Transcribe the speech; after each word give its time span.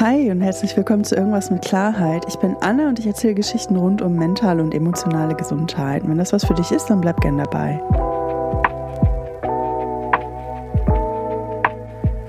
Hi 0.00 0.30
und 0.30 0.40
herzlich 0.40 0.74
willkommen 0.78 1.04
zu 1.04 1.14
Irgendwas 1.14 1.50
mit 1.50 1.60
Klarheit. 1.60 2.24
Ich 2.26 2.36
bin 2.36 2.56
Anne 2.62 2.88
und 2.88 2.98
ich 2.98 3.06
erzähle 3.06 3.34
Geschichten 3.34 3.76
rund 3.76 4.00
um 4.00 4.14
mentale 4.14 4.62
und 4.62 4.74
emotionale 4.74 5.34
Gesundheit. 5.34 6.08
Wenn 6.08 6.16
das 6.16 6.32
was 6.32 6.46
für 6.46 6.54
dich 6.54 6.72
ist, 6.72 6.86
dann 6.86 7.02
bleib 7.02 7.20
gern 7.20 7.36
dabei. 7.36 7.78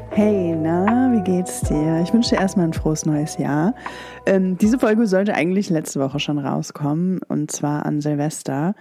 Hey, 0.10 0.54
na, 0.61 1.14
wie 1.14 1.23
geht's 1.23 1.61
dir? 1.61 2.02
Ich 2.04 2.14
wünsche 2.14 2.32
dir 2.32 2.42
erstmal 2.42 2.65
ein 2.65 2.73
frohes 2.73 3.05
neues 3.05 3.38
Jahr. 3.38 3.74
Ähm, 4.25 4.57
diese 4.57 4.78
Folge 4.78 5.07
sollte 5.07 5.33
eigentlich 5.33 5.69
letzte 5.69 6.01
Woche 6.01 6.19
schon 6.19 6.39
rauskommen 6.39 7.21
und 7.29 7.51
zwar 7.51 7.86
an 7.86 8.01
Silvester. 8.01 8.75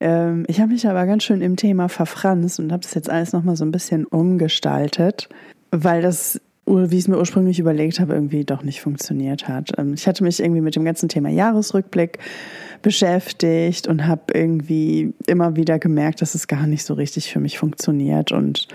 Ähm, 0.00 0.44
ich 0.48 0.60
habe 0.60 0.72
mich 0.72 0.86
aber 0.86 1.06
ganz 1.06 1.24
schön 1.24 1.40
im 1.40 1.56
Thema 1.56 1.88
verfranst 1.88 2.60
und 2.60 2.72
habe 2.72 2.82
das 2.82 2.92
jetzt 2.92 3.08
alles 3.08 3.32
nochmal 3.32 3.56
so 3.56 3.64
ein 3.64 3.72
bisschen 3.72 4.04
umgestaltet, 4.04 5.30
weil 5.70 6.02
das 6.02 6.42
wie 6.66 6.94
ich 6.94 7.02
es 7.02 7.08
mir 7.08 7.18
ursprünglich 7.18 7.58
überlegt 7.58 8.00
habe, 8.00 8.14
irgendwie 8.14 8.44
doch 8.44 8.62
nicht 8.62 8.80
funktioniert 8.80 9.48
hat. 9.48 9.72
Ähm, 9.78 9.94
ich 9.94 10.06
hatte 10.06 10.24
mich 10.24 10.40
irgendwie 10.40 10.60
mit 10.60 10.76
dem 10.76 10.84
ganzen 10.84 11.08
Thema 11.08 11.28
Jahresrückblick 11.28 12.18
beschäftigt 12.82 13.86
und 13.86 14.06
habe 14.06 14.22
irgendwie 14.32 15.14
immer 15.26 15.56
wieder 15.56 15.78
gemerkt, 15.78 16.22
dass 16.22 16.34
es 16.34 16.46
gar 16.46 16.66
nicht 16.66 16.84
so 16.84 16.94
richtig 16.94 17.32
für 17.32 17.40
mich 17.40 17.58
funktioniert 17.58 18.32
und 18.32 18.68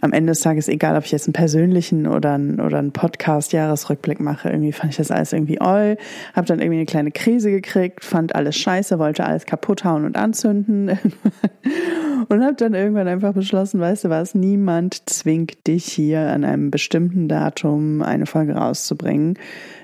am 0.00 0.12
Ende 0.12 0.32
des 0.32 0.40
Tages, 0.40 0.68
egal 0.68 0.96
ob 0.96 1.04
ich 1.04 1.12
jetzt 1.12 1.26
einen 1.26 1.32
persönlichen 1.32 2.06
oder 2.06 2.34
einen, 2.34 2.60
oder 2.60 2.78
einen 2.78 2.92
Podcast-Jahresrückblick 2.92 4.20
mache, 4.20 4.48
irgendwie 4.48 4.72
fand 4.72 4.92
ich 4.92 4.96
das 4.96 5.10
alles 5.10 5.32
irgendwie 5.32 5.60
all. 5.60 5.96
Habe 6.34 6.46
dann 6.46 6.60
irgendwie 6.60 6.78
eine 6.78 6.86
kleine 6.86 7.10
Krise 7.10 7.50
gekriegt, 7.50 8.04
fand 8.04 8.34
alles 8.34 8.56
scheiße, 8.56 8.98
wollte 8.98 9.24
alles 9.24 9.46
kaputt 9.46 9.84
hauen 9.84 10.04
und 10.04 10.16
anzünden. 10.16 10.88
und 12.28 12.44
habe 12.44 12.54
dann 12.56 12.74
irgendwann 12.74 13.08
einfach 13.08 13.32
beschlossen, 13.32 13.80
weißt 13.80 14.04
du 14.04 14.10
was, 14.10 14.34
niemand 14.34 15.08
zwingt 15.08 15.66
dich 15.66 15.86
hier 15.86 16.20
an 16.20 16.44
einem 16.44 16.70
bestimmten 16.70 17.28
Datum 17.28 18.02
eine 18.02 18.26
Folge 18.26 18.54
rauszubringen. 18.54 19.34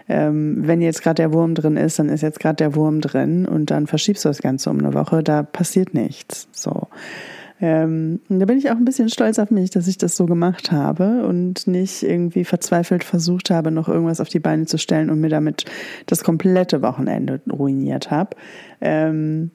Ähm, 0.09 0.59
wenn 0.67 0.83
jetzt 0.83 1.03
gerade 1.03 1.17
der 1.17 1.33
Wurm 1.33 1.55
drin 1.55 1.77
ist, 1.77 1.99
dann 1.99 2.09
ist 2.09 2.23
jetzt 2.23 2.39
gerade 2.39 2.57
der 2.57 2.75
Wurm 2.75 3.01
drin 3.01 3.47
und 3.47 3.71
dann 3.71 3.87
verschiebst 3.87 4.25
du 4.25 4.29
das 4.29 4.43
Ganze 4.43 4.71
um 4.71 4.79
eine 4.79 4.93
Woche, 4.93 5.23
da 5.23 5.43
passiert 5.43 5.95
nichts. 5.95 6.49
So. 6.53 6.89
Ähm, 7.67 8.21
da 8.29 8.45
bin 8.45 8.59
ich 8.59 8.71
auch 8.71 8.77
ein 8.77 8.85
bisschen 8.85 9.09
stolz 9.09 9.39
auf 9.39 9.51
mich, 9.51 9.71
dass 9.71 9.89
ich 9.89 9.97
das 9.97 10.19
so 10.19 10.27
gemacht 10.27 10.71
habe 10.71 11.27
und 11.27 11.67
nicht 11.67 12.03
irgendwie 12.03 12.45
verzweifelt 12.45 13.05
versucht 13.05 13.49
habe, 13.49 13.71
noch 13.71 13.89
irgendwas 13.89 14.21
auf 14.21 14.29
die 14.29 14.39
Beine 14.39 14.67
zu 14.67 14.77
stellen 14.77 15.09
und 15.09 15.19
mir 15.19 15.31
damit 15.31 15.65
das 16.05 16.25
komplette 16.25 16.83
Wochenende 16.83 17.41
ruiniert 17.51 18.11
habe. 18.11 18.37
Ähm, 18.83 19.53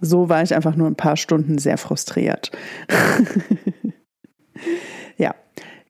so 0.00 0.28
war 0.28 0.42
ich 0.42 0.54
einfach 0.54 0.76
nur 0.76 0.86
ein 0.86 0.96
paar 0.96 1.16
Stunden 1.16 1.56
sehr 1.56 1.78
frustriert. 1.78 2.52
ja, 5.16 5.34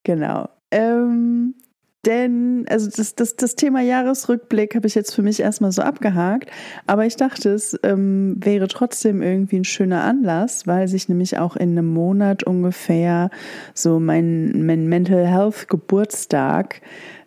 genau. 0.05 0.49
Ähm, 0.71 1.57
denn, 2.07 2.67
also 2.69 2.91
das, 2.95 3.15
das, 3.15 3.37
das 3.37 3.57
Thema 3.57 3.81
Jahresrückblick 3.81 4.75
habe 4.75 4.87
ich 4.87 4.95
jetzt 4.95 5.15
für 5.15 5.23
mich 5.23 5.41
erstmal 5.41 5.73
so 5.73 5.83
abgehakt, 5.83 6.51
aber 6.87 7.07
ich 7.07 7.17
dachte, 7.17 7.51
es 7.51 7.79
ähm, 7.83 8.37
wäre 8.39 8.69
trotzdem 8.69 9.23
irgendwie 9.23 9.57
ein 9.57 9.65
schöner 9.65 10.05
Anlass, 10.05 10.67
weil 10.67 10.89
sich 10.89 11.09
nämlich 11.09 11.39
auch 11.39 11.57
in 11.57 11.71
einem 11.71 11.93
Monat 11.93 12.45
ungefähr 12.45 13.31
so 13.75 14.01
mein, 14.01 14.67
mein 14.67 14.89
Mental 14.89 15.27
Health 15.27 15.69
Geburtstag 15.69 16.81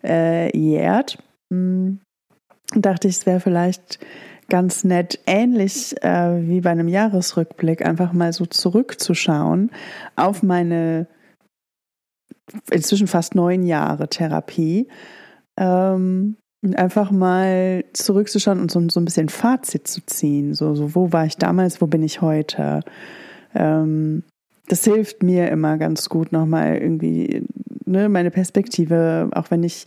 äh, 0.04 0.56
jährt. 0.56 1.18
Hm, 1.52 2.00
dachte 2.74 3.08
ich, 3.08 3.16
es 3.16 3.26
wäre 3.26 3.40
vielleicht 3.40 3.98
ganz 4.48 4.84
nett, 4.84 5.18
ähnlich 5.26 5.94
äh, 6.02 6.48
wie 6.48 6.60
bei 6.60 6.70
einem 6.70 6.88
Jahresrückblick, 6.88 7.84
einfach 7.84 8.12
mal 8.12 8.32
so 8.32 8.46
zurückzuschauen 8.46 9.70
auf 10.16 10.42
meine 10.42 11.06
inzwischen 12.70 13.06
fast 13.06 13.34
neun 13.34 13.62
Jahre 13.64 14.08
Therapie. 14.08 14.88
Ähm, 15.56 16.36
einfach 16.74 17.10
mal 17.10 17.84
zurückzuschauen 17.92 18.60
und 18.60 18.70
so, 18.70 18.86
so 18.88 19.00
ein 19.00 19.04
bisschen 19.04 19.28
Fazit 19.28 19.86
zu 19.86 20.04
ziehen. 20.06 20.54
So, 20.54 20.74
so, 20.74 20.94
wo 20.94 21.12
war 21.12 21.26
ich 21.26 21.36
damals, 21.36 21.80
wo 21.80 21.86
bin 21.86 22.02
ich 22.02 22.20
heute? 22.20 22.80
Ähm, 23.54 24.24
das 24.66 24.84
hilft 24.84 25.22
mir 25.22 25.48
immer 25.50 25.78
ganz 25.78 26.08
gut, 26.08 26.32
nochmal 26.32 26.76
irgendwie 26.76 27.44
ne, 27.86 28.08
meine 28.08 28.30
Perspektive, 28.30 29.30
auch 29.32 29.50
wenn 29.50 29.62
ich 29.62 29.84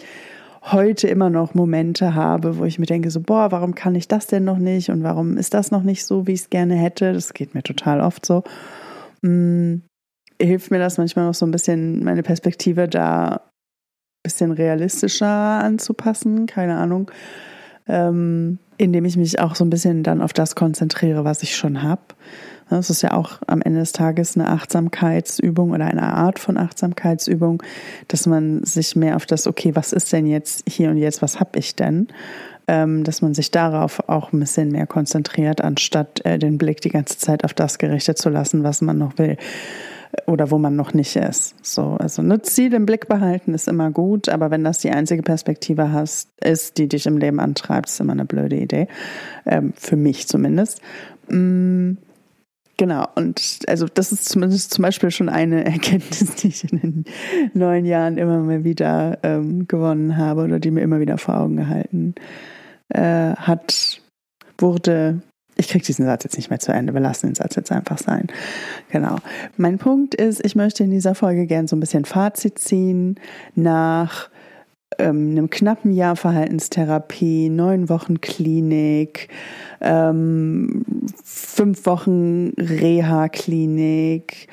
heute 0.63 1.07
immer 1.07 1.29
noch 1.29 1.53
Momente 1.55 2.13
habe, 2.13 2.57
wo 2.57 2.65
ich 2.65 2.77
mir 2.77 2.85
denke, 2.85 3.09
so, 3.09 3.19
boah, 3.19 3.51
warum 3.51 3.73
kann 3.73 3.95
ich 3.95 4.07
das 4.07 4.27
denn 4.27 4.43
noch 4.43 4.59
nicht 4.59 4.89
und 4.89 5.03
warum 5.03 5.37
ist 5.37 5.53
das 5.53 5.71
noch 5.71 5.83
nicht 5.83 6.05
so, 6.05 6.27
wie 6.27 6.33
ich 6.33 6.41
es 6.41 6.49
gerne 6.49 6.75
hätte? 6.75 7.13
Das 7.13 7.33
geht 7.33 7.55
mir 7.55 7.63
total 7.63 8.01
oft 8.01 8.25
so. 8.25 8.43
Mm, 9.21 9.77
hilft 10.41 10.71
mir 10.71 10.79
das 10.79 10.97
manchmal 10.97 11.25
noch 11.25 11.33
so 11.33 11.45
ein 11.45 11.51
bisschen, 11.51 12.03
meine 12.03 12.23
Perspektive 12.23 12.87
da 12.87 13.27
ein 13.35 13.39
bisschen 14.23 14.51
realistischer 14.51 15.27
anzupassen, 15.27 16.45
keine 16.45 16.77
Ahnung. 16.77 17.11
Ähm, 17.87 18.59
indem 18.77 19.05
ich 19.05 19.17
mich 19.17 19.39
auch 19.39 19.55
so 19.55 19.63
ein 19.63 19.69
bisschen 19.69 20.03
dann 20.03 20.21
auf 20.21 20.33
das 20.33 20.55
konzentriere, 20.55 21.23
was 21.23 21.43
ich 21.43 21.55
schon 21.55 21.83
habe. 21.83 22.01
Das 22.69 22.89
ist 22.89 23.01
ja 23.01 23.13
auch 23.13 23.39
am 23.47 23.61
Ende 23.61 23.81
des 23.81 23.91
Tages 23.91 24.37
eine 24.37 24.47
Achtsamkeitsübung 24.47 25.71
oder 25.71 25.85
eine 25.85 26.03
Art 26.03 26.39
von 26.39 26.57
Achtsamkeitsübung, 26.57 27.61
dass 28.07 28.27
man 28.27 28.63
sich 28.63 28.95
mehr 28.95 29.17
auf 29.17 29.25
das, 29.25 29.45
okay, 29.45 29.75
was 29.75 29.91
ist 29.91 30.13
denn 30.13 30.25
jetzt 30.25 30.63
hier 30.69 30.89
und 30.89 30.97
jetzt, 30.97 31.21
was 31.21 31.39
habe 31.39 31.59
ich 31.59 31.75
denn? 31.75 32.07
Ähm, 32.67 33.03
dass 33.03 33.21
man 33.21 33.33
sich 33.33 33.51
darauf 33.51 34.07
auch 34.07 34.31
ein 34.31 34.39
bisschen 34.39 34.71
mehr 34.71 34.87
konzentriert, 34.87 35.61
anstatt 35.61 36.23
äh, 36.25 36.39
den 36.39 36.57
Blick 36.57 36.79
die 36.81 36.89
ganze 36.89 37.17
Zeit 37.17 37.43
auf 37.43 37.53
das 37.53 37.77
gerichtet 37.77 38.17
zu 38.17 38.29
lassen, 38.29 38.63
was 38.63 38.81
man 38.81 38.97
noch 38.97 39.17
will 39.17 39.37
oder 40.25 40.51
wo 40.51 40.57
man 40.57 40.75
noch 40.75 40.93
nicht 40.93 41.15
ist. 41.15 41.55
So, 41.65 41.95
also 41.99 42.21
ein 42.21 42.43
Ziel 42.43 42.73
im 42.73 42.85
Blick 42.85 43.07
behalten 43.07 43.53
ist 43.53 43.67
immer 43.67 43.91
gut, 43.91 44.29
aber 44.29 44.51
wenn 44.51 44.63
das 44.63 44.79
die 44.79 44.91
einzige 44.91 45.23
Perspektive 45.23 45.91
hast, 45.91 46.29
ist, 46.41 46.77
die 46.77 46.87
dich 46.87 47.05
im 47.05 47.17
Leben 47.17 47.39
antreibt, 47.39 47.89
ist 47.89 47.99
immer 47.99 48.13
eine 48.13 48.25
blöde 48.25 48.57
Idee. 48.57 48.87
Ähm, 49.45 49.73
für 49.75 49.95
mich 49.95 50.27
zumindest. 50.27 50.81
Mm, 51.29 51.93
genau, 52.77 53.07
und 53.15 53.59
also 53.67 53.85
das 53.85 54.11
ist 54.11 54.27
zumindest 54.27 54.73
zum 54.73 54.83
Beispiel 54.83 55.11
schon 55.11 55.29
eine 55.29 55.65
Erkenntnis, 55.65 56.35
die 56.41 56.47
ich 56.49 56.71
in 56.71 56.79
den 56.79 57.05
neun 57.53 57.85
Jahren 57.85 58.17
immer 58.17 58.39
mal 58.39 58.63
wieder 58.63 59.19
ähm, 59.23 59.67
gewonnen 59.67 60.17
habe 60.17 60.43
oder 60.43 60.59
die 60.59 60.71
mir 60.71 60.81
immer 60.81 60.99
wieder 60.99 61.17
vor 61.17 61.37
Augen 61.37 61.57
gehalten 61.57 62.15
äh, 62.89 63.33
hat, 63.35 64.01
wurde 64.57 65.21
ich 65.61 65.69
kriege 65.69 65.85
diesen 65.85 66.05
Satz 66.05 66.23
jetzt 66.23 66.35
nicht 66.35 66.49
mehr 66.49 66.59
zu 66.59 66.73
Ende. 66.73 66.93
Wir 66.93 67.01
lassen 67.01 67.27
den 67.27 67.35
Satz 67.35 67.55
jetzt 67.55 67.71
einfach 67.71 67.97
sein. 67.99 68.27
Genau. 68.91 69.17
Mein 69.57 69.77
Punkt 69.77 70.15
ist, 70.15 70.43
ich 70.43 70.55
möchte 70.55 70.83
in 70.83 70.91
dieser 70.91 71.15
Folge 71.15 71.45
gerne 71.45 71.67
so 71.67 71.75
ein 71.75 71.79
bisschen 71.79 72.03
Fazit 72.03 72.59
ziehen 72.59 73.19
nach 73.55 74.29
ähm, 74.97 75.31
einem 75.31 75.49
knappen 75.49 75.91
Jahr 75.91 76.15
Verhaltenstherapie, 76.15 77.49
neun 77.49 77.89
Wochen 77.89 78.21
Klinik, 78.21 79.29
ähm, 79.79 80.83
fünf 81.23 81.85
Wochen 81.85 82.49
Reha-Klinik, 82.57 84.47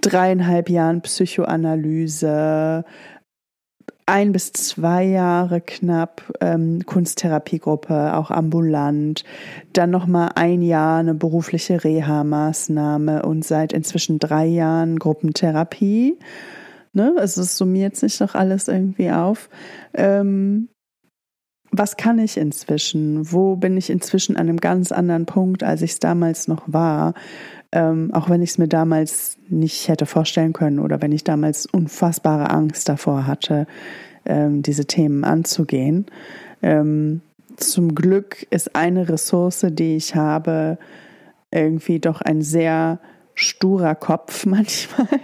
dreieinhalb 0.00 0.70
Jahren 0.70 1.02
Psychoanalyse, 1.02 2.84
ein 4.06 4.32
bis 4.32 4.52
zwei 4.52 5.04
Jahre 5.04 5.60
knapp 5.60 6.22
ähm, 6.40 6.84
Kunsttherapiegruppe, 6.84 8.14
auch 8.16 8.30
ambulant, 8.30 9.24
dann 9.72 9.90
nochmal 9.90 10.30
ein 10.34 10.62
Jahr 10.62 10.98
eine 10.98 11.14
berufliche 11.14 11.82
Reha-Maßnahme 11.82 13.22
und 13.22 13.44
seit 13.44 13.72
inzwischen 13.72 14.18
drei 14.18 14.46
Jahren 14.46 14.98
Gruppentherapie. 14.98 16.18
Ne? 16.92 17.14
Also 17.16 17.42
es 17.42 17.56
summiert 17.56 17.96
sich 17.96 18.18
doch 18.18 18.34
alles 18.34 18.68
irgendwie 18.68 19.10
auf. 19.10 19.48
Ähm, 19.94 20.68
was 21.78 21.96
kann 21.96 22.18
ich 22.18 22.36
inzwischen? 22.36 23.32
Wo 23.32 23.56
bin 23.56 23.76
ich 23.76 23.90
inzwischen 23.90 24.36
an 24.36 24.48
einem 24.48 24.58
ganz 24.58 24.92
anderen 24.92 25.26
Punkt, 25.26 25.62
als 25.62 25.82
ich 25.82 25.92
es 25.92 25.98
damals 25.98 26.48
noch 26.48 26.62
war? 26.66 27.14
Ähm, 27.72 28.10
auch 28.12 28.30
wenn 28.30 28.42
ich 28.42 28.50
es 28.50 28.58
mir 28.58 28.68
damals 28.68 29.36
nicht 29.48 29.88
hätte 29.88 30.06
vorstellen 30.06 30.52
können 30.52 30.78
oder 30.78 31.02
wenn 31.02 31.12
ich 31.12 31.24
damals 31.24 31.66
unfassbare 31.66 32.50
Angst 32.50 32.88
davor 32.88 33.26
hatte, 33.26 33.66
ähm, 34.24 34.62
diese 34.62 34.86
Themen 34.86 35.24
anzugehen. 35.24 36.06
Ähm, 36.62 37.20
zum 37.56 37.94
Glück 37.94 38.46
ist 38.50 38.76
eine 38.76 39.08
Ressource, 39.08 39.66
die 39.70 39.96
ich 39.96 40.14
habe, 40.14 40.78
irgendwie 41.50 42.00
doch 42.00 42.20
ein 42.20 42.42
sehr 42.42 43.00
sturer 43.34 43.94
Kopf 43.94 44.46
manchmal, 44.46 45.20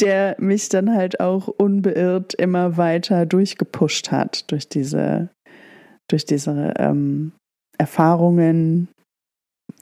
der 0.00 0.36
mich 0.38 0.68
dann 0.68 0.94
halt 0.94 1.20
auch 1.20 1.48
unbeirrt 1.48 2.34
immer 2.34 2.76
weiter 2.76 3.26
durchgepusht 3.26 4.10
hat 4.10 4.50
durch 4.50 4.68
diese, 4.68 5.30
durch 6.08 6.24
diese 6.24 6.74
ähm, 6.78 7.32
Erfahrungen, 7.78 8.88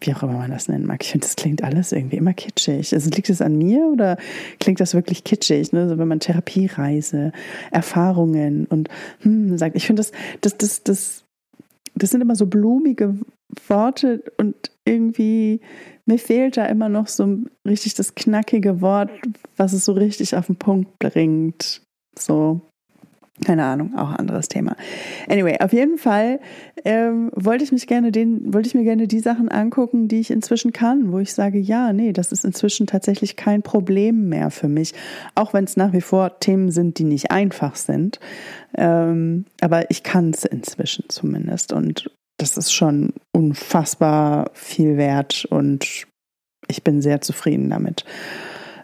wie 0.00 0.14
auch 0.14 0.22
immer 0.22 0.34
man 0.34 0.50
das 0.50 0.68
nennen 0.68 0.86
mag. 0.86 1.02
Ich 1.02 1.10
finde, 1.10 1.26
das 1.26 1.36
klingt 1.36 1.62
alles 1.62 1.92
irgendwie 1.92 2.16
immer 2.16 2.34
kitschig. 2.34 2.92
Also 2.92 3.10
liegt 3.10 3.30
es 3.30 3.40
an 3.40 3.56
mir 3.56 3.86
oder 3.86 4.16
klingt 4.60 4.80
das 4.80 4.94
wirklich 4.94 5.24
kitschig? 5.24 5.72
Ne? 5.72 5.82
Also 5.82 5.98
wenn 5.98 6.08
man 6.08 6.20
Therapiereise, 6.20 7.32
Erfahrungen 7.70 8.66
und 8.66 8.88
hm, 9.20 9.56
sagt, 9.58 9.76
ich 9.76 9.86
finde 9.86 10.00
das, 10.00 10.12
das, 10.40 10.56
das, 10.58 10.82
das, 10.82 11.24
das 11.94 12.10
sind 12.10 12.20
immer 12.20 12.36
so 12.36 12.46
blumige 12.46 13.18
Worte 13.68 14.22
und 14.36 14.70
irgendwie 14.84 15.60
mir 16.06 16.18
fehlt 16.18 16.56
da 16.56 16.66
immer 16.66 16.88
noch 16.88 17.08
so 17.08 17.38
richtig 17.66 17.94
das 17.94 18.14
knackige 18.14 18.80
Wort, 18.80 19.10
was 19.56 19.72
es 19.72 19.84
so 19.84 19.92
richtig 19.92 20.36
auf 20.36 20.46
den 20.46 20.56
Punkt 20.56 20.98
bringt. 20.98 21.82
So. 22.18 22.60
Keine 23.44 23.64
Ahnung, 23.64 23.96
auch 23.96 24.10
ein 24.10 24.16
anderes 24.16 24.48
Thema. 24.48 24.76
Anyway, 25.28 25.58
auf 25.58 25.72
jeden 25.72 25.98
Fall 25.98 26.38
ähm, 26.84 27.32
wollte 27.34 27.64
ich 27.64 27.72
mich 27.72 27.88
gerne 27.88 28.12
den, 28.12 28.54
wollte 28.54 28.68
ich 28.68 28.76
mir 28.76 28.84
gerne 28.84 29.08
die 29.08 29.18
Sachen 29.18 29.48
angucken, 29.48 30.06
die 30.06 30.20
ich 30.20 30.30
inzwischen 30.30 30.72
kann, 30.72 31.10
wo 31.10 31.18
ich 31.18 31.34
sage, 31.34 31.58
ja, 31.58 31.92
nee, 31.92 32.12
das 32.12 32.30
ist 32.30 32.44
inzwischen 32.44 32.86
tatsächlich 32.86 33.34
kein 33.34 33.62
Problem 33.62 34.28
mehr 34.28 34.52
für 34.52 34.68
mich, 34.68 34.94
auch 35.34 35.52
wenn 35.52 35.64
es 35.64 35.76
nach 35.76 35.92
wie 35.92 36.00
vor 36.00 36.38
Themen 36.38 36.70
sind, 36.70 37.00
die 37.00 37.04
nicht 37.04 37.32
einfach 37.32 37.74
sind. 37.74 38.20
Ähm, 38.76 39.46
aber 39.60 39.90
ich 39.90 40.04
kann 40.04 40.30
es 40.30 40.44
inzwischen 40.44 41.06
zumindest 41.08 41.72
und 41.72 42.08
das 42.44 42.56
ist 42.56 42.72
schon 42.72 43.12
unfassbar 43.32 44.50
viel 44.52 44.96
wert 44.96 45.46
und 45.46 46.06
ich 46.68 46.82
bin 46.82 47.02
sehr 47.02 47.20
zufrieden 47.20 47.70
damit. 47.70 48.04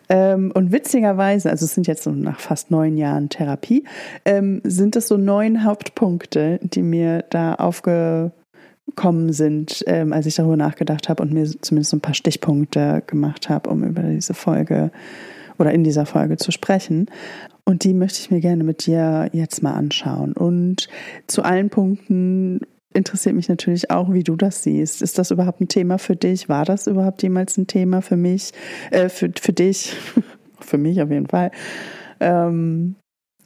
Ähm, 0.09 0.51
und 0.53 0.73
witzigerweise, 0.73 1.51
also 1.51 1.65
es 1.65 1.75
sind 1.75 1.87
jetzt 1.87 2.03
so 2.03 2.11
nach 2.11 2.41
fast 2.41 2.71
neun 2.71 2.97
Jahren 2.97 3.29
Therapie, 3.29 3.85
ähm, 4.25 4.61
sind 4.65 4.97
es 4.97 5.07
so 5.07 5.17
neun 5.17 5.65
Hauptpunkte, 5.65 6.59
die 6.62 6.83
mir 6.83 7.25
da 7.31 7.55
aufgekommen 7.55 9.33
sind, 9.33 9.85
ähm, 9.87 10.12
als 10.12 10.27
ich 10.27 10.35
darüber 10.35 10.57
nachgedacht 10.57 11.09
habe 11.09 11.23
und 11.23 11.33
mir 11.33 11.47
zumindest 11.47 11.93
so 11.93 11.97
ein 11.97 12.01
paar 12.01 12.15
Stichpunkte 12.15 13.05
gemacht 13.07 13.49
habe, 13.49 13.71
um 13.71 13.85
über 13.85 14.03
diese 14.03 14.35
Folge 14.35 14.91
oder 15.59 15.73
in 15.73 15.85
dieser 15.85 16.07
Folge 16.07 16.39
zu 16.39 16.51
sprechen. 16.51 17.07
Und 17.65 17.85
die 17.85 17.95
möchte 17.95 18.19
ich 18.19 18.33
mir 18.33 18.41
gerne 18.41 18.65
mit 18.65 18.87
dir 18.87 19.29
jetzt 19.33 19.62
mal 19.62 19.75
anschauen. 19.75 20.33
Und 20.33 20.89
zu 21.29 21.43
allen 21.45 21.71
Punkten 21.71 22.62
interessiert 22.92 23.34
mich 23.34 23.48
natürlich 23.48 23.90
auch, 23.90 24.12
wie 24.12 24.25
du 24.25 24.37
das 24.37 24.62
siehst. 24.62 25.02
Ist 25.02 25.19
das 25.19 25.31
überhaupt 25.31 25.60
ein 25.60 25.69
Thema 25.69 25.98
für 25.98 26.16
dich? 26.16 26.48
War 26.48 26.64
das 26.64 26.87
überhaupt 26.87 27.22
jemals 27.22 27.56
ein 27.56 27.66
Thema 27.66 28.02
für 28.02 28.16
mich? 28.16 28.52
Äh, 28.90 29.08
für, 29.08 29.31
für 29.40 29.52
dich? 29.52 29.94
für 30.60 30.78
mich 30.78 31.00
auf 31.00 31.10
jeden 31.10 31.28
Fall. 31.28 31.50
Ähm, 32.20 32.96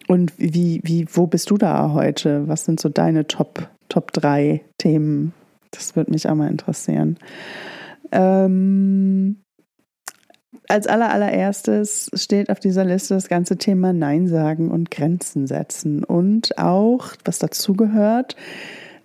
und 0.09 0.33
wie, 0.39 0.81
wie, 0.85 1.07
wo 1.13 1.27
bist 1.27 1.51
du 1.51 1.57
da 1.57 1.93
heute? 1.93 2.47
Was 2.49 2.65
sind 2.65 2.81
so 2.81 2.89
deine 2.89 3.27
Top, 3.27 3.69
Top 3.89 4.13
3 4.13 4.63
Themen? 4.79 5.33
Das 5.71 5.97
würde 5.97 6.11
mich 6.11 6.29
auch 6.29 6.35
mal 6.35 6.51
interessieren. 6.51 7.19
Ähm, 8.13 9.37
als 10.69 10.87
aller, 10.87 11.11
allererstes 11.11 12.11
steht 12.15 12.51
auf 12.51 12.61
dieser 12.61 12.85
Liste 12.85 13.15
das 13.15 13.29
ganze 13.29 13.57
Thema 13.57 13.93
Nein 13.93 14.29
sagen 14.29 14.71
und 14.71 14.91
Grenzen 14.91 15.47
setzen. 15.47 16.05
Und 16.05 16.59
auch, 16.59 17.13
was 17.25 17.39
dazugehört, 17.39 18.37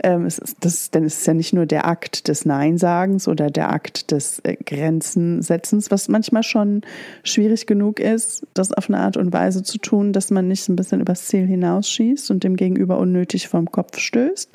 ähm, 0.04 0.25
es 0.25 0.38
ist 0.38 0.57
das, 0.62 0.92
denn 0.92 1.04
es 1.04 1.19
ist 1.19 1.28
ja 1.28 1.34
nicht 1.34 1.54
nur 1.54 1.66
der 1.66 1.86
Akt 1.86 2.28
des 2.28 2.46
Neinsagens 2.46 3.28
oder 3.28 3.50
der 3.50 3.72
Akt 3.72 4.12
des 4.12 4.40
äh, 4.40 4.56
Grenzensetzens, 4.56 5.92
was 5.92 6.07
manchmal 6.07 6.44
schon 6.44 6.81
schwierig 7.24 7.68
genug 7.68 8.00
ist, 8.00 8.48
das 8.54 8.72
auf 8.72 8.90
eine 8.90 9.00
Art 9.00 9.18
und 9.18 9.34
Weise 9.34 9.63
zu 9.63 9.78
tun, 9.78 10.13
dass 10.13 10.31
man 10.31 10.48
nicht 10.48 10.68
ein 10.69 10.75
bisschen 10.75 11.01
übers 11.01 11.28
Ziel 11.28 11.46
hinausschießt 11.46 12.31
und 12.31 12.44
dem 12.44 12.56
Gegenüber 12.56 12.98
unnötig 12.98 13.48
vom 13.48 13.72
Kopf 13.72 13.98
stößt. 13.98 14.51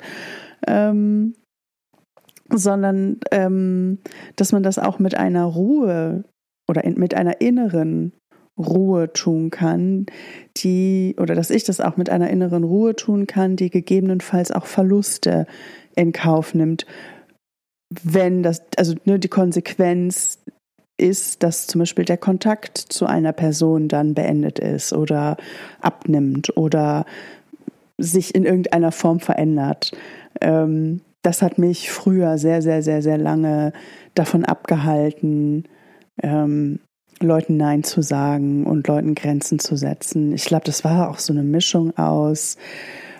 Ähm, 0.67 1.35
sondern 2.49 3.17
ähm, 3.31 3.99
dass 4.35 4.51
man 4.51 4.63
das 4.63 4.77
auch 4.77 4.99
mit 4.99 5.15
einer 5.15 5.45
Ruhe 5.45 6.23
oder 6.69 6.83
in, 6.83 6.99
mit 6.99 7.13
einer 7.13 7.41
inneren 7.41 8.13
Ruhe 8.57 9.11
tun 9.11 9.49
kann, 9.49 10.05
die, 10.57 11.15
oder 11.19 11.35
dass 11.35 11.49
ich 11.49 11.63
das 11.63 11.81
auch 11.81 11.97
mit 11.97 12.09
einer 12.09 12.29
inneren 12.29 12.63
Ruhe 12.63 12.95
tun 12.95 13.27
kann, 13.27 13.55
die 13.55 13.69
gegebenenfalls 13.69 14.51
auch 14.51 14.65
Verluste 14.65 15.45
in 15.95 16.13
Kauf 16.13 16.53
nimmt, 16.53 16.85
wenn 17.89 18.43
das, 18.43 18.61
also 18.77 18.95
ne, 19.05 19.19
die 19.19 19.27
Konsequenz 19.27 20.39
ist, 20.97 21.43
dass 21.43 21.67
zum 21.67 21.79
Beispiel 21.79 22.05
der 22.05 22.17
Kontakt 22.17 22.77
zu 22.77 23.05
einer 23.05 23.33
Person 23.33 23.87
dann 23.87 24.13
beendet 24.13 24.59
ist 24.59 24.93
oder 24.93 25.37
abnimmt 25.81 26.55
oder 26.55 27.05
sich 27.97 28.33
in 28.33 28.45
irgendeiner 28.45 28.91
Form 28.91 29.19
verändert. 29.19 29.91
Ähm, 30.41 31.01
das 31.21 31.41
hat 31.41 31.57
mich 31.57 31.91
früher 31.91 32.37
sehr, 32.37 32.61
sehr, 32.61 32.81
sehr, 32.81 33.01
sehr 33.01 33.17
lange 33.17 33.73
davon 34.13 34.45
abgehalten, 34.45 35.65
ähm, 36.21 36.79
Leuten 37.21 37.57
Nein 37.57 37.83
zu 37.83 38.01
sagen 38.01 38.65
und 38.65 38.87
Leuten 38.87 39.15
Grenzen 39.15 39.59
zu 39.59 39.75
setzen. 39.75 40.33
Ich 40.33 40.45
glaube, 40.45 40.65
das 40.65 40.83
war 40.83 41.09
auch 41.09 41.19
so 41.19 41.33
eine 41.33 41.43
Mischung 41.43 41.97
aus 41.97 42.57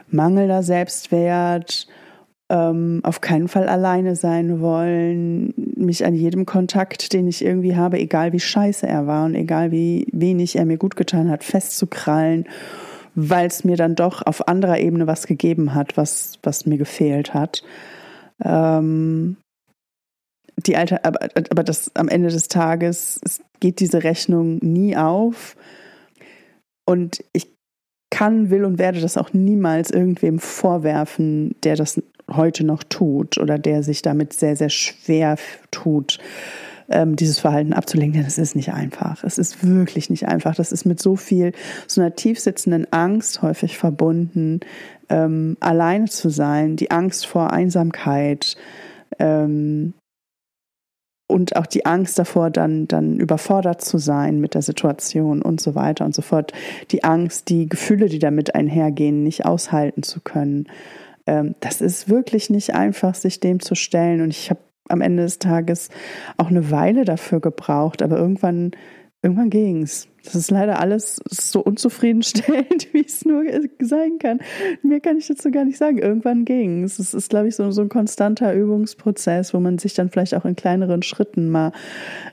mangelnder 0.10 0.64
Selbstwert, 0.64 1.88
ähm, 2.50 3.02
auf 3.04 3.22
keinen 3.22 3.48
Fall 3.48 3.68
alleine 3.68 4.16
sein 4.16 4.60
wollen, 4.60 5.54
mich 5.76 6.06
an 6.06 6.14
jedem 6.14 6.46
Kontakt, 6.46 7.14
den 7.14 7.28
ich 7.28 7.44
irgendwie 7.44 7.76
habe, 7.76 7.98
egal 7.98 8.34
wie 8.34 8.40
scheiße 8.40 8.88
er 8.88 9.08
war 9.08 9.26
und 9.26 9.36
egal 9.36 9.72
wie 9.72 10.08
wenig 10.12 10.56
er 10.56 10.66
mir 10.66 10.78
gut 10.78 10.96
getan 10.96 11.30
hat, 11.32 11.44
festzukrallen, 11.44 12.46
weil 13.16 13.48
es 13.48 13.64
mir 13.64 13.78
dann 13.78 13.96
doch 13.96 14.22
auf 14.22 14.48
anderer 14.48 14.80
Ebene 14.80 15.08
was 15.08 15.26
gegeben 15.26 15.74
hat, 15.74 15.98
was, 15.98 16.38
was 16.44 16.66
mir 16.66 16.78
gefehlt 16.78 17.34
hat. 17.34 17.64
Ähm, 18.44 19.38
die 20.58 20.78
Alter, 20.78 21.04
aber, 21.04 21.30
aber 21.50 21.64
das 21.64 21.92
am 21.96 22.08
Ende 22.08 22.30
des 22.30 22.48
Tages 22.48 23.20
geht 23.60 23.80
diese 23.80 24.04
Rechnung 24.04 24.60
nie 24.62 24.96
auf. 24.96 25.56
Und 26.86 27.24
ich 27.34 27.56
kann, 28.10 28.50
will 28.50 28.64
und 28.64 28.80
werde 28.80 29.02
das 29.02 29.18
auch 29.18 29.34
niemals 29.34 29.92
irgendwem 29.92 30.40
vorwerfen, 30.40 31.56
der 31.64 31.76
das 31.76 32.02
heute 32.32 32.64
noch 32.64 32.84
tut 32.84 33.38
oder 33.38 33.60
der 33.60 33.84
sich 33.84 34.02
damit 34.02 34.34
sehr, 34.34 34.56
sehr 34.56 34.70
schwer 34.70 35.38
tut, 35.72 36.20
ähm, 36.90 37.16
dieses 37.16 37.40
Verhalten 37.40 37.74
abzulegen. 37.74 38.14
Denn 38.14 38.26
es 38.26 38.38
ist 38.38 38.56
nicht 38.56 38.72
einfach. 38.72 39.24
Es 39.24 39.38
ist 39.38 39.68
wirklich 39.68 40.10
nicht 40.10 40.28
einfach. 40.28 40.56
Das 40.56 40.72
ist 40.72 40.86
mit 40.86 41.02
so 41.02 41.16
viel, 41.16 41.52
so 41.88 42.02
einer 42.02 42.16
tiefsitzenden 42.16 42.92
Angst 42.92 43.42
häufig 43.42 43.78
verbunden, 43.78 44.62
ähm, 45.10 45.58
alleine 45.60 46.06
zu 46.06 46.30
sein, 46.30 46.78
die 46.78 46.92
Angst 46.92 47.28
vor 47.28 47.52
Einsamkeit, 47.52 48.56
ähm, 49.20 49.94
und 51.28 51.56
auch 51.56 51.66
die 51.66 51.86
Angst 51.86 52.20
davor, 52.20 52.50
dann, 52.52 52.88
dann 52.88 53.20
überfordert 53.20 53.82
zu 53.82 53.98
sein 53.98 54.40
mit 54.40 54.54
der 54.54 54.62
Situation 54.62 55.42
und 55.42 55.60
so 55.60 55.74
weiter 55.74 56.06
und 56.06 56.14
so 56.14 56.22
fort. 56.22 56.54
Die 56.92 57.04
Angst, 57.04 57.50
die 57.50 57.68
Gefühle, 57.68 58.10
die 58.10 58.20
damit 58.20 58.54
einhergehen, 58.54 59.24
nicht 59.24 59.46
aushalten 59.46 60.04
zu 60.04 60.22
können. 60.22 60.68
Ähm, 61.26 61.56
das 61.62 61.82
ist 61.82 62.10
wirklich 62.10 62.50
nicht 62.50 62.76
einfach, 62.76 63.16
sich 63.16 63.40
dem 63.40 63.60
zu 63.60 63.74
stellen. 63.74 64.22
Und 64.22 64.30
ich 64.30 64.52
habe 64.52 64.60
am 64.88 65.02
Ende 65.02 65.24
des 65.24 65.40
Tages 65.40 65.90
auch 66.38 66.48
eine 66.48 66.70
Weile 66.70 67.06
dafür 67.06 67.40
gebraucht, 67.40 68.04
aber 68.04 68.18
irgendwann 68.18 68.72
irgendwann 69.26 69.50
ging's. 69.50 70.08
Das 70.24 70.36
ist 70.36 70.52
leider 70.52 70.80
alles 70.80 71.20
so 71.28 71.60
unzufriedenstellend, 71.62 72.90
wie 72.94 73.04
es 73.04 73.26
nur 73.26 73.44
sein 73.80 74.20
kann. 74.20 74.40
Mehr 74.84 75.00
kann 75.00 75.18
ich 75.18 75.28
dazu 75.28 75.50
gar 75.50 75.66
nicht 75.66 75.78
sagen. 75.78 75.98
Irgendwann 75.98 76.46
ging's. 76.46 77.00
Es 77.00 77.16
ist, 77.16 77.32
glaube 77.32 77.48
ich, 77.48 77.56
so, 77.56 77.72
so 77.72 77.82
ein 77.82 77.90
konstanter 77.90 78.54
Übungsprozess, 78.54 79.54
wo 79.56 79.60
man 79.60 79.80
sich 79.80 79.96
dann 79.96 80.12
vielleicht 80.12 80.36
auch 80.36 80.46
in 80.46 80.56
kleineren 80.56 81.02
Schritten 81.02 81.50
mal 81.50 81.72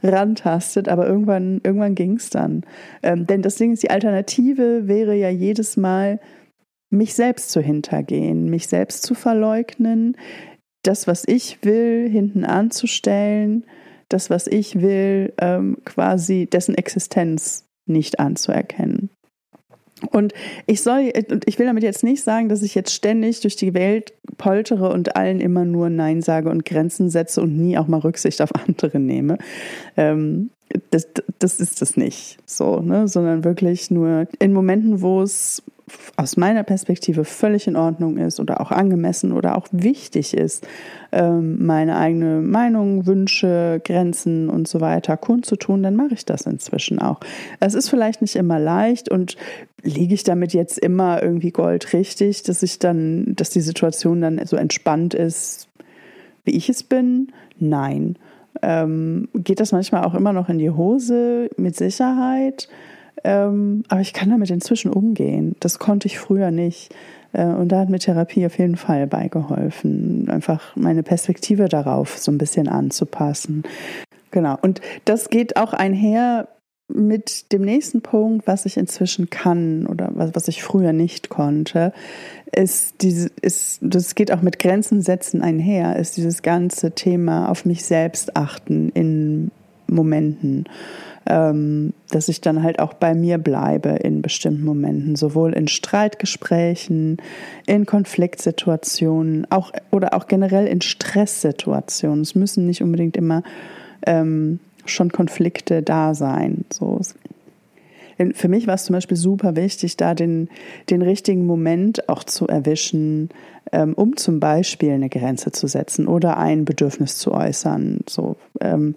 rantastet. 0.03 0.89
Aber 0.91 1.07
irgendwann, 1.07 1.63
irgendwann 1.65 1.95
ging's 1.95 2.29
dann. 2.29 2.63
Ähm, 3.03 3.27
denn 3.27 3.41
das 3.41 3.57
Ding 3.57 3.73
ist, 3.73 3.83
die 3.83 3.91
Alternative 3.91 4.87
wäre 4.87 5.15
ja 5.15 5.31
jedes 5.31 5.79
Mal, 5.79 6.21
mich 6.91 7.15
selbst 7.15 7.51
zu 7.53 7.63
hintergehen, 7.63 8.51
mich 8.51 8.67
selbst 8.69 9.03
zu 9.05 9.15
verleugnen, 9.15 10.15
das, 10.83 11.07
was 11.07 11.25
ich 11.27 11.65
will, 11.65 12.07
hinten 12.11 12.45
anzustellen 12.45 13.65
das, 14.13 14.31
was 14.31 14.47
ich 14.47 14.81
will, 14.81 15.33
ähm, 15.39 15.79
quasi 15.85 16.47
dessen 16.47 16.75
Existenz 16.75 17.65
nicht 17.87 18.21
anzuerkennen. 18.21 19.11
Und 20.11 20.33
ich 20.67 20.83
soll, 20.83 21.13
und 21.31 21.49
ich 21.49 21.59
will 21.59 21.67
damit 21.67 21.85
jetzt 21.85 22.03
nicht 22.03 22.23
sagen, 22.23 22.49
dass 22.49 22.63
ich 22.63 22.75
jetzt 22.75 22.93
ständig 22.93 23.41
durch 23.41 23.57
die 23.57 23.75
Welt 23.75 24.13
poltere 24.37 24.91
und 24.91 25.17
allen 25.17 25.41
immer 25.41 25.65
nur 25.65 25.91
Nein 25.91 26.23
sage 26.23 26.51
und 26.51 26.65
Grenzen 26.65 27.09
setze 27.09 27.41
und 27.41 27.57
nie 27.57 27.79
auch 27.79 27.87
mal 27.87 28.01
Rücksicht 28.01 28.43
auf 28.43 28.55
andere 28.55 28.99
nehme. 28.99 29.39
Ähm, 29.97 30.51
das, 30.91 31.09
das 31.39 31.61
ist 31.61 31.83
es 31.83 31.97
nicht 31.97 32.39
so, 32.47 32.81
ne? 32.81 33.07
sondern 33.07 33.45
wirklich 33.45 33.91
nur 33.91 34.27
in 34.39 34.53
Momenten, 34.53 35.03
wo 35.03 35.23
es 35.23 35.63
aus 36.17 36.37
meiner 36.37 36.63
Perspektive 36.63 37.25
völlig 37.25 37.67
in 37.67 37.77
Ordnung 37.77 38.19
ist 38.19 38.41
oder 38.41 38.61
auch 38.61 38.71
angemessen 38.71 39.33
oder 39.33 39.57
auch 39.57 39.67
wichtig 39.73 40.35
ist, 40.35 40.67
ähm, 41.11 41.65
meine 41.65 41.97
eigene 41.97 42.41
Meinung, 42.41 43.07
Wünsche, 43.07 43.81
Grenzen 43.85 44.49
und 44.49 44.69
so 44.69 44.81
weiter 44.81 45.17
kundzutun, 45.17 45.83
dann 45.83 45.97
mache 45.97 46.15
ich 46.15 46.25
das 46.25 46.47
inzwischen 46.47 46.99
auch. 46.99 47.21
Es 47.61 47.75
ist 47.75 47.89
vielleicht 47.89 48.23
nicht 48.23 48.37
immer 48.37 48.59
leicht 48.59 49.11
und 49.11 49.37
liege 49.83 50.15
ich 50.15 50.25
damit 50.25 50.53
jetzt 50.53 50.79
immer 50.79 51.23
irgendwie 51.23 51.51
goldrichtig, 51.51 52.43
dass 52.43 52.63
ich 52.63 52.79
dann, 52.79 53.35
dass 53.35 53.51
die 53.51 53.61
Situation 53.61 54.21
dann 54.21 54.41
so 54.47 54.57
entspannt 54.57 55.15
ist, 55.15 55.69
wie 56.45 56.57
ich 56.57 56.69
es 56.69 56.83
bin? 56.83 57.33
Nein. 57.59 58.17
Ähm, 58.61 59.29
geht 59.35 59.61
das 59.61 59.73
manchmal 59.73 60.05
auch 60.05 60.15
immer 60.15 60.33
noch 60.33 60.49
in 60.49 60.59
die 60.59 60.71
Hose? 60.71 61.49
Mit 61.57 61.77
Sicherheit. 61.77 62.69
Ähm, 63.25 63.85
aber 63.89 64.01
ich 64.01 64.13
kann 64.13 64.31
damit 64.31 64.51
inzwischen 64.51 64.93
umgehen. 64.93 65.57
Das 65.61 65.79
konnte 65.79 66.07
ich 66.07 66.19
früher 66.19 66.51
nicht. 66.51 66.95
Äh, 67.33 67.47
und 67.47 67.69
da 67.69 67.81
hat 67.81 67.89
mir 67.89 67.99
Therapie 67.99 68.47
auf 68.47 68.59
jeden 68.59 68.77
Fall 68.77 69.07
beigeholfen, 69.07 70.29
einfach 70.29 70.77
meine 70.77 71.03
Perspektive 71.03 71.69
darauf 71.69 72.19
so 72.19 72.33
ein 72.33 72.39
bisschen 72.39 72.69
anzupassen. 72.69 73.63
Genau. 74.31 74.57
Und 74.61 74.81
das 75.05 75.29
geht 75.29 75.57
auch 75.57 75.73
einher 75.73 76.49
mit 76.89 77.53
dem 77.53 77.63
nächsten 77.63 78.03
Punkt, 78.03 78.47
was 78.47 78.67
ich 78.67 78.77
inzwischen 78.77 79.31
kann 79.31 79.87
oder 79.87 80.11
was, 80.15 80.35
was 80.35 80.49
ich 80.49 80.63
früher 80.63 80.93
nicht 80.93 81.29
konnte, 81.29 81.93
ist 82.55 82.97
diese, 83.01 83.31
ist, 83.41 83.79
das 83.81 84.15
geht 84.15 84.31
auch 84.31 84.43
mit 84.43 84.59
Grenzen 84.59 85.01
setzen 85.01 85.43
einher, 85.43 85.97
ist 85.97 86.17
dieses 86.17 86.43
ganze 86.43 86.93
Thema 86.93 87.49
auf 87.49 87.65
mich 87.65 87.85
selbst 87.85 88.37
achten 88.37 88.91
in 88.91 89.51
Momenten. 89.87 90.67
Ähm, 91.27 91.93
dass 92.11 92.29
ich 92.29 92.41
dann 92.41 92.63
halt 92.65 92.81
auch 92.81 92.95
bei 92.95 93.15
mir 93.15 93.39
bleibe 93.39 93.91
in 93.91 94.23
bestimmten 94.23 94.65
Momenten, 94.65 95.15
sowohl 95.15 95.53
in 95.53 95.69
Streitgesprächen, 95.69 97.19
in 97.67 97.87
Konfliktsituationen, 97.87 99.47
auch 99.51 99.73
oder 99.93 100.15
auch 100.15 100.27
generell 100.27 100.67
in 100.67 100.81
Stresssituationen. 100.81 102.23
Es 102.23 102.35
müssen 102.35 102.67
nicht 102.67 102.83
unbedingt 102.83 103.17
immer 103.17 103.45
ähm, 104.05 104.59
schon 104.85 105.13
Konflikte 105.13 105.83
da 105.83 106.15
sein. 106.15 106.65
So. 106.73 107.01
Für 108.35 108.49
mich 108.49 108.67
war 108.67 108.75
es 108.75 108.85
zum 108.85 108.95
Beispiel 108.95 109.17
super 109.17 109.57
wichtig, 109.57 109.97
da 109.97 110.15
den, 110.15 110.49
den 110.91 111.03
richtigen 111.03 111.47
Moment 111.47 112.09
auch 112.09 112.25
zu 112.25 112.47
erwischen, 112.47 113.31
ähm, 113.73 113.95
um 113.95 114.17
zum 114.17 114.39
Beispiel 114.39 114.93
eine 114.93 115.09
Grenze 115.09 115.51
zu 115.51 115.67
setzen 115.67 116.07
oder 116.07 116.37
ein 116.37 116.65
Bedürfnis 116.65 117.17
zu 117.17 117.33
äußern. 117.33 118.01
So, 118.09 118.37
ähm, 118.61 118.97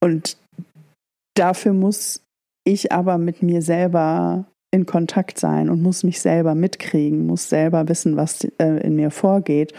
und 0.00 0.37
dafür 1.38 1.72
muss 1.72 2.24
ich 2.64 2.92
aber 2.92 3.18
mit 3.18 3.42
mir 3.42 3.62
selber 3.62 4.46
in 4.70 4.84
Kontakt 4.84 5.38
sein 5.38 5.70
und 5.70 5.82
muss 5.82 6.04
mich 6.04 6.20
selber 6.20 6.54
mitkriegen, 6.54 7.26
muss 7.26 7.48
selber 7.48 7.88
wissen, 7.88 8.16
was 8.16 8.44
äh, 8.58 8.80
in 8.82 8.96
mir 8.96 9.10
vorgeht 9.10 9.72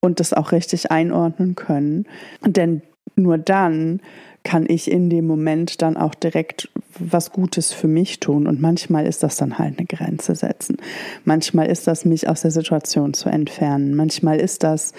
und 0.00 0.20
das 0.20 0.32
auch 0.32 0.52
richtig 0.52 0.90
einordnen 0.90 1.54
können. 1.54 2.06
Denn 2.44 2.82
nur 3.14 3.36
dann 3.36 4.00
kann 4.44 4.66
ich 4.68 4.90
in 4.90 5.08
dem 5.10 5.26
Moment 5.26 5.82
dann 5.82 5.96
auch 5.96 6.14
direkt 6.14 6.70
was 6.98 7.30
Gutes 7.30 7.72
für 7.72 7.88
mich 7.88 8.18
tun. 8.20 8.46
Und 8.46 8.60
manchmal 8.60 9.06
ist 9.06 9.22
das 9.22 9.36
dann 9.36 9.58
halt 9.58 9.78
eine 9.78 9.86
Grenze 9.86 10.34
setzen. 10.34 10.78
Manchmal 11.24 11.66
ist 11.66 11.86
das, 11.86 12.04
mich 12.04 12.28
aus 12.28 12.42
der 12.42 12.50
Situation 12.50 13.14
zu 13.14 13.28
entfernen. 13.28 13.94
Manchmal 13.94 14.40
ist 14.40 14.62
das, 14.62 14.92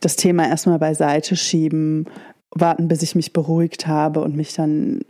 das 0.00 0.16
Thema 0.16 0.46
erstmal 0.48 0.78
beiseite 0.78 1.36
schieben, 1.36 2.06
warten, 2.50 2.88
bis 2.88 3.02
ich 3.02 3.14
mich 3.14 3.32
beruhigt 3.32 3.86
habe 3.86 4.20
und 4.20 4.36
mich 4.36 4.52
dann, 4.52 5.00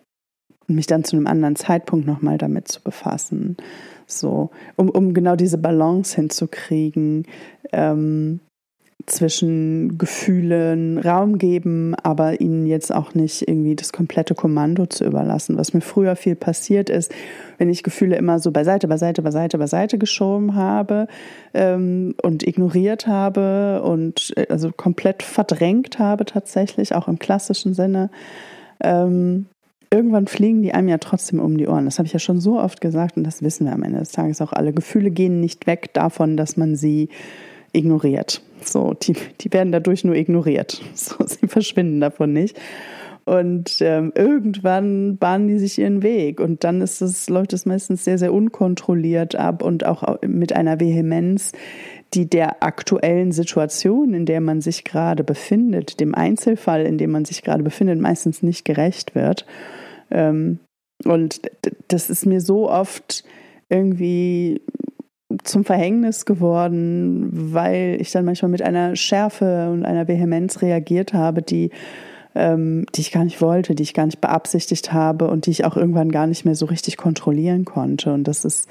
mich 0.66 0.86
dann 0.86 1.04
zu 1.04 1.16
einem 1.16 1.26
anderen 1.26 1.56
Zeitpunkt 1.56 2.06
nochmal 2.06 2.38
damit 2.38 2.68
zu 2.68 2.82
befassen. 2.82 3.56
So, 4.06 4.50
um, 4.76 4.90
um 4.90 5.14
genau 5.14 5.36
diese 5.36 5.58
Balance 5.58 6.14
hinzukriegen. 6.16 7.26
Ähm, 7.72 8.40
zwischen 9.06 9.98
Gefühlen 9.98 10.98
Raum 10.98 11.38
geben, 11.38 11.94
aber 12.02 12.40
ihnen 12.40 12.66
jetzt 12.66 12.94
auch 12.94 13.14
nicht 13.14 13.46
irgendwie 13.46 13.76
das 13.76 13.92
komplette 13.92 14.34
Kommando 14.34 14.86
zu 14.86 15.04
überlassen. 15.04 15.58
Was 15.58 15.74
mir 15.74 15.80
früher 15.80 16.16
viel 16.16 16.36
passiert 16.36 16.88
ist, 16.88 17.12
wenn 17.58 17.68
ich 17.68 17.82
Gefühle 17.82 18.16
immer 18.16 18.38
so 18.38 18.50
beiseite, 18.50 18.88
beiseite, 18.88 19.22
beiseite, 19.22 19.58
beiseite 19.58 19.98
geschoben 19.98 20.54
habe 20.54 21.06
ähm, 21.52 22.14
und 22.22 22.46
ignoriert 22.46 23.06
habe 23.06 23.82
und 23.82 24.32
äh, 24.36 24.46
also 24.48 24.70
komplett 24.72 25.22
verdrängt 25.22 25.98
habe 25.98 26.24
tatsächlich, 26.24 26.94
auch 26.94 27.08
im 27.08 27.18
klassischen 27.18 27.74
Sinne. 27.74 28.10
Ähm, 28.80 29.46
irgendwann 29.94 30.26
fliegen 30.26 30.62
die 30.62 30.74
einem 30.74 30.88
ja 30.88 30.98
trotzdem 30.98 31.38
um 31.38 31.56
die 31.56 31.68
Ohren. 31.68 31.84
Das 31.84 31.98
habe 31.98 32.06
ich 32.06 32.12
ja 32.12 32.18
schon 32.18 32.40
so 32.40 32.58
oft 32.58 32.80
gesagt 32.80 33.16
und 33.16 33.24
das 33.24 33.42
wissen 33.42 33.66
wir 33.66 33.72
am 33.72 33.82
Ende 33.82 34.00
des 34.00 34.12
Tages 34.12 34.42
auch 34.42 34.52
alle. 34.52 34.72
Gefühle 34.72 35.10
gehen 35.10 35.40
nicht 35.40 35.66
weg 35.66 35.94
davon, 35.94 36.36
dass 36.36 36.56
man 36.56 36.74
sie 36.74 37.08
ignoriert. 37.72 38.42
So, 38.60 38.94
die, 38.94 39.14
die 39.40 39.52
werden 39.52 39.72
dadurch 39.72 40.04
nur 40.04 40.16
ignoriert. 40.16 40.82
So, 40.94 41.16
sie 41.26 41.46
verschwinden 41.46 42.00
davon 42.00 42.32
nicht. 42.32 42.58
Und 43.24 43.78
ähm, 43.80 44.12
irgendwann 44.14 45.16
bahnen 45.16 45.48
die 45.48 45.58
sich 45.58 45.78
ihren 45.78 46.02
Weg. 46.02 46.40
Und 46.40 46.62
dann 46.62 46.82
ist 46.82 47.00
es, 47.00 47.28
läuft 47.30 47.52
es 47.54 47.64
meistens 47.64 48.04
sehr, 48.04 48.18
sehr 48.18 48.34
unkontrolliert 48.34 49.34
ab 49.34 49.62
und 49.62 49.86
auch 49.86 50.18
mit 50.26 50.52
einer 50.52 50.78
Vehemenz, 50.78 51.52
die 52.12 52.28
der 52.28 52.62
aktuellen 52.62 53.32
Situation, 53.32 54.12
in 54.12 54.26
der 54.26 54.40
man 54.40 54.60
sich 54.60 54.84
gerade 54.84 55.24
befindet, 55.24 56.00
dem 56.00 56.14
Einzelfall, 56.14 56.82
in 56.82 56.98
dem 56.98 57.10
man 57.10 57.24
sich 57.24 57.42
gerade 57.42 57.62
befindet, 57.62 57.98
meistens 57.98 58.42
nicht 58.42 58.64
gerecht 58.64 59.14
wird. 59.14 59.46
Ähm, 60.10 60.58
und 61.04 61.40
das 61.88 62.10
ist 62.10 62.26
mir 62.26 62.40
so 62.40 62.70
oft 62.70 63.24
irgendwie 63.68 64.60
zum 65.42 65.64
Verhängnis 65.64 66.26
geworden, 66.26 67.28
weil 67.32 67.96
ich 68.00 68.12
dann 68.12 68.24
manchmal 68.24 68.50
mit 68.50 68.62
einer 68.62 68.94
Schärfe 68.94 69.70
und 69.70 69.84
einer 69.84 70.06
Vehemenz 70.06 70.62
reagiert 70.62 71.12
habe, 71.12 71.42
die, 71.42 71.70
ähm, 72.34 72.86
die 72.94 73.00
ich 73.00 73.10
gar 73.10 73.24
nicht 73.24 73.40
wollte, 73.40 73.74
die 73.74 73.82
ich 73.82 73.94
gar 73.94 74.06
nicht 74.06 74.20
beabsichtigt 74.20 74.92
habe 74.92 75.28
und 75.28 75.46
die 75.46 75.50
ich 75.50 75.64
auch 75.64 75.76
irgendwann 75.76 76.12
gar 76.12 76.26
nicht 76.26 76.44
mehr 76.44 76.54
so 76.54 76.66
richtig 76.66 76.96
kontrollieren 76.96 77.64
konnte. 77.64 78.12
Und 78.12 78.24
das 78.24 78.44
ist, 78.44 78.68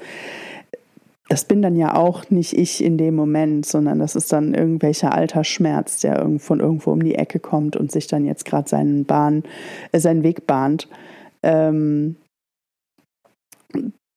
das 1.28 1.44
bin 1.44 1.62
dann 1.62 1.76
ja 1.76 1.94
auch 1.94 2.30
nicht 2.30 2.52
ich 2.54 2.82
in 2.82 2.98
dem 2.98 3.14
Moment, 3.14 3.66
sondern 3.66 3.98
das 3.98 4.16
ist 4.16 4.32
dann 4.32 4.54
irgendwelcher 4.54 5.14
alter 5.14 5.44
Schmerz, 5.44 6.00
der 6.00 6.26
von 6.38 6.60
irgendwo 6.60 6.92
um 6.92 7.02
die 7.02 7.14
Ecke 7.14 7.40
kommt 7.40 7.76
und 7.76 7.92
sich 7.92 8.06
dann 8.06 8.24
jetzt 8.24 8.44
gerade 8.44 8.68
seinen 8.68 9.04
Bahn, 9.04 9.42
äh, 9.92 9.98
seinen 9.98 10.22
Weg 10.22 10.46
bahnt. 10.46 10.88
Ähm, 11.44 12.16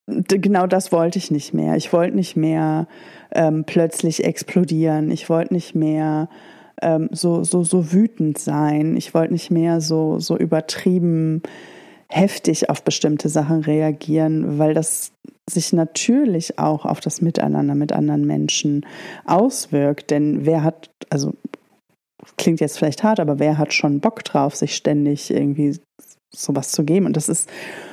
genau 0.07 0.67
das 0.67 0.91
wollte 0.91 1.19
ich 1.19 1.31
nicht 1.31 1.53
mehr. 1.53 1.75
Ich 1.75 1.91
wollte 1.93 2.15
nicht 2.15 2.35
mehr 2.35 2.87
ähm, 3.31 3.65
plötzlich 3.65 4.23
explodieren. 4.23 5.11
Ich 5.11 5.29
wollte 5.29 5.53
nicht 5.53 5.75
mehr 5.75 6.29
ähm, 6.81 7.09
so, 7.11 7.43
so, 7.43 7.63
so 7.63 7.91
wütend 7.91 8.37
sein. 8.37 8.95
Ich 8.95 9.13
wollte 9.13 9.33
nicht 9.33 9.51
mehr 9.51 9.81
so, 9.81 10.19
so 10.19 10.37
übertrieben 10.37 11.41
heftig 12.09 12.69
auf 12.69 12.83
bestimmte 12.83 13.27
Sachen 13.27 13.61
reagieren, 13.61 14.59
weil 14.59 14.73
das 14.73 15.11
sich 15.49 15.73
natürlich 15.73 16.57
auch 16.57 16.85
auf 16.85 17.01
das 17.01 17.21
Miteinander 17.21 17.75
mit 17.75 17.91
anderen 17.91 18.25
Menschen 18.25 18.85
auswirkt. 19.25 20.11
Denn 20.11 20.45
wer 20.45 20.63
hat, 20.63 20.89
also 21.09 21.33
klingt 22.37 22.61
jetzt 22.61 22.77
vielleicht 22.77 23.03
hart, 23.03 23.19
aber 23.19 23.39
wer 23.39 23.57
hat 23.57 23.73
schon 23.73 23.99
Bock 23.99 24.23
drauf, 24.23 24.55
sich 24.55 24.75
ständig 24.75 25.31
irgendwie 25.31 25.77
sowas 26.43 26.71
zu 26.71 26.83
geben? 26.83 27.05
Und 27.05 27.17
das 27.17 27.29
ist 27.29 27.49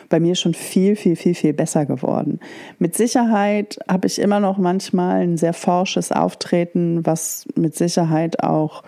bei 0.09 0.21
mir 0.21 0.35
schon 0.35 0.55
viel, 0.55 0.97
viel, 0.97 1.17
viel, 1.17 1.35
viel 1.35 1.53
besser 1.53 1.87
geworden. 1.87 2.41
Mit 2.79 2.95
Sicherheit 2.95 3.79
habe 3.89 4.07
ich 4.07 4.19
immer 4.19 4.41
noch 4.41 4.59
manchmal 4.59 5.23
ein 5.23 5.37
sehr 5.37 5.55
forsches 5.55 6.13
Auftreten, 6.13 7.05
was 7.05 7.47
mit 7.57 7.75
Sicherheit 7.75 8.43
auch 8.43 8.83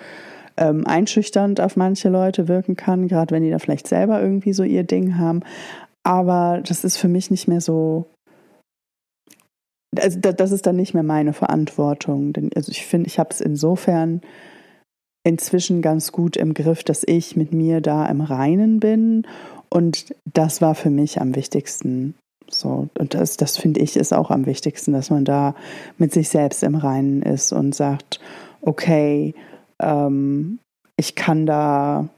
ähm, 0.56 0.86
einschüchternd 0.86 1.60
auf 1.60 1.76
manche 1.76 2.08
Leute 2.08 2.48
wirken 2.48 2.76
kann, 2.76 3.08
gerade 3.08 3.34
wenn 3.34 3.42
die 3.42 3.50
da 3.50 3.58
vielleicht 3.58 3.88
selber 3.88 4.20
irgendwie 4.20 4.52
so 4.52 4.62
ihr 4.62 4.84
Ding 4.84 5.18
haben. 5.18 5.40
Aber 6.02 6.62
das 6.64 6.84
ist 6.84 6.96
für 6.96 7.08
mich 7.08 7.30
nicht 7.30 7.48
mehr 7.48 7.60
so. 7.60 8.06
Also 9.98 10.20
das 10.20 10.52
ist 10.52 10.66
dann 10.66 10.76
nicht 10.76 10.94
mehr 10.94 11.02
meine 11.02 11.32
Verantwortung. 11.32 12.32
Denn 12.32 12.50
also 12.54 12.70
ich 12.70 12.86
finde, 12.86 13.08
ich 13.08 13.18
habe 13.18 13.30
es 13.30 13.40
insofern 13.40 14.20
inzwischen 15.26 15.83
ganz 15.83 16.12
gut 16.12 16.37
im 16.37 16.54
Griff, 16.54 16.85
dass 16.85 17.02
ich 17.04 17.35
mit 17.35 17.52
mir 17.52 17.80
da 17.80 18.06
im 18.06 18.21
Reinen 18.21 18.78
bin 18.78 19.26
und 19.68 20.14
das 20.25 20.62
war 20.62 20.76
für 20.76 20.90
mich 20.90 21.21
am 21.21 21.35
wichtigsten. 21.35 22.14
So, 22.49 22.88
und 22.97 23.14
das, 23.14 23.37
das 23.37 23.56
finde 23.56 23.80
ich 23.80 23.97
ist 23.97 24.14
auch 24.14 24.30
am 24.30 24.47
wichtigsten, 24.47 24.92
dass 24.92 25.11
man 25.11 25.25
da 25.25 25.56
mit 25.99 26.12
sich 26.12 26.28
selbst 26.28 26.62
im 26.62 26.76
Reinen 26.76 27.23
ist 27.23 27.52
und 27.52 27.75
sagt, 27.75 28.21
okay, 28.62 29.35
ähm, 29.83 30.61
ich 30.97 31.16
kann 31.16 31.45
da, 31.45 32.09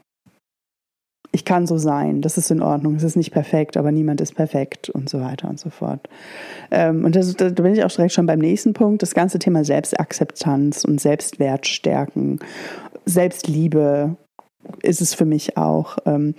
ich 1.31 1.45
kann 1.45 1.65
so 1.65 1.79
sein, 1.79 2.21
das 2.21 2.37
ist 2.37 2.51
in 2.51 2.61
Ordnung, 2.61 2.95
es 2.95 3.03
ist 3.03 3.15
nicht 3.15 3.31
perfekt, 3.31 3.75
aber 3.75 3.91
niemand 3.91 4.21
ist 4.21 4.35
perfekt 4.35 4.89
und 4.91 5.09
so 5.09 5.19
weiter 5.19 5.49
und 5.49 5.59
so 5.59 5.71
fort. 5.71 6.07
Ähm, 6.69 7.05
und 7.05 7.15
das, 7.15 7.35
da 7.35 7.49
bin 7.49 7.73
ich 7.73 7.83
auch 7.83 7.91
direkt 7.91 8.13
schon 8.13 8.27
beim 8.27 8.39
nächsten 8.39 8.73
Punkt, 8.73 9.01
das 9.01 9.15
ganze 9.15 9.39
Thema 9.39 9.63
Selbstakzeptanz 9.65 10.85
und 10.85 11.01
Selbstwert 11.01 11.65
stärken, 11.65 12.39
Selbstliebe 13.09 14.15
ist 14.83 15.01
es 15.01 15.13
für 15.13 15.25
mich 15.25 15.57
auch. 15.57 15.97
Ähm, 16.05 16.35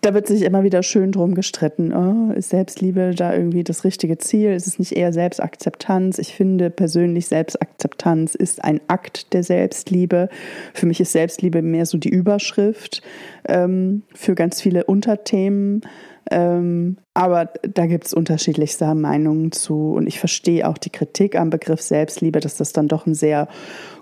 da 0.00 0.12
wird 0.12 0.26
sich 0.26 0.42
immer 0.42 0.64
wieder 0.64 0.82
schön 0.82 1.12
drum 1.12 1.34
gestritten. 1.34 1.92
Oh, 1.94 2.32
ist 2.32 2.50
Selbstliebe 2.50 3.14
da 3.14 3.34
irgendwie 3.34 3.64
das 3.64 3.84
richtige 3.84 4.18
Ziel? 4.18 4.52
Ist 4.52 4.66
es 4.66 4.78
nicht 4.78 4.92
eher 4.92 5.12
Selbstakzeptanz? 5.12 6.18
Ich 6.18 6.34
finde 6.34 6.70
persönlich, 6.70 7.26
Selbstakzeptanz 7.26 8.34
ist 8.34 8.64
ein 8.64 8.80
Akt 8.88 9.32
der 9.32 9.44
Selbstliebe. 9.44 10.28
Für 10.74 10.86
mich 10.86 11.00
ist 11.00 11.12
Selbstliebe 11.12 11.62
mehr 11.62 11.86
so 11.86 11.96
die 11.96 12.08
Überschrift 12.08 13.02
ähm, 13.46 14.02
für 14.14 14.34
ganz 14.34 14.60
viele 14.60 14.84
Unterthemen. 14.84 15.82
Ähm, 16.30 16.96
aber 17.14 17.50
da 17.62 17.86
gibt 17.86 18.06
es 18.06 18.14
unterschiedlichste 18.14 18.94
Meinungen 18.94 19.52
zu. 19.52 19.92
Und 19.92 20.06
ich 20.06 20.18
verstehe 20.18 20.68
auch 20.68 20.78
die 20.78 20.90
Kritik 20.90 21.36
am 21.36 21.50
Begriff 21.50 21.82
Selbstliebe, 21.82 22.40
dass 22.40 22.56
das 22.56 22.72
dann 22.72 22.88
doch 22.88 23.06
ein 23.06 23.14
sehr 23.14 23.48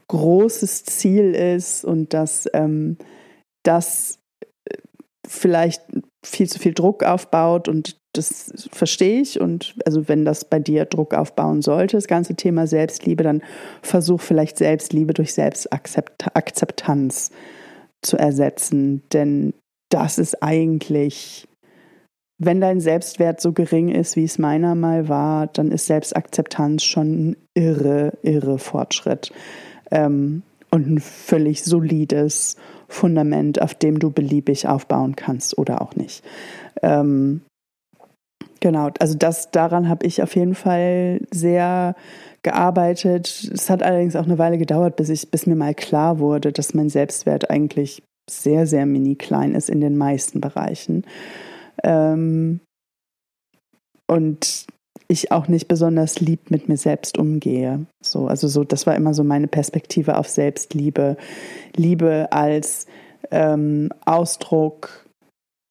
großes 0.08 0.84
Ziel 0.84 1.34
ist 1.34 1.84
und 1.84 2.14
dass 2.14 2.48
ähm, 2.52 2.96
das 3.62 4.18
äh, 4.40 4.76
vielleicht 5.26 5.82
viel 6.24 6.48
zu 6.48 6.58
viel 6.58 6.74
Druck 6.74 7.04
aufbaut 7.04 7.68
und 7.68 7.96
das 8.14 8.52
verstehe 8.72 9.20
ich 9.20 9.40
und 9.40 9.76
also 9.84 10.08
wenn 10.08 10.24
das 10.24 10.44
bei 10.46 10.58
dir 10.58 10.86
Druck 10.86 11.14
aufbauen 11.14 11.62
sollte, 11.62 11.96
das 11.96 12.08
ganze 12.08 12.34
Thema 12.34 12.66
Selbstliebe, 12.66 13.22
dann 13.22 13.42
versuch 13.82 14.20
vielleicht 14.20 14.58
Selbstliebe 14.58 15.14
durch 15.14 15.34
Selbstakzeptanz 15.34 17.30
zu 18.02 18.16
ersetzen, 18.16 19.02
denn 19.12 19.54
das 19.90 20.18
ist 20.18 20.42
eigentlich 20.42 21.46
wenn 22.38 22.60
dein 22.60 22.80
Selbstwert 22.80 23.40
so 23.40 23.52
gering 23.52 23.88
ist, 23.88 24.14
wie 24.14 24.24
es 24.24 24.38
meiner 24.38 24.76
mal 24.76 25.08
war, 25.08 25.48
dann 25.48 25.72
ist 25.72 25.86
Selbstakzeptanz 25.86 26.84
schon 26.84 27.30
ein 27.30 27.36
irre, 27.54 28.12
irre 28.22 28.58
Fortschritt. 28.58 29.32
Ähm, 29.90 30.42
und 30.70 30.86
ein 30.86 31.00
völlig 31.00 31.64
solides 31.64 32.56
Fundament, 32.88 33.60
auf 33.60 33.74
dem 33.74 33.98
du 33.98 34.10
beliebig 34.10 34.68
aufbauen 34.68 35.16
kannst 35.16 35.56
oder 35.56 35.80
auch 35.80 35.96
nicht. 35.96 36.22
Ähm, 36.82 37.42
genau, 38.60 38.90
also 38.98 39.16
das 39.16 39.50
daran 39.50 39.88
habe 39.88 40.06
ich 40.06 40.22
auf 40.22 40.34
jeden 40.36 40.54
Fall 40.54 41.20
sehr 41.30 41.94
gearbeitet. 42.42 43.50
Es 43.52 43.70
hat 43.70 43.82
allerdings 43.82 44.16
auch 44.16 44.24
eine 44.24 44.38
Weile 44.38 44.58
gedauert, 44.58 44.96
bis 44.96 45.08
ich, 45.08 45.30
bis 45.30 45.46
mir 45.46 45.56
mal 45.56 45.74
klar 45.74 46.18
wurde, 46.18 46.52
dass 46.52 46.74
mein 46.74 46.90
Selbstwert 46.90 47.50
eigentlich 47.50 48.02
sehr, 48.30 48.66
sehr 48.66 48.86
mini 48.86 49.16
klein 49.16 49.54
ist 49.54 49.70
in 49.70 49.80
den 49.80 49.96
meisten 49.96 50.40
Bereichen. 50.40 51.04
Ähm, 51.82 52.60
und 54.06 54.66
ich 55.08 55.32
auch 55.32 55.48
nicht 55.48 55.68
besonders 55.68 56.20
lieb 56.20 56.50
mit 56.50 56.68
mir 56.68 56.76
selbst 56.76 57.16
umgehe. 57.16 57.86
So, 58.02 58.28
also 58.28 58.46
so, 58.46 58.62
das 58.62 58.86
war 58.86 58.94
immer 58.94 59.14
so 59.14 59.24
meine 59.24 59.48
Perspektive 59.48 60.18
auf 60.18 60.28
Selbstliebe. 60.28 61.16
Liebe 61.74 62.28
als 62.30 62.86
ähm, 63.30 63.90
Ausdruck, 64.04 65.06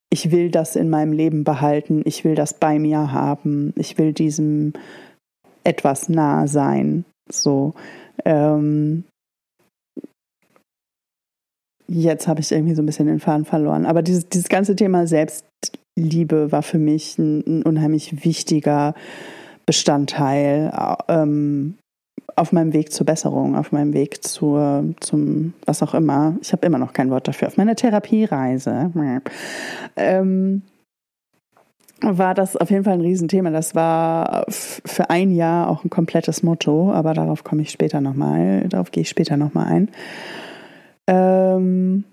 ich 0.09 0.31
will 0.31 0.49
das 0.49 0.75
in 0.75 0.89
meinem 0.89 1.13
Leben 1.13 1.43
behalten, 1.43 2.01
ich 2.05 2.23
will 2.23 2.33
das 2.33 2.55
bei 2.55 2.79
mir 2.79 3.11
haben, 3.11 3.73
ich 3.77 3.97
will 3.99 4.11
diesem 4.11 4.73
etwas 5.63 6.09
nah 6.09 6.47
sein. 6.47 7.05
So, 7.31 7.75
ähm, 8.25 9.03
jetzt 11.87 12.27
habe 12.27 12.39
ich 12.39 12.51
irgendwie 12.51 12.73
so 12.73 12.81
ein 12.81 12.85
bisschen 12.85 13.07
den 13.07 13.19
Faden 13.19 13.45
verloren. 13.45 13.85
Aber 13.85 14.01
dieses, 14.01 14.27
dieses 14.29 14.49
ganze 14.49 14.75
Thema 14.75 15.05
Selbstliebe 15.97 16.51
war 16.51 16.61
für 16.61 16.77
mich 16.77 17.17
ein, 17.17 17.43
ein 17.47 17.63
unheimlich 17.63 18.23
wichtiger 18.23 18.93
Bestandteil 19.65 20.71
ähm, 21.07 21.75
auf 22.35 22.51
meinem 22.51 22.71
Weg 22.73 22.93
zur 22.93 23.05
Besserung, 23.05 23.55
auf 23.55 23.71
meinem 23.71 23.93
Weg 23.93 24.23
zur, 24.23 24.85
zum, 24.99 25.53
was 25.65 25.81
auch 25.81 25.93
immer. 25.95 26.37
Ich 26.41 26.53
habe 26.53 26.65
immer 26.65 26.77
noch 26.77 26.93
kein 26.93 27.09
Wort 27.09 27.27
dafür. 27.27 27.47
Auf 27.47 27.57
meiner 27.57 27.75
Therapiereise. 27.75 28.91
Ähm, 29.95 30.61
war 32.01 32.35
das 32.35 32.55
auf 32.55 32.69
jeden 32.69 32.83
Fall 32.83 32.93
ein 32.93 33.01
Riesenthema. 33.01 33.49
Das 33.49 33.73
war 33.73 34.45
für 34.47 35.09
ein 35.09 35.31
Jahr 35.31 35.67
auch 35.67 35.83
ein 35.83 35.89
komplettes 35.89 36.43
Motto, 36.43 36.91
aber 36.93 37.15
darauf 37.15 37.43
komme 37.43 37.63
ich 37.63 37.71
später 37.71 38.01
nochmal, 38.01 38.67
darauf 38.69 38.91
gehe 38.91 39.01
ich 39.01 39.09
später 39.09 39.35
nochmal 39.35 39.65
ein. 39.65 39.89
Ähm, 41.07 42.03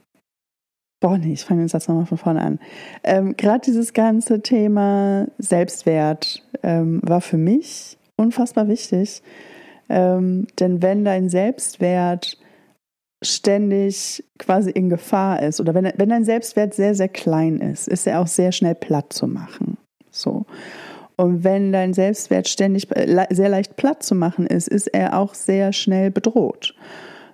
boah, 1.04 1.18
nee, 1.18 1.34
ich 1.34 1.44
fange 1.44 1.60
den 1.60 1.68
Satz 1.68 1.86
nochmal 1.86 2.06
von 2.06 2.16
vorne 2.16 2.40
an. 2.40 2.58
Ähm, 3.02 3.36
Gerade 3.36 3.60
dieses 3.60 3.92
ganze 3.92 4.40
Thema 4.40 5.26
Selbstwert 5.36 6.42
ähm, 6.62 7.00
war 7.04 7.20
für 7.20 7.36
mich 7.36 7.98
unfassbar 8.16 8.68
wichtig. 8.68 9.22
Ähm, 9.90 10.46
denn 10.58 10.80
wenn 10.80 11.04
dein 11.04 11.28
Selbstwert 11.28 12.38
ständig 13.22 14.24
quasi 14.38 14.70
in 14.70 14.88
Gefahr 14.88 15.42
ist 15.42 15.60
oder 15.60 15.74
wenn, 15.74 15.92
wenn 15.94 16.08
dein 16.08 16.24
Selbstwert 16.24 16.72
sehr, 16.72 16.94
sehr 16.94 17.10
klein 17.10 17.58
ist, 17.58 17.86
ist 17.86 18.06
er 18.06 18.22
auch 18.22 18.26
sehr 18.26 18.52
schnell 18.52 18.74
platt 18.74 19.12
zu 19.12 19.26
machen. 19.26 19.76
So. 20.10 20.46
Und 21.16 21.44
wenn 21.44 21.70
dein 21.70 21.92
Selbstwert 21.92 22.48
ständig 22.48 22.90
äh, 22.96 23.26
sehr 23.28 23.50
leicht 23.50 23.76
platt 23.76 24.02
zu 24.02 24.14
machen 24.14 24.46
ist, 24.46 24.68
ist 24.68 24.86
er 24.86 25.18
auch 25.18 25.34
sehr 25.34 25.74
schnell 25.74 26.10
bedroht. 26.10 26.74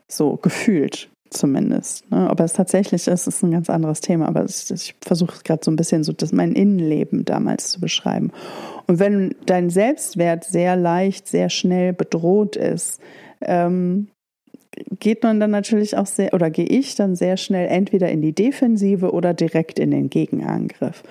So 0.08 0.38
gefühlt 0.38 1.09
zumindest. 1.30 2.10
Ne? 2.10 2.28
Ob 2.30 2.40
es 2.40 2.52
tatsächlich 2.52 3.06
ist, 3.06 3.26
ist 3.26 3.42
ein 3.42 3.52
ganz 3.52 3.70
anderes 3.70 4.00
Thema. 4.00 4.26
Aber 4.28 4.44
ich, 4.44 4.70
ich 4.70 4.94
versuche 5.00 5.42
gerade 5.44 5.62
so 5.64 5.70
ein 5.70 5.76
bisschen 5.76 6.04
so 6.04 6.12
das, 6.12 6.32
mein 6.32 6.52
Innenleben 6.52 7.24
damals 7.24 7.70
zu 7.70 7.80
beschreiben. 7.80 8.32
Und 8.86 8.98
wenn 8.98 9.34
dein 9.46 9.70
Selbstwert 9.70 10.44
sehr 10.44 10.76
leicht, 10.76 11.28
sehr 11.28 11.48
schnell 11.48 11.92
bedroht 11.92 12.56
ist, 12.56 13.00
ähm, 13.40 14.08
geht 14.98 15.22
man 15.22 15.40
dann 15.40 15.50
natürlich 15.50 15.96
auch 15.96 16.06
sehr, 16.06 16.34
oder 16.34 16.50
gehe 16.50 16.66
ich 16.66 16.94
dann 16.94 17.16
sehr 17.16 17.36
schnell 17.36 17.68
entweder 17.68 18.10
in 18.10 18.22
die 18.22 18.32
Defensive 18.32 19.12
oder 19.12 19.34
direkt 19.34 19.78
in 19.78 19.90
den 19.90 20.10
Gegenangriff. 20.10 21.02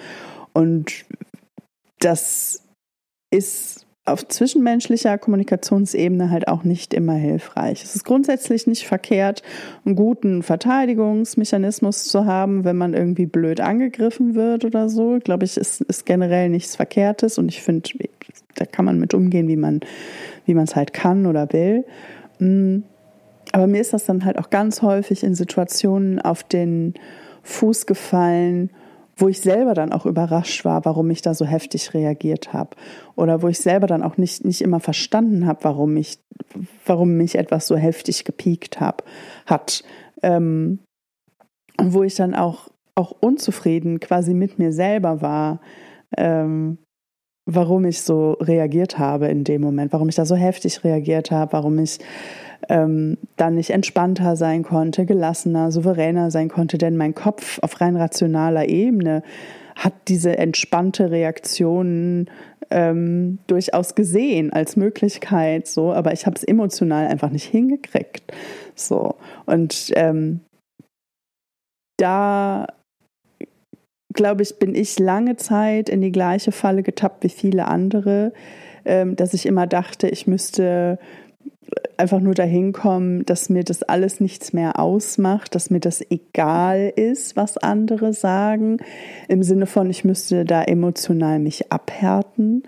Und 0.54 1.06
das 2.00 2.64
ist 3.32 3.86
auf 4.06 4.28
zwischenmenschlicher 4.28 5.18
Kommunikationsebene 5.20 6.32
halt 6.32 6.48
auch 6.48 6.64
nicht 6.64 6.94
immer 6.96 7.14
hilfreich. 7.14 7.84
Es 7.84 7.96
ist 7.96 8.06
grundsätzlich 8.06 8.66
nicht 8.66 8.88
verkehrt, 8.88 9.44
einen 9.86 9.96
guten 9.96 10.42
Verteidigungsmechanismus 10.42 12.06
zu 12.06 12.26
haben, 12.26 12.64
wenn 12.64 12.76
man 12.76 12.96
irgendwie 12.96 13.28
blöd 13.28 13.62
angegriffen 13.62 14.34
wird 14.34 14.66
oder 14.66 14.90
so. 14.90 15.20
Glaube 15.24 15.46
ich, 15.46 15.58
ist, 15.58 15.82
ist 15.82 16.06
generell 16.08 16.50
nichts 16.50 16.76
Verkehrtes 16.76 17.38
und 17.38 17.50
ich 17.50 17.62
finde, 17.62 17.90
da 18.56 18.66
kann 18.66 18.86
man 18.86 19.00
mit 19.00 19.14
umgehen, 19.14 19.48
wie 19.48 19.58
man 19.58 19.82
wie 20.50 20.56
man 20.56 20.66
es 20.66 20.76
halt 20.76 20.94
kann 20.94 21.26
oder 21.26 21.54
will. 21.54 21.86
Mm. 22.40 22.80
Aber 23.52 23.66
mir 23.66 23.82
ist 23.82 23.94
das 23.94 24.06
dann 24.06 24.26
halt 24.26 24.38
auch 24.38 24.50
ganz 24.50 24.82
häufig 24.82 25.24
in 25.24 25.34
Situationen 25.34 26.20
auf 26.22 26.44
den 26.44 26.94
Fuß 27.44 27.88
gefallen, 27.88 28.70
wo 29.20 29.28
ich 29.28 29.42
selber 29.42 29.74
dann 29.74 29.92
auch 29.92 30.06
überrascht 30.06 30.64
war, 30.66 30.86
warum 30.86 31.10
ich 31.10 31.22
da 31.22 31.34
so 31.34 31.46
heftig 31.46 31.94
reagiert 31.94 32.54
habe. 32.54 32.72
Oder 33.16 33.42
wo 33.42 33.48
ich 33.48 33.60
selber 33.60 33.86
dann 33.86 34.04
auch 34.04 34.18
nicht, 34.18 34.46
nicht 34.46 34.62
immer 34.62 34.80
verstanden 34.80 35.46
habe, 35.46 35.64
warum 35.64 35.94
mich, 35.94 36.20
warum 36.86 37.18
mich 37.18 37.36
etwas 37.36 37.68
so 37.68 37.76
heftig 37.76 38.24
gepiekt 38.24 38.80
hab, 38.80 39.04
hat. 39.46 39.84
Ähm, 40.24 40.80
und 41.78 41.94
wo 41.94 42.04
ich 42.04 42.16
dann 42.16 42.34
auch, 42.34 42.70
auch 42.96 43.12
unzufrieden 43.20 44.00
quasi 44.00 44.34
mit 44.34 44.58
mir 44.58 44.72
selber 44.72 45.22
war, 45.22 45.60
ähm, 46.18 46.78
warum 47.46 47.86
ich 47.86 48.02
so 48.02 48.34
reagiert 48.34 49.00
habe 49.00 49.28
in 49.28 49.44
dem 49.44 49.62
Moment, 49.62 49.92
warum 49.92 50.10
ich 50.10 50.16
da 50.16 50.26
so 50.26 50.36
heftig 50.36 50.84
reagiert 50.84 51.32
habe, 51.32 51.54
warum 51.54 51.80
ich 51.80 52.00
ähm, 52.70 53.18
dann 53.36 53.56
nicht 53.56 53.72
entspannter 53.72 54.36
sein 54.36 54.64
konnte, 54.64 55.06
gelassener, 55.06 55.72
souveräner 55.72 56.32
sein 56.32 56.50
konnte, 56.50 56.78
denn 56.78 56.96
mein 56.96 57.16
Kopf 57.16 57.60
auf 57.62 57.82
rein 57.82 57.98
rationaler 57.98 58.70
Ebene 58.70 59.24
hat 59.76 59.94
diese 60.08 60.38
entspannte 60.38 61.10
Reaktion 61.10 62.30
ähm, 62.70 63.40
durchaus 63.48 63.96
gesehen 63.96 64.54
als 64.54 64.76
Möglichkeit, 64.76 65.68
so, 65.68 65.92
aber 65.92 66.14
ich 66.14 66.26
habe 66.26 66.36
es 66.36 66.44
emotional 66.44 67.08
einfach 67.08 67.32
nicht 67.32 67.46
hingekriegt, 67.46 68.32
so. 68.76 69.16
Und 69.46 69.92
ähm, 69.96 70.42
da 71.98 72.68
glaube 74.14 74.44
ich, 74.44 74.60
bin 74.60 74.76
ich 74.76 75.00
lange 75.00 75.38
Zeit 75.38 75.90
in 75.90 76.02
die 76.02 76.12
gleiche 76.12 76.52
Falle 76.52 76.84
getappt 76.84 77.24
wie 77.24 77.30
viele 77.30 77.68
andere, 77.68 78.34
ähm, 78.86 79.16
dass 79.16 79.34
ich 79.34 79.46
immer 79.46 79.66
dachte, 79.66 80.08
ich 80.08 80.28
müsste 80.28 81.00
einfach 81.98 82.22
nur 82.22 82.34
dahin 82.34 82.72
kommen, 82.72 83.26
dass 83.26 83.50
mir 83.50 83.64
das 83.64 83.84
alles 83.84 84.20
nichts 84.20 84.54
mehr 84.54 84.80
ausmacht, 84.80 85.54
dass 85.54 85.70
mir 85.70 85.82
das 85.82 86.02
egal 86.10 86.92
ist, 86.96 87.36
was 87.36 87.58
andere 87.58 88.14
sagen, 88.14 88.78
im 89.28 89.44
Sinne 89.44 89.66
von, 89.66 89.90
ich 89.90 90.06
müsste 90.06 90.46
da 90.46 90.64
emotional 90.64 91.40
mich 91.40 91.72
abhärten 91.72 92.64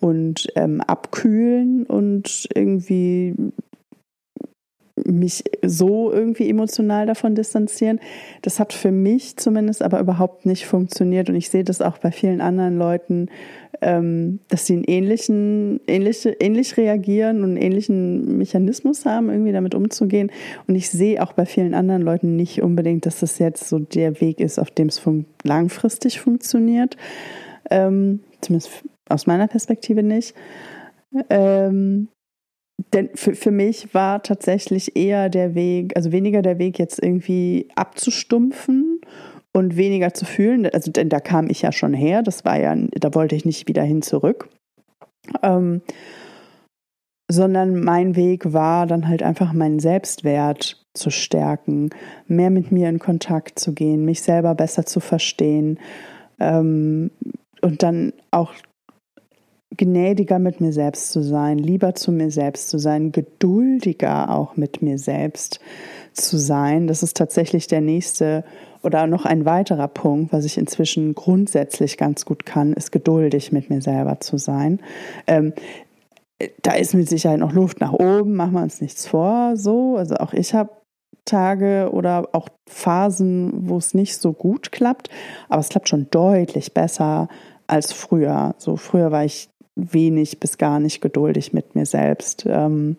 und 0.00 0.48
ähm, 0.56 0.80
abkühlen 0.80 1.84
und 1.84 2.48
irgendwie 2.54 3.34
mich 5.06 5.44
so 5.64 6.12
irgendwie 6.12 6.48
emotional 6.48 7.06
davon 7.06 7.34
distanzieren. 7.34 8.00
Das 8.42 8.58
hat 8.58 8.72
für 8.72 8.92
mich 8.92 9.36
zumindest 9.36 9.82
aber 9.82 10.00
überhaupt 10.00 10.46
nicht 10.46 10.66
funktioniert 10.66 11.28
und 11.28 11.36
ich 11.36 11.50
sehe 11.50 11.64
das 11.64 11.82
auch 11.82 11.98
bei 11.98 12.12
vielen 12.12 12.40
anderen 12.40 12.76
Leuten, 12.76 13.28
ähm, 13.82 14.40
dass 14.48 14.66
sie 14.66 14.74
einen 14.74 14.84
ähnlichen, 14.84 15.80
ähnliche, 15.86 16.30
ähnlich 16.40 16.76
reagieren 16.76 17.38
und 17.38 17.50
einen 17.50 17.56
ähnlichen 17.56 18.36
Mechanismus 18.36 19.06
haben, 19.06 19.30
irgendwie 19.30 19.52
damit 19.52 19.74
umzugehen. 19.74 20.30
Und 20.66 20.74
ich 20.74 20.90
sehe 20.90 21.22
auch 21.22 21.32
bei 21.32 21.46
vielen 21.46 21.74
anderen 21.74 22.02
Leuten 22.02 22.36
nicht 22.36 22.62
unbedingt, 22.62 23.06
dass 23.06 23.20
das 23.20 23.38
jetzt 23.38 23.68
so 23.68 23.78
der 23.78 24.20
Weg 24.20 24.40
ist, 24.40 24.58
auf 24.58 24.70
dem 24.70 24.88
es 24.88 24.98
fun 24.98 25.24
langfristig 25.44 26.20
funktioniert. 26.20 26.96
Ähm, 27.70 28.20
zumindest 28.40 28.84
aus 29.08 29.26
meiner 29.26 29.48
Perspektive 29.48 30.02
nicht. 30.02 30.34
Ähm, 31.28 32.08
denn 32.94 33.10
für, 33.14 33.34
für 33.34 33.50
mich 33.50 33.92
war 33.94 34.22
tatsächlich 34.22 34.96
eher 34.96 35.28
der 35.28 35.54
Weg, 35.54 35.96
also 35.96 36.12
weniger 36.12 36.42
der 36.42 36.58
Weg 36.58 36.78
jetzt 36.78 37.02
irgendwie 37.02 37.68
abzustumpfen 37.74 39.00
und 39.52 39.76
weniger 39.76 40.14
zu 40.14 40.24
fühlen. 40.24 40.66
Also 40.66 40.90
denn 40.90 41.08
da 41.08 41.20
kam 41.20 41.48
ich 41.48 41.62
ja 41.62 41.72
schon 41.72 41.94
her, 41.94 42.22
das 42.22 42.44
war 42.44 42.58
ja, 42.58 42.74
da 42.76 43.14
wollte 43.14 43.34
ich 43.34 43.44
nicht 43.44 43.68
wieder 43.68 43.82
hin 43.82 44.02
zurück. 44.02 44.48
Ähm, 45.42 45.82
sondern 47.30 47.84
mein 47.84 48.16
Weg 48.16 48.52
war 48.52 48.86
dann 48.86 49.06
halt 49.06 49.22
einfach 49.22 49.52
meinen 49.52 49.78
Selbstwert 49.78 50.84
zu 50.94 51.10
stärken, 51.10 51.90
mehr 52.26 52.50
mit 52.50 52.72
mir 52.72 52.88
in 52.88 52.98
Kontakt 52.98 53.58
zu 53.58 53.72
gehen, 53.72 54.04
mich 54.04 54.22
selber 54.22 54.54
besser 54.56 54.84
zu 54.84 54.98
verstehen 54.98 55.78
ähm, 56.40 57.12
und 57.62 57.82
dann 57.84 58.12
auch 58.32 58.52
gnädiger 59.76 60.40
mit 60.40 60.60
mir 60.60 60.72
selbst 60.72 61.12
zu 61.12 61.22
sein, 61.22 61.58
lieber 61.58 61.94
zu 61.94 62.10
mir 62.10 62.32
selbst 62.32 62.70
zu 62.70 62.78
sein, 62.78 63.12
geduldiger 63.12 64.34
auch 64.34 64.56
mit 64.56 64.82
mir 64.82 64.98
selbst 64.98 65.60
zu 66.14 66.38
sein. 66.38 66.86
Das 66.86 67.02
ist 67.02 67.16
tatsächlich 67.16 67.66
der 67.66 67.80
nächste 67.80 68.44
oder 68.82 69.06
noch 69.06 69.24
ein 69.26 69.44
weiterer 69.44 69.88
Punkt, 69.88 70.32
was 70.32 70.44
ich 70.44 70.56
inzwischen 70.56 71.14
grundsätzlich 71.14 71.98
ganz 71.98 72.24
gut 72.24 72.46
kann, 72.46 72.72
ist 72.72 72.92
geduldig 72.92 73.52
mit 73.52 73.68
mir 73.68 73.82
selber 73.82 74.20
zu 74.20 74.38
sein. 74.38 74.80
Ähm, 75.26 75.52
da 76.62 76.72
ist 76.72 76.94
mit 76.94 77.08
Sicherheit 77.08 77.40
noch 77.40 77.52
Luft 77.52 77.80
nach 77.80 77.92
oben, 77.92 78.34
machen 78.34 78.52
wir 78.52 78.62
uns 78.62 78.80
nichts 78.80 79.06
vor. 79.06 79.56
So, 79.56 79.96
also 79.96 80.16
auch 80.16 80.32
ich 80.32 80.54
habe 80.54 80.70
Tage 81.26 81.90
oder 81.92 82.28
auch 82.32 82.48
Phasen, 82.68 83.68
wo 83.68 83.76
es 83.76 83.92
nicht 83.92 84.16
so 84.16 84.32
gut 84.32 84.72
klappt, 84.72 85.10
aber 85.48 85.60
es 85.60 85.68
klappt 85.68 85.88
schon 85.88 86.08
deutlich 86.10 86.72
besser 86.72 87.28
als 87.66 87.92
früher. 87.92 88.54
So 88.58 88.76
früher 88.76 89.12
war 89.12 89.24
ich 89.24 89.50
wenig 89.76 90.40
bis 90.40 90.58
gar 90.58 90.80
nicht 90.80 91.00
geduldig 91.00 91.52
mit 91.52 91.74
mir 91.74 91.86
selbst. 91.86 92.44
Ähm, 92.46 92.96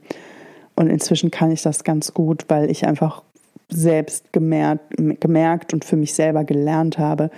und 0.82 0.89
inzwischen 0.89 1.32
kann 1.32 1.52
ich 1.52 1.62
das 1.62 1.84
ganz 1.84 2.13
gut, 2.13 2.46
weil 2.48 2.70
ich 2.72 2.86
einfach 2.88 3.24
selbst 3.70 4.34
gemerkt, 4.34 4.96
gemerkt 5.20 5.74
und 5.74 5.86
für 5.86 5.96
mich 5.96 6.13
selber 6.13 6.44
gelernt 6.44 6.98
habe, 6.98 7.30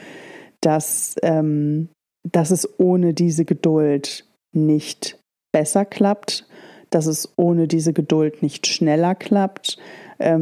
dass, 0.61 1.15
ähm, 1.21 1.89
dass 2.23 2.51
es 2.51 2.79
ohne 2.79 3.13
diese 3.13 3.45
Geduld 3.45 4.25
nicht 4.55 5.19
besser 5.51 5.83
klappt, 5.85 6.47
dass 6.89 7.05
es 7.05 7.33
ohne 7.35 7.67
diese 7.67 7.91
Geduld 7.91 8.41
nicht 8.41 8.65
schneller 8.65 9.13
klappt, 9.13 9.77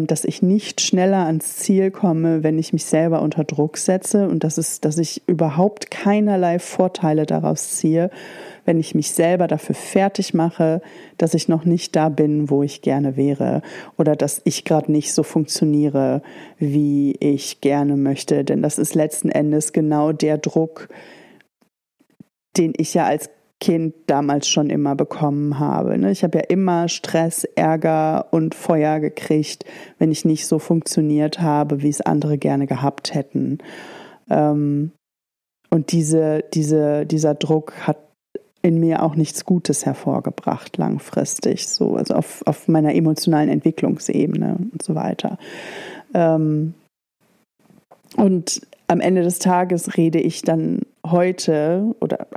dass 0.07 0.25
ich 0.25 0.41
nicht 0.41 0.81
schneller 0.81 1.25
ans 1.25 1.57
Ziel 1.57 1.91
komme, 1.91 2.43
wenn 2.43 2.59
ich 2.59 2.73
mich 2.73 2.85
selber 2.85 3.21
unter 3.21 3.43
Druck 3.43 3.77
setze 3.77 4.27
und 4.27 4.43
dass, 4.43 4.57
es, 4.57 4.81
dass 4.81 4.97
ich 4.97 5.23
überhaupt 5.27 5.91
keinerlei 5.91 6.59
Vorteile 6.59 7.25
daraus 7.25 7.71
ziehe, 7.77 8.09
wenn 8.65 8.79
ich 8.79 8.95
mich 8.95 9.11
selber 9.11 9.47
dafür 9.47 9.75
fertig 9.75 10.33
mache, 10.33 10.81
dass 11.17 11.33
ich 11.33 11.47
noch 11.47 11.65
nicht 11.65 11.95
da 11.95 12.09
bin, 12.09 12.49
wo 12.49 12.63
ich 12.63 12.81
gerne 12.81 13.17
wäre 13.17 13.61
oder 13.97 14.15
dass 14.15 14.41
ich 14.43 14.65
gerade 14.65 14.91
nicht 14.91 15.13
so 15.13 15.23
funktioniere, 15.23 16.21
wie 16.57 17.15
ich 17.19 17.61
gerne 17.61 17.97
möchte. 17.97 18.43
Denn 18.43 18.61
das 18.61 18.77
ist 18.77 18.95
letzten 18.95 19.29
Endes 19.29 19.73
genau 19.73 20.11
der 20.11 20.37
Druck, 20.37 20.89
den 22.57 22.73
ich 22.77 22.93
ja 22.93 23.05
als 23.05 23.29
Kind 23.62 23.93
damals 24.08 24.50
schon 24.50 24.71
immer 24.71 24.95
bekommen 24.95 25.60
habe. 25.60 25.95
Ne? 25.97 26.12
Ich 26.12 26.24
habe 26.24 26.39
ja 26.39 26.43
immer 26.50 26.89
Stress, 26.89 27.43
Ärger 27.43 28.26
und 28.32 28.56
Feuer 28.56 29.00
gekriegt, 29.00 29.65
wenn 30.00 30.12
ich 30.12 30.26
nicht 30.26 30.47
so 30.47 30.58
funktioniert 30.58 31.39
habe, 31.39 31.84
wie 31.84 31.89
es 31.89 32.02
andere 32.02 32.39
gerne 32.39 32.65
gehabt 32.65 33.13
hätten. 33.13 33.60
Ähm, 34.32 34.91
und 35.69 35.91
diese, 35.91 36.43
diese, 36.54 37.06
dieser 37.06 37.36
Druck 37.36 37.88
hat 37.88 37.97
in 38.63 38.80
mir 38.80 39.04
auch 39.04 39.15
nichts 39.15 39.45
Gutes 39.45 39.86
hervorgebracht, 39.86 40.78
langfristig, 40.78 41.67
so, 41.67 41.95
also 41.95 42.15
auf, 42.15 42.41
auf 42.47 42.67
meiner 42.67 42.95
emotionalen 42.95 43.50
Entwicklungsebene 43.50 44.58
und 44.71 44.82
so 44.82 44.95
weiter. 44.95 45.38
Ähm, 46.15 46.74
und 48.17 48.62
am 48.88 49.02
Ende 49.02 49.21
des 49.21 49.38
Tages 49.38 49.97
rede 49.97 50.19
ich 50.19 50.41
dann 50.41 50.82
heute 51.05 51.95
oder 51.99 52.27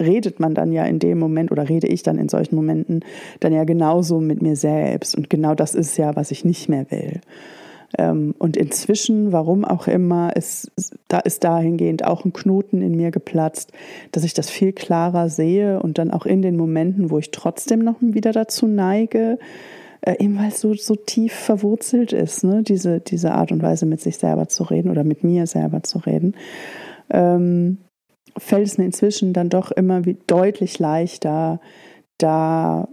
redet 0.00 0.40
man 0.40 0.54
dann 0.54 0.72
ja 0.72 0.84
in 0.84 0.98
dem 0.98 1.18
Moment 1.18 1.52
oder 1.52 1.68
rede 1.68 1.86
ich 1.86 2.02
dann 2.02 2.18
in 2.18 2.28
solchen 2.28 2.56
Momenten 2.56 3.04
dann 3.40 3.52
ja 3.52 3.64
genauso 3.64 4.20
mit 4.20 4.42
mir 4.42 4.56
selbst. 4.56 5.16
Und 5.16 5.30
genau 5.30 5.54
das 5.54 5.74
ist 5.74 5.96
ja, 5.96 6.16
was 6.16 6.30
ich 6.30 6.44
nicht 6.44 6.68
mehr 6.68 6.90
will. 6.90 7.20
Ähm, 7.98 8.34
und 8.38 8.56
inzwischen, 8.56 9.32
warum 9.32 9.64
auch 9.64 9.86
immer, 9.86 10.34
ist, 10.34 10.70
da 11.08 11.18
ist 11.20 11.44
dahingehend 11.44 12.04
auch 12.04 12.24
ein 12.24 12.32
Knoten 12.32 12.82
in 12.82 12.96
mir 12.96 13.10
geplatzt, 13.10 13.72
dass 14.12 14.24
ich 14.24 14.34
das 14.34 14.50
viel 14.50 14.72
klarer 14.72 15.28
sehe 15.28 15.80
und 15.80 15.98
dann 15.98 16.10
auch 16.10 16.26
in 16.26 16.42
den 16.42 16.56
Momenten, 16.56 17.10
wo 17.10 17.18
ich 17.18 17.30
trotzdem 17.30 17.80
noch 17.80 17.96
wieder 18.00 18.32
dazu 18.32 18.66
neige, 18.66 19.38
äh, 20.00 20.16
eben 20.22 20.38
weil 20.38 20.48
es 20.48 20.60
so, 20.60 20.74
so 20.74 20.96
tief 20.96 21.32
verwurzelt 21.32 22.12
ist, 22.12 22.44
ne? 22.44 22.62
diese, 22.62 23.00
diese 23.00 23.32
Art 23.32 23.52
und 23.52 23.62
Weise 23.62 23.86
mit 23.86 24.00
sich 24.00 24.18
selber 24.18 24.48
zu 24.48 24.64
reden 24.64 24.90
oder 24.90 25.04
mit 25.04 25.24
mir 25.24 25.46
selber 25.46 25.82
zu 25.82 25.98
reden, 25.98 26.34
ähm, 27.10 27.78
fällt 28.38 28.66
es 28.66 28.78
mir 28.78 28.84
inzwischen 28.84 29.32
dann 29.32 29.48
doch 29.48 29.70
immer 29.70 30.04
wie 30.04 30.18
deutlich 30.26 30.78
leichter, 30.78 31.60
da 32.18 32.88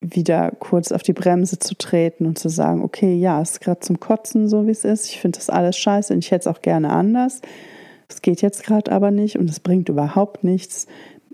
wieder 0.00 0.52
kurz 0.58 0.92
auf 0.92 1.02
die 1.02 1.12
Bremse 1.12 1.58
zu 1.58 1.76
treten 1.76 2.26
und 2.26 2.38
zu 2.38 2.48
sagen, 2.48 2.82
okay, 2.82 3.14
ja, 3.14 3.40
es 3.40 3.52
ist 3.52 3.60
gerade 3.60 3.80
zum 3.80 4.00
Kotzen 4.00 4.48
so, 4.48 4.66
wie 4.66 4.72
es 4.72 4.84
ist. 4.84 5.10
Ich 5.10 5.20
finde 5.20 5.38
das 5.38 5.50
alles 5.50 5.76
scheiße 5.76 6.12
und 6.12 6.24
ich 6.24 6.30
hätte 6.30 6.48
es 6.48 6.56
auch 6.56 6.62
gerne 6.62 6.90
anders. 6.90 7.40
Es 8.08 8.22
geht 8.22 8.40
jetzt 8.40 8.64
gerade 8.64 8.90
aber 8.90 9.10
nicht 9.10 9.38
und 9.38 9.50
es 9.50 9.60
bringt 9.60 9.88
überhaupt 9.88 10.44
nichts, 10.44 10.86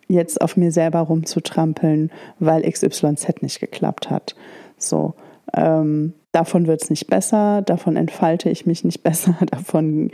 jetzt 0.09 0.41
auf 0.41 0.57
mir 0.57 0.73
selber 0.73 1.01
rumzutrampeln, 1.01 2.11
weil 2.39 2.69
XYZ 2.69 3.43
nicht 3.43 3.61
geklappt 3.61 4.11
hat. 4.11 4.35
So, 4.77 5.15
ähm, 5.55 6.15
davon 6.33 6.67
wird 6.67 6.83
es 6.83 6.91
nicht 6.91 7.07
besser, 7.07 7.63
davon 7.63 7.97
entfalte 7.97 8.51
ich 8.51 8.67
mich 8.67 8.85
nicht 8.85 9.03
besser, 9.05 9.37
davon 9.51 10.11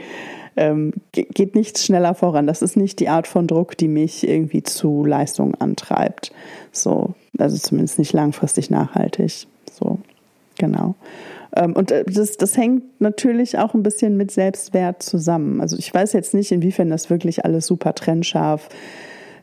ähm, 0.57 0.93
geht 1.13 1.55
nichts 1.55 1.85
schneller 1.85 2.15
voran. 2.15 2.47
Das 2.47 2.63
ist 2.63 2.77
nicht 2.77 3.01
die 3.01 3.09
Art 3.09 3.27
von 3.27 3.47
Druck, 3.47 3.77
die 3.77 3.89
mich 3.89 4.27
irgendwie 4.27 4.63
zu 4.63 5.05
Leistung 5.05 5.55
antreibt. 5.57 6.33
So, 6.73 7.15
also 7.39 7.57
zumindest 7.57 7.99
nicht 7.99 8.13
langfristig 8.13 8.71
nachhaltig. 8.71 9.47
So, 9.71 9.99
genau. 10.59 10.95
Ähm, 11.57 11.75
und 11.75 11.91
äh, 11.91 12.05
das, 12.05 12.37
das 12.37 12.57
hängt 12.57 13.01
natürlich 13.01 13.59
auch 13.59 13.75
ein 13.75 13.83
bisschen 13.83 14.17
mit 14.17 14.31
Selbstwert 14.31 15.03
zusammen. 15.03 15.61
Also 15.61 15.77
ich 15.77 15.93
weiß 15.93 16.13
jetzt 16.13 16.35
nicht, 16.35 16.53
inwiefern 16.53 16.91
das 16.91 17.11
wirklich 17.11 17.45
alles 17.45 17.67
super 17.67 17.95
trennscharf 17.95 18.69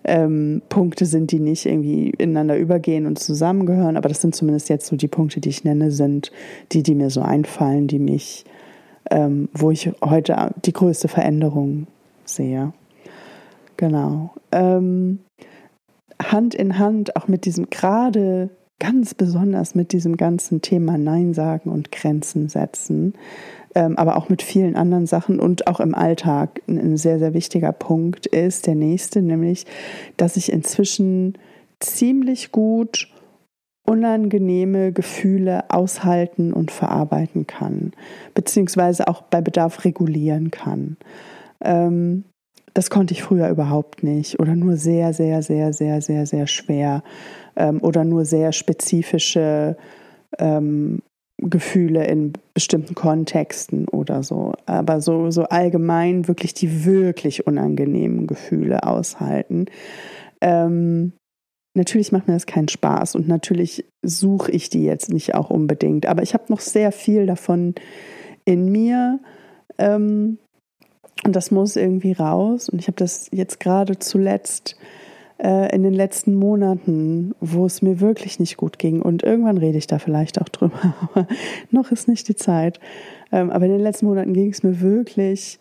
ähm, 0.04 0.62
Punkte 0.70 1.06
sind, 1.06 1.32
die 1.32 1.40
nicht 1.40 1.66
irgendwie 1.66 2.10
ineinander 2.12 2.58
übergehen 2.58 3.06
und 3.06 3.20
zusammengehören. 3.20 3.98
Aber 3.98 4.10
das 4.10 4.22
sind 4.22 4.36
zumindest 4.36 4.70
jetzt 4.70 4.88
so 4.88 4.96
die 4.96 5.08
Punkte, 5.08 5.42
die 5.42 5.50
ich 5.50 5.64
nenne, 5.64 5.92
sind 5.92 6.32
die, 6.72 6.84
die 6.84 6.96
mir 6.96 7.10
so 7.10 7.22
einfallen, 7.22 7.88
die 7.88 8.00
mich 8.00 8.46
ähm, 9.12 9.50
wo 9.54 9.72
ich 9.72 9.92
heute 10.04 10.54
die 10.66 10.74
größte 10.74 11.08
Veränderung 11.08 11.88
sehe. 12.26 12.74
Genau. 13.78 14.34
Ähm, 14.52 15.20
Hand 16.22 16.56
in 16.56 16.80
Hand 16.80 17.16
auch 17.16 17.28
mit 17.28 17.46
diesem 17.46 17.70
gerade 17.70 18.50
ganz 18.80 19.14
besonders 19.14 19.76
mit 19.76 19.92
diesem 19.92 20.18
ganzen 20.18 20.62
Thema 20.62 20.98
Nein 20.98 21.34
sagen 21.34 21.72
und 21.72 21.92
Grenzen 21.92 22.48
setzen, 22.48 23.14
ähm, 23.74 23.98
aber 23.98 24.18
auch 24.18 24.30
mit 24.30 24.42
vielen 24.42 24.76
anderen 24.76 25.08
Sachen 25.08 25.40
und 25.40 25.68
auch 25.68 25.80
im 25.80 25.96
Alltag 25.96 26.62
ein 26.68 26.98
sehr, 26.98 27.18
sehr 27.20 27.34
wichtiger 27.34 27.72
Punkt 27.72 28.28
ist 28.28 28.68
der 28.68 28.76
nächste, 28.76 29.22
nämlich, 29.22 29.66
dass 30.16 30.38
ich 30.38 30.52
inzwischen 30.52 31.38
ziemlich 31.80 32.52
gut 32.52 33.10
unangenehme 33.88 34.92
Gefühle 34.92 35.64
aushalten 35.70 36.54
und 36.54 36.72
verarbeiten 36.72 37.48
kann, 37.48 37.94
beziehungsweise 38.34 39.08
auch 39.08 39.22
bei 39.24 39.42
Bedarf 39.42 39.86
regulieren 39.86 40.52
kann. 40.52 40.98
Ähm, 41.62 42.26
das 42.74 42.92
konnte 42.92 43.14
ich 43.14 43.24
früher 43.24 43.50
überhaupt 43.50 44.04
nicht 44.04 44.40
oder 44.40 44.56
nur 44.56 44.76
sehr, 44.76 45.14
sehr, 45.14 45.42
sehr, 45.42 45.74
sehr, 45.74 46.02
sehr, 46.02 46.26
sehr 46.28 46.46
schwer 46.46 47.02
ähm, 47.56 47.82
oder 47.82 48.04
nur 48.04 48.26
sehr 48.26 48.52
spezifische 48.52 49.78
ähm, 50.38 51.02
Gefühle 51.42 52.06
in 52.06 52.34
bestimmten 52.54 52.94
Kontexten 52.94 53.88
oder 53.88 54.22
so. 54.22 54.54
Aber 54.66 55.02
so, 55.02 55.32
so 55.32 55.44
allgemein 55.44 56.28
wirklich 56.28 56.54
die 56.54 56.86
wirklich 56.86 57.48
unangenehmen 57.48 58.28
Gefühle 58.28 58.84
aushalten. 58.84 59.66
Ähm, 60.42 61.14
Natürlich 61.78 62.12
macht 62.12 62.28
mir 62.28 62.34
das 62.34 62.48
keinen 62.48 62.70
Spaß 62.70 63.16
und 63.16 63.28
natürlich 63.28 63.86
suche 64.02 64.52
ich 64.52 64.72
die 64.72 64.84
jetzt 64.84 65.14
nicht 65.14 65.36
auch 65.36 65.52
unbedingt, 65.52 66.08
aber 66.08 66.24
ich 66.24 66.34
habe 66.34 66.46
noch 66.48 66.60
sehr 66.60 66.92
viel 66.92 67.28
davon 67.28 67.76
in 68.46 68.72
mir 68.72 69.20
ähm, 69.78 70.40
und 71.24 71.36
das 71.36 71.52
muss 71.52 71.76
irgendwie 71.76 72.14
raus. 72.14 72.68
Und 72.70 72.80
ich 72.80 72.88
habe 72.88 72.98
das 72.98 73.30
jetzt 73.32 73.60
gerade 73.60 74.00
zuletzt 74.00 74.76
äh, 75.38 75.74
in 75.76 75.84
den 75.84 75.94
letzten 75.94 76.34
Monaten, 76.34 77.36
wo 77.42 77.68
es 77.68 77.84
mir 77.84 78.00
wirklich 78.00 78.40
nicht 78.40 78.58
gut 78.58 78.80
ging 78.80 79.04
und 79.04 79.22
irgendwann 79.22 79.60
rede 79.60 79.78
ich 79.78 79.86
da 79.86 80.00
vielleicht 80.00 80.42
auch 80.42 80.50
drüber, 80.50 80.96
aber 81.02 81.28
noch 81.70 81.92
ist 81.92 82.08
nicht 82.08 82.28
die 82.28 82.36
Zeit. 82.36 82.80
Ähm, 83.32 83.52
aber 83.52 83.66
in 83.66 83.74
den 83.74 83.82
letzten 83.82 84.08
Monaten 84.08 84.34
ging 84.34 84.50
es 84.50 84.64
mir 84.64 84.82
wirklich 84.82 85.60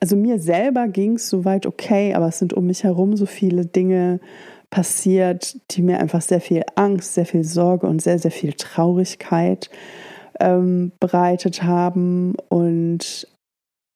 also 0.00 0.16
mir 0.16 0.38
selber 0.38 0.86
ging 0.88 1.14
es 1.14 1.30
soweit 1.30 1.64
okay, 1.64 2.12
aber 2.12 2.28
es 2.28 2.38
sind 2.38 2.52
um 2.52 2.66
mich 2.66 2.84
herum 2.84 3.16
so 3.16 3.24
viele 3.24 3.64
Dinge 3.64 4.20
passiert, 4.74 5.56
die 5.70 5.82
mir 5.82 6.00
einfach 6.00 6.20
sehr 6.20 6.40
viel 6.40 6.64
Angst, 6.74 7.14
sehr 7.14 7.26
viel 7.26 7.44
Sorge 7.44 7.86
und 7.86 8.02
sehr, 8.02 8.18
sehr 8.18 8.32
viel 8.32 8.54
Traurigkeit 8.54 9.70
ähm, 10.40 10.90
bereitet 10.98 11.62
haben 11.62 12.34
und 12.48 13.28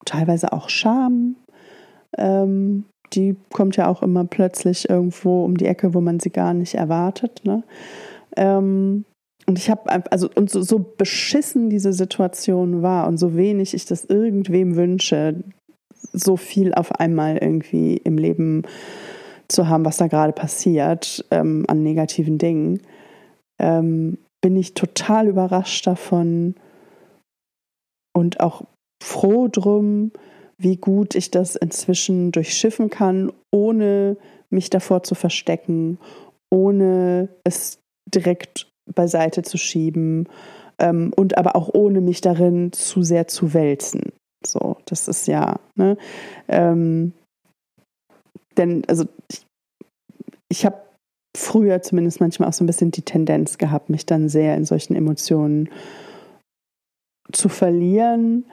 teilweise 0.05 0.53
auch 0.53 0.69
Scham. 0.69 1.35
Ähm, 2.17 2.85
die 3.13 3.35
kommt 3.53 3.75
ja 3.75 3.89
auch 3.89 4.05
immer 4.05 4.25
plötzlich 4.25 4.89
irgendwo 4.89 5.45
um 5.45 5.57
die 5.57 5.67
Ecke, 5.67 5.95
wo 5.95 6.01
man 6.01 6.21
sie 6.21 6.31
gar 6.31 6.55
nicht 6.55 6.77
erwartet. 6.77 7.41
Ne? 7.43 7.65
Ähm, 8.37 9.05
und 9.49 9.59
ich 9.59 9.71
habe 9.71 10.13
also 10.13 10.31
und 10.33 10.49
so, 10.49 10.63
so 10.63 10.79
beschissen 10.79 11.71
diese 11.71 11.93
Situation 11.93 12.83
war 12.83 13.09
und 13.09 13.17
so 13.17 13.35
wenig 13.35 13.75
ich 13.75 13.85
das 13.85 14.05
irgendwem 14.05 14.77
wünsche, 14.77 15.43
so 16.13 16.37
viel 16.37 16.73
auf 16.73 16.93
einmal 17.01 17.39
irgendwie 17.39 17.97
im 17.97 18.17
Leben 18.17 18.63
zu 19.51 19.69
haben, 19.69 19.85
was 19.85 19.97
da 19.97 20.07
gerade 20.07 20.33
passiert 20.33 21.25
ähm, 21.31 21.65
an 21.69 21.83
negativen 21.83 22.39
Dingen, 22.39 22.83
ähm, 23.59 24.19
bin 24.41 24.57
ich 24.57 24.75
total 24.75 25.29
überrascht 25.29 25.87
davon 25.87 26.55
und 28.15 28.41
auch 28.41 28.63
froh 29.03 29.49
drum, 29.49 30.13
wie 30.59 30.77
gut 30.77 31.15
ich 31.15 31.31
das 31.31 31.57
inzwischen 31.57 32.33
durchschiffen 32.33 32.91
kann, 32.91 33.33
ohne 33.53 34.17
mich 34.51 34.71
davor 34.71 35.03
zu 35.03 35.15
verstecken, 35.15 35.99
ohne 36.51 37.29
es 37.45 37.79
direkt 38.13 38.69
beiseite 38.93 39.43
zu 39.43 39.59
schieben 39.59 40.29
ähm, 40.79 41.13
und 41.15 41.39
aber 41.39 41.57
auch 41.57 41.69
ohne 41.73 42.01
mich 42.01 42.21
darin 42.21 42.73
zu 42.73 43.03
sehr 43.03 43.29
zu 43.29 43.55
wälzen. 43.55 44.13
So, 44.45 44.77
das 44.87 45.09
ist 45.09 45.27
ja, 45.27 45.59
ne? 45.75 45.97
Ähm, 46.49 47.13
denn, 48.59 48.85
also 48.89 49.05
ich, 49.31 49.47
ich 50.51 50.67
habe 50.67 50.83
früher 51.37 51.83
zumindest 51.83 52.21
manchmal 52.21 52.49
auch 52.49 52.53
so 52.53 52.65
ein 52.65 52.67
bisschen 52.67 52.91
die 52.91 53.03
Tendenz 53.03 53.59
gehabt, 53.59 53.91
mich 53.91 54.07
dann 54.07 54.29
sehr 54.29 54.57
in 54.57 54.65
solchen 54.65 54.97
Emotionen 54.97 55.71
zu 57.33 57.49
verlieren. 57.49 58.47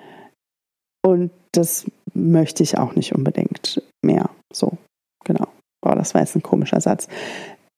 Und 1.04 1.32
das 1.52 1.86
möchte 2.13 2.63
ich 2.63 2.78
auch 2.78 2.96
nicht 2.96 3.13
unbedingt 3.15 3.82
mehr. 4.04 4.30
So, 4.54 4.78
genau. 5.24 5.48
Boah, 5.82 5.96
das 5.96 6.13
war 6.13 6.22
jetzt 6.22 6.36
ein 6.36 6.44
komischer 6.44 6.82
Satz. 6.82 7.08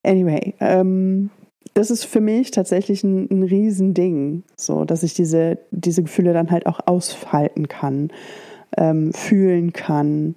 Anyway, 0.05 0.53
ähm, 0.59 1.29
das 1.73 1.91
ist 1.91 2.05
für 2.05 2.21
mich 2.21 2.51
tatsächlich 2.51 3.03
ein, 3.03 3.29
ein 3.29 3.43
Riesending, 3.43 4.43
so 4.57 4.85
dass 4.85 5.03
ich 5.03 5.13
diese, 5.13 5.59
diese 5.71 6.03
Gefühle 6.03 6.33
dann 6.33 6.51
halt 6.51 6.65
auch 6.65 6.79
aushalten 6.85 7.67
kann, 7.67 8.11
ähm, 8.77 9.13
fühlen 9.13 9.73
kann 9.73 10.35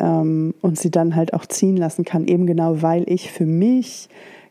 ähm, 0.00 0.54
und 0.60 0.78
sie 0.78 0.90
dann 0.90 1.16
halt 1.16 1.34
auch 1.34 1.46
ziehen 1.46 1.76
lassen 1.76 2.04
kann, 2.04 2.26
eben 2.26 2.46
genau 2.46 2.82
weil 2.82 3.04
ich 3.08 3.30
für 3.30 3.46
mich 3.46 4.08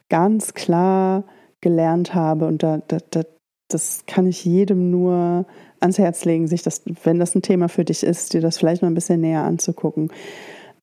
ganz 0.10 0.54
klar 0.54 1.24
gelernt 1.62 2.14
habe 2.14 2.46
und 2.48 2.62
da, 2.64 2.82
da, 2.88 2.98
da, 3.10 3.22
das 3.70 4.04
kann 4.06 4.28
ich 4.28 4.46
jedem 4.46 4.92
nur 4.92 5.46
ans 5.80 5.98
Herz 5.98 6.26
legen, 6.26 6.48
sich 6.48 6.62
das, 6.62 6.84
wenn 7.04 7.20
das 7.20 7.36
ein 7.36 7.42
Thema 7.42 7.70
für 7.70 7.86
dich 7.86 8.04
ist, 8.04 8.34
dir 8.34 8.42
das 8.42 8.58
vielleicht 8.58 8.82
mal 8.82 8.90
ein 8.90 8.96
bisschen 8.96 9.22
näher 9.22 9.44
anzugucken. 9.44 10.12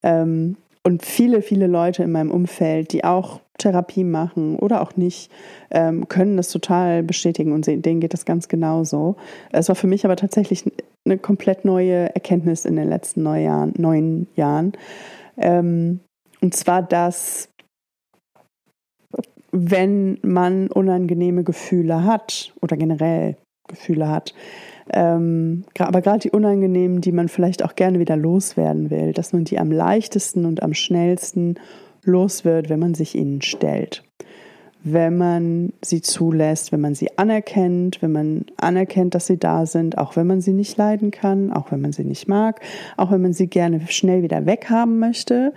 Ähm, 0.03 0.57
und 0.83 1.05
viele, 1.05 1.43
viele 1.43 1.67
Leute 1.67 2.03
in 2.03 2.13
meinem 2.13 2.31
Umfeld, 2.31 2.93
die 2.93 3.05
auch 3.05 3.41
Therapie 3.59 4.05
machen 4.05 4.57
oder 4.57 4.81
auch 4.81 4.97
nicht, 4.97 5.31
ähm, 5.71 6.09
können 6.09 6.37
das 6.37 6.49
total 6.49 7.03
bestätigen 7.03 7.53
und 7.53 7.67
denen 7.67 8.01
geht 8.01 8.15
das 8.15 8.25
ganz 8.25 8.49
genauso. 8.49 9.17
Es 9.53 9.69
war 9.69 9.77
für 9.77 9.87
mich 9.87 10.05
aber 10.05 10.17
tatsächlich 10.17 10.65
eine 11.11 11.19
komplett 11.19 11.65
neue 11.65 12.15
Erkenntnis 12.15 12.65
in 12.65 12.77
den 12.77 12.89
letzten 12.89 13.23
neun 13.23 13.43
Jahren. 13.43 13.75
Neun 13.77 14.27
Jahren. 14.37 14.73
Ähm, 15.37 16.01
und 16.41 16.55
zwar, 16.55 16.83
dass 16.83 17.49
wenn 19.53 20.19
man 20.23 20.69
unangenehme 20.69 21.43
Gefühle 21.45 22.05
hat 22.05 22.53
oder 22.63 22.77
generell 22.77 23.37
Gefühle 23.69 24.09
hat, 24.09 24.35
ähm, 24.93 25.65
aber 25.79 26.03
gerade 26.03 26.21
die 26.21 26.31
unangenehmen, 26.31 27.01
die 27.01 27.13
man 27.13 27.29
vielleicht 27.29 27.65
auch 27.65 27.75
gerne 27.75 27.99
wieder 27.99 28.17
loswerden 28.17 28.91
will, 28.91 29.13
dass 29.13 29.33
man 29.33 29.45
die 29.45 29.59
am 29.59 29.71
leichtesten 29.71 30.45
und 30.45 30.63
am 30.63 30.75
schnellsten 30.75 31.57
los 32.05 32.45
wird, 32.45 32.69
wenn 32.69 32.81
man 32.81 32.95
sich 32.95 33.15
ihnen 33.15 33.43
stellt. 33.43 34.05
Wenn 34.83 35.19
man 35.19 35.73
sie 35.83 36.01
zulässt, 36.01 36.73
wenn 36.73 36.81
man 36.81 36.95
sie 36.95 37.19
anerkennt, 37.19 38.01
wenn 38.01 38.13
man 38.13 38.47
anerkennt, 38.57 39.15
dass 39.15 39.27
sie 39.27 39.37
da 39.37 39.67
sind, 39.67 39.99
auch 39.99 40.17
wenn 40.17 40.27
man 40.27 40.41
sie 40.41 40.53
nicht 40.53 40.79
leiden 40.79 41.11
kann, 41.11 41.53
auch 41.53 41.71
wenn 41.71 41.83
man 41.83 41.93
sie 41.93 42.05
nicht 42.05 42.29
mag, 42.29 42.61
auch 42.97 43.11
wenn 43.11 43.21
man 43.21 43.35
sie 43.35 43.47
gerne 43.47 43.87
schnell 43.89 44.23
wieder 44.23 44.47
weghaben 44.47 44.99
möchte, 44.99 45.53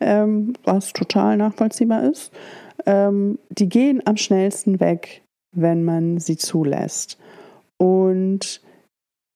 ähm, 0.00 0.52
was 0.64 0.92
total 0.92 1.38
nachvollziehbar 1.38 2.04
ist. 2.10 2.32
Ähm, 2.84 3.38
die 3.48 3.68
gehen 3.68 4.02
am 4.04 4.18
schnellsten 4.18 4.78
weg, 4.78 5.22
wenn 5.52 5.82
man 5.84 6.18
sie 6.18 6.36
zulässt. 6.36 7.18
Und 7.78 8.60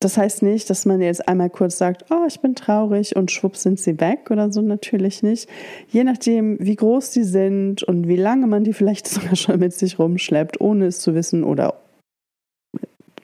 das 0.01 0.17
heißt 0.17 0.43
nicht, 0.43 0.71
dass 0.71 0.87
man 0.87 1.03
jetzt 1.03 1.29
einmal 1.29 1.51
kurz 1.51 1.77
sagt, 1.77 2.07
oh, 2.11 2.25
ich 2.27 2.41
bin 2.41 2.55
traurig 2.55 3.17
und 3.17 3.31
schwupps 3.31 3.63
sind 3.63 3.79
sie 3.79 4.01
weg 4.01 4.31
oder 4.31 4.51
so, 4.51 4.63
natürlich 4.63 5.23
nicht. 5.23 5.49
Je 5.89 6.05
nachdem, 6.05 6.57
wie 6.59 6.77
groß 6.77 7.11
die 7.11 7.23
sind 7.23 7.83
und 7.83 8.09
wie 8.09 8.17
lange 8.17 8.47
man 8.47 8.65
die 8.65 8.73
vielleicht 8.73 9.07
sogar 9.09 9.37
schon 9.37 9.61
mit 9.61 9.75
sich 9.75 9.99
rumschleppt, 9.99 10.61
ohne 10.61 10.87
es 10.87 11.01
zu 11.01 11.15
wissen 11.15 11.45
oder 11.45 11.75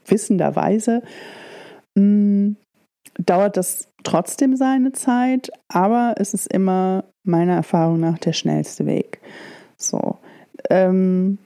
wissenderweise, 0.04 1.02
mm, 1.94 2.52
dauert 3.24 3.56
das 3.56 3.88
trotzdem 4.02 4.54
seine 4.54 4.92
Zeit, 4.92 5.50
aber 5.68 6.14
es 6.18 6.34
ist 6.34 6.52
immer 6.52 7.04
meiner 7.24 7.54
Erfahrung 7.54 8.00
nach 8.00 8.18
der 8.18 8.34
schnellste 8.34 8.84
Weg. 8.84 9.20
So. 9.78 10.18
Ähm, 10.68 11.38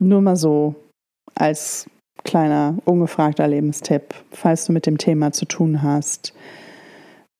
nur 0.00 0.20
mal 0.20 0.36
so 0.36 0.74
als 1.36 1.88
kleiner, 2.24 2.76
ungefragter 2.84 3.48
Lebenstipp, 3.48 4.14
falls 4.30 4.64
du 4.64 4.72
mit 4.72 4.86
dem 4.86 4.98
Thema 4.98 5.32
zu 5.32 5.44
tun 5.44 5.82
hast. 5.82 6.34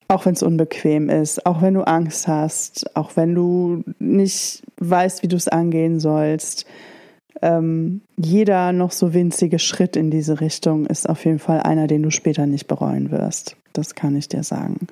Auch 0.09 0.27
wenn 0.27 0.35
es 0.35 0.43
unbequem 0.43 1.09
ist, 1.09 1.47
auch 1.47 1.63
wenn 1.63 1.75
du 1.75 1.83
Angst 1.83 2.27
hast, 2.27 2.97
auch 2.97 3.17
wenn 3.17 3.35
du 3.35 3.85
nicht 3.99 4.63
weißt, 4.79 5.23
wie 5.23 5.29
du 5.29 5.37
es 5.37 5.49
angehen 5.49 6.01
sollst. 6.01 6.67
Ähm, 7.43 8.03
jeder 8.17 8.73
noch 8.73 8.91
so 8.91 9.15
winzige 9.15 9.59
Schritt 9.59 9.97
in 9.97 10.11
diese 10.11 10.41
Richtung 10.41 10.87
ist 10.87 11.09
auf 11.09 11.25
jeden 11.25 11.39
Fall 11.39 11.61
einer, 11.61 11.87
den 11.87 12.03
du 12.03 12.11
später 12.11 12.47
nicht 12.47 12.67
bereuen 12.67 13.11
wirst. 13.11 13.57
Das 13.73 13.95
kann 13.95 14.17
ich 14.17 14.29
dir 14.29 14.43
sagen. 14.43 14.89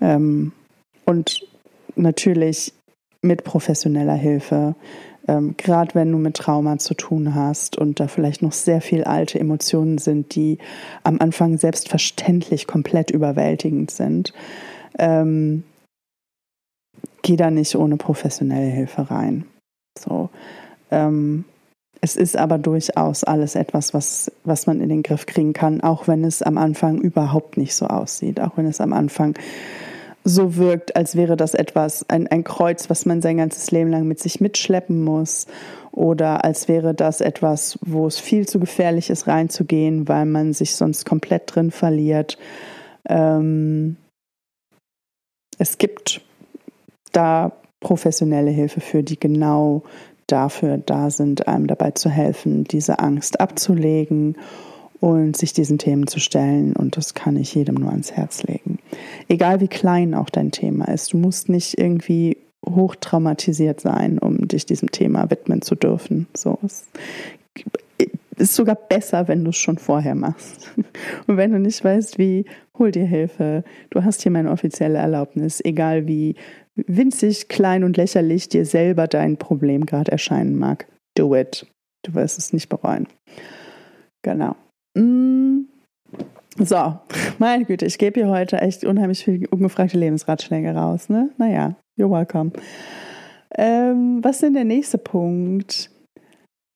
Ähm, 0.00 0.52
und 1.04 1.46
natürlich 1.94 2.72
mit 3.22 3.44
professioneller 3.44 4.14
Hilfe 4.14 4.74
ähm, 5.28 5.54
gerade 5.58 5.94
wenn 5.94 6.10
du 6.10 6.18
mit 6.18 6.36
Trauma 6.36 6.78
zu 6.78 6.94
tun 6.94 7.34
hast 7.34 7.76
und 7.76 8.00
da 8.00 8.08
vielleicht 8.08 8.42
noch 8.42 8.52
sehr 8.52 8.80
viel 8.80 9.04
alte 9.04 9.38
Emotionen 9.38 9.98
sind, 9.98 10.34
die 10.34 10.58
am 11.04 11.18
Anfang 11.20 11.58
selbstverständlich 11.58 12.66
komplett 12.66 13.10
überwältigend 13.10 13.90
sind, 13.90 14.32
ähm, 14.98 15.62
geh 17.22 17.36
da 17.36 17.50
nicht 17.50 17.76
ohne 17.76 17.98
professionelle 17.98 18.70
Hilfe 18.70 19.10
rein. 19.10 19.44
So. 19.98 20.30
Ähm, 20.90 21.44
es 22.00 22.16
ist 22.16 22.36
aber 22.36 22.58
durchaus 22.58 23.24
alles 23.24 23.54
etwas, 23.54 23.92
was, 23.92 24.32
was 24.44 24.66
man 24.66 24.80
in 24.80 24.88
den 24.88 25.02
Griff 25.02 25.26
kriegen 25.26 25.52
kann, 25.52 25.80
auch 25.80 26.08
wenn 26.08 26.24
es 26.24 26.42
am 26.42 26.56
Anfang 26.56 26.98
überhaupt 26.98 27.56
nicht 27.56 27.74
so 27.74 27.86
aussieht, 27.86 28.40
auch 28.40 28.56
wenn 28.56 28.66
es 28.66 28.80
am 28.80 28.92
Anfang 28.92 29.34
so 30.28 30.56
wirkt, 30.56 30.96
als 30.96 31.16
wäre 31.16 31.36
das 31.36 31.54
etwas, 31.54 32.08
ein, 32.08 32.26
ein 32.28 32.44
Kreuz, 32.44 32.90
was 32.90 33.06
man 33.06 33.22
sein 33.22 33.38
ganzes 33.38 33.70
Leben 33.70 33.90
lang 33.90 34.06
mit 34.06 34.20
sich 34.20 34.40
mitschleppen 34.40 35.02
muss. 35.02 35.46
Oder 35.92 36.44
als 36.44 36.68
wäre 36.68 36.94
das 36.94 37.20
etwas, 37.20 37.78
wo 37.84 38.06
es 38.06 38.20
viel 38.20 38.46
zu 38.46 38.60
gefährlich 38.60 39.10
ist, 39.10 39.26
reinzugehen, 39.26 40.06
weil 40.08 40.26
man 40.26 40.52
sich 40.52 40.76
sonst 40.76 41.04
komplett 41.04 41.54
drin 41.54 41.70
verliert. 41.70 42.38
Ähm, 43.08 43.96
es 45.58 45.78
gibt 45.78 46.20
da 47.12 47.52
professionelle 47.80 48.50
Hilfe 48.50 48.80
für, 48.80 49.02
die 49.02 49.18
genau 49.18 49.82
dafür 50.26 50.78
da 50.78 51.10
sind, 51.10 51.48
einem 51.48 51.66
dabei 51.66 51.92
zu 51.92 52.10
helfen, 52.10 52.64
diese 52.64 52.98
Angst 52.98 53.40
abzulegen 53.40 54.36
und 55.00 55.36
sich 55.36 55.52
diesen 55.52 55.78
Themen 55.78 56.06
zu 56.06 56.20
stellen. 56.20 56.74
Und 56.74 56.96
das 56.96 57.14
kann 57.14 57.36
ich 57.36 57.54
jedem 57.54 57.76
nur 57.76 57.90
ans 57.90 58.12
Herz 58.12 58.42
legen. 58.42 58.78
Egal 59.28 59.60
wie 59.60 59.68
klein 59.68 60.14
auch 60.14 60.30
dein 60.30 60.50
Thema 60.50 60.86
ist. 60.88 61.12
Du 61.12 61.18
musst 61.18 61.48
nicht 61.48 61.78
irgendwie 61.78 62.38
hochtraumatisiert 62.66 63.80
sein, 63.80 64.18
um 64.18 64.48
dich 64.48 64.66
diesem 64.66 64.90
Thema 64.90 65.30
widmen 65.30 65.62
zu 65.62 65.74
dürfen. 65.74 66.26
So 66.34 66.58
es 68.38 68.50
ist 68.50 68.54
sogar 68.54 68.76
besser, 68.76 69.26
wenn 69.28 69.44
du 69.44 69.50
es 69.50 69.56
schon 69.56 69.78
vorher 69.78 70.14
machst. 70.14 70.70
Und 71.26 71.36
wenn 71.36 71.52
du 71.52 71.58
nicht 71.58 71.82
weißt, 71.82 72.18
wie, 72.18 72.44
hol 72.78 72.92
dir 72.92 73.04
Hilfe. 73.04 73.64
Du 73.90 74.04
hast 74.04 74.22
hier 74.22 74.30
meine 74.30 74.50
offizielle 74.50 74.98
Erlaubnis, 74.98 75.60
egal 75.64 76.06
wie 76.06 76.36
winzig, 76.76 77.48
klein 77.48 77.82
und 77.82 77.96
lächerlich 77.96 78.48
dir 78.48 78.64
selber 78.64 79.08
dein 79.08 79.36
Problem 79.36 79.86
gerade 79.86 80.12
erscheinen 80.12 80.56
mag. 80.56 80.86
Do 81.16 81.34
it. 81.34 81.66
Du 82.04 82.14
wirst 82.14 82.38
es 82.38 82.52
nicht 82.52 82.68
bereuen. 82.68 83.08
Genau. 84.22 84.54
Mm. 84.94 85.66
So, 86.58 86.98
meine 87.38 87.64
Güte, 87.64 87.86
ich 87.86 87.98
gebe 87.98 88.20
hier 88.20 88.30
heute 88.30 88.60
echt 88.60 88.84
unheimlich 88.84 89.24
viel 89.24 89.46
ungefragte 89.46 89.96
Lebensratschläge 89.96 90.74
raus, 90.74 91.08
ne? 91.08 91.30
Naja, 91.38 91.76
you're 91.96 92.10
welcome. 92.10 92.50
Ähm, 93.56 94.18
was 94.22 94.36
ist 94.36 94.42
denn 94.42 94.54
der 94.54 94.64
nächste 94.64 94.98
Punkt? 94.98 95.90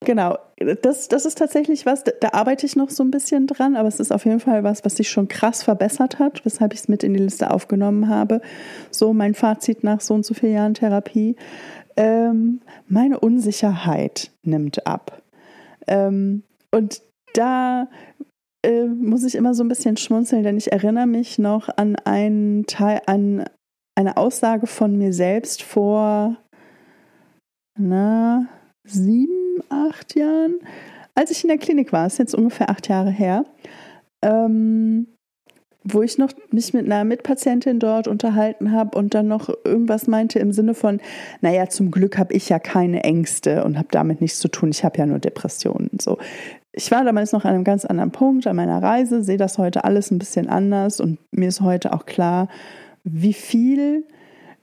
Genau, 0.05 0.37
das, 0.83 1.09
das 1.09 1.25
ist 1.27 1.38
tatsächlich 1.38 1.87
was, 1.87 2.05
da, 2.05 2.12
da, 2.20 2.29
arbeite 2.33 2.66
ich 2.66 2.77
noch 2.77 2.90
so 2.90 3.05
ein 3.05 3.11
bisschen 3.11 3.46
dran, 3.46 3.77
aber 3.77 3.88
es 3.88 4.01
ist 4.01 4.12
auf 4.12 4.25
jeden 4.25 4.40
Fall 4.40 4.64
was, 4.64 4.85
was 4.85 4.96
sich 4.96 5.11
schon 5.11 5.29
krass 5.29 5.62
verbessert 5.62 6.18
hat, 6.18 6.44
weshalb 6.44 6.72
ich 6.72 6.81
es 6.81 6.88
mit 6.88 7.03
in 7.03 7.14
die 7.14 7.20
Liste 7.20 7.51
aufgenommen 7.51 8.09
habe. 8.09 8.40
So 8.90 9.12
mein 9.12 9.35
Fazit 9.35 9.85
nach 9.85 10.01
so 10.01 10.14
und 10.14 10.25
so 10.25 10.35
vielen 10.35 10.55
Jahren 10.55 10.75
Therapie. 10.75 11.37
Ähm, 11.96 12.61
meine 12.88 13.20
Unsicherheit 13.20 14.31
nimmt 14.42 14.87
ab. 14.87 15.22
Ähm, 15.87 16.42
und 16.70 17.03
da 17.35 17.88
äh, 18.64 18.85
muss 18.85 19.25
ich 19.25 19.35
immer 19.35 19.55
so 19.55 19.64
ein 19.64 19.68
bisschen 19.68 19.97
schmunzeln, 19.97 20.42
denn 20.42 20.57
ich 20.57 20.73
erinnere 20.73 21.07
mich 21.07 21.38
noch 21.38 21.68
an 21.77 21.97
einen 21.97 22.66
Teil, 22.66 23.01
an 23.07 23.45
eine 23.95 24.16
Aussage 24.16 24.66
von 24.66 24.97
mir 24.97 25.12
selbst 25.12 25.62
vor 25.62 26.37
na, 27.79 28.47
sieben, 28.85 29.61
acht 29.68 30.14
Jahren, 30.14 30.57
als 31.14 31.31
ich 31.31 31.45
in 31.45 31.49
der 31.49 31.59
Klinik 31.59 31.92
war, 31.92 32.07
ist 32.07 32.18
jetzt 32.18 32.35
ungefähr 32.35 32.71
acht 32.71 32.88
Jahre 32.88 33.11
her, 33.11 33.45
ähm, 34.23 35.09
wo 35.85 36.03
ich 36.03 36.16
noch 36.16 36.33
mich 36.51 36.73
mit 36.75 36.87
einer 36.87 37.05
Mitpatientin 37.05 37.81
dort 37.81 38.07
unterhalten 38.09 38.73
habe 38.73 38.97
und 38.97 39.14
dann 39.14 39.29
noch 39.29 39.49
irgendwas 39.64 40.07
meinte 40.07 40.38
im 40.38 40.53
Sinne 40.53 40.75
von, 40.75 41.01
naja, 41.40 41.68
zum 41.68 41.90
Glück 41.90 42.18
habe 42.18 42.35
ich 42.35 42.49
ja 42.49 42.59
keine 42.59 43.03
Ängste 43.05 43.64
und 43.64 43.77
habe 43.79 43.88
damit 43.90 44.21
nichts 44.21 44.38
zu 44.38 44.49
tun, 44.49 44.71
ich 44.71 44.85
habe 44.85 44.99
ja 44.99 45.07
nur 45.07 45.18
Depressionen. 45.18 45.90
So. 46.01 46.18
Ich 46.72 46.90
war 46.90 47.04
damals 47.04 47.32
noch 47.32 47.44
an 47.44 47.54
einem 47.54 47.64
ganz 47.64 47.85
anderen 47.85 48.12
Punkt 48.12 48.46
an 48.46 48.56
meiner 48.56 48.82
Reise, 48.82 49.22
sehe 49.22 49.37
das 49.37 49.58
heute 49.58 49.85
alles 49.85 50.11
ein 50.11 50.18
bisschen 50.18 50.48
anders 50.48 51.00
und 51.00 51.18
mir 51.30 51.48
ist 51.48 51.61
heute 51.61 51.92
auch 51.92 52.06
klar, 52.06 52.48
wie 53.04 53.35
viel, 53.35 54.06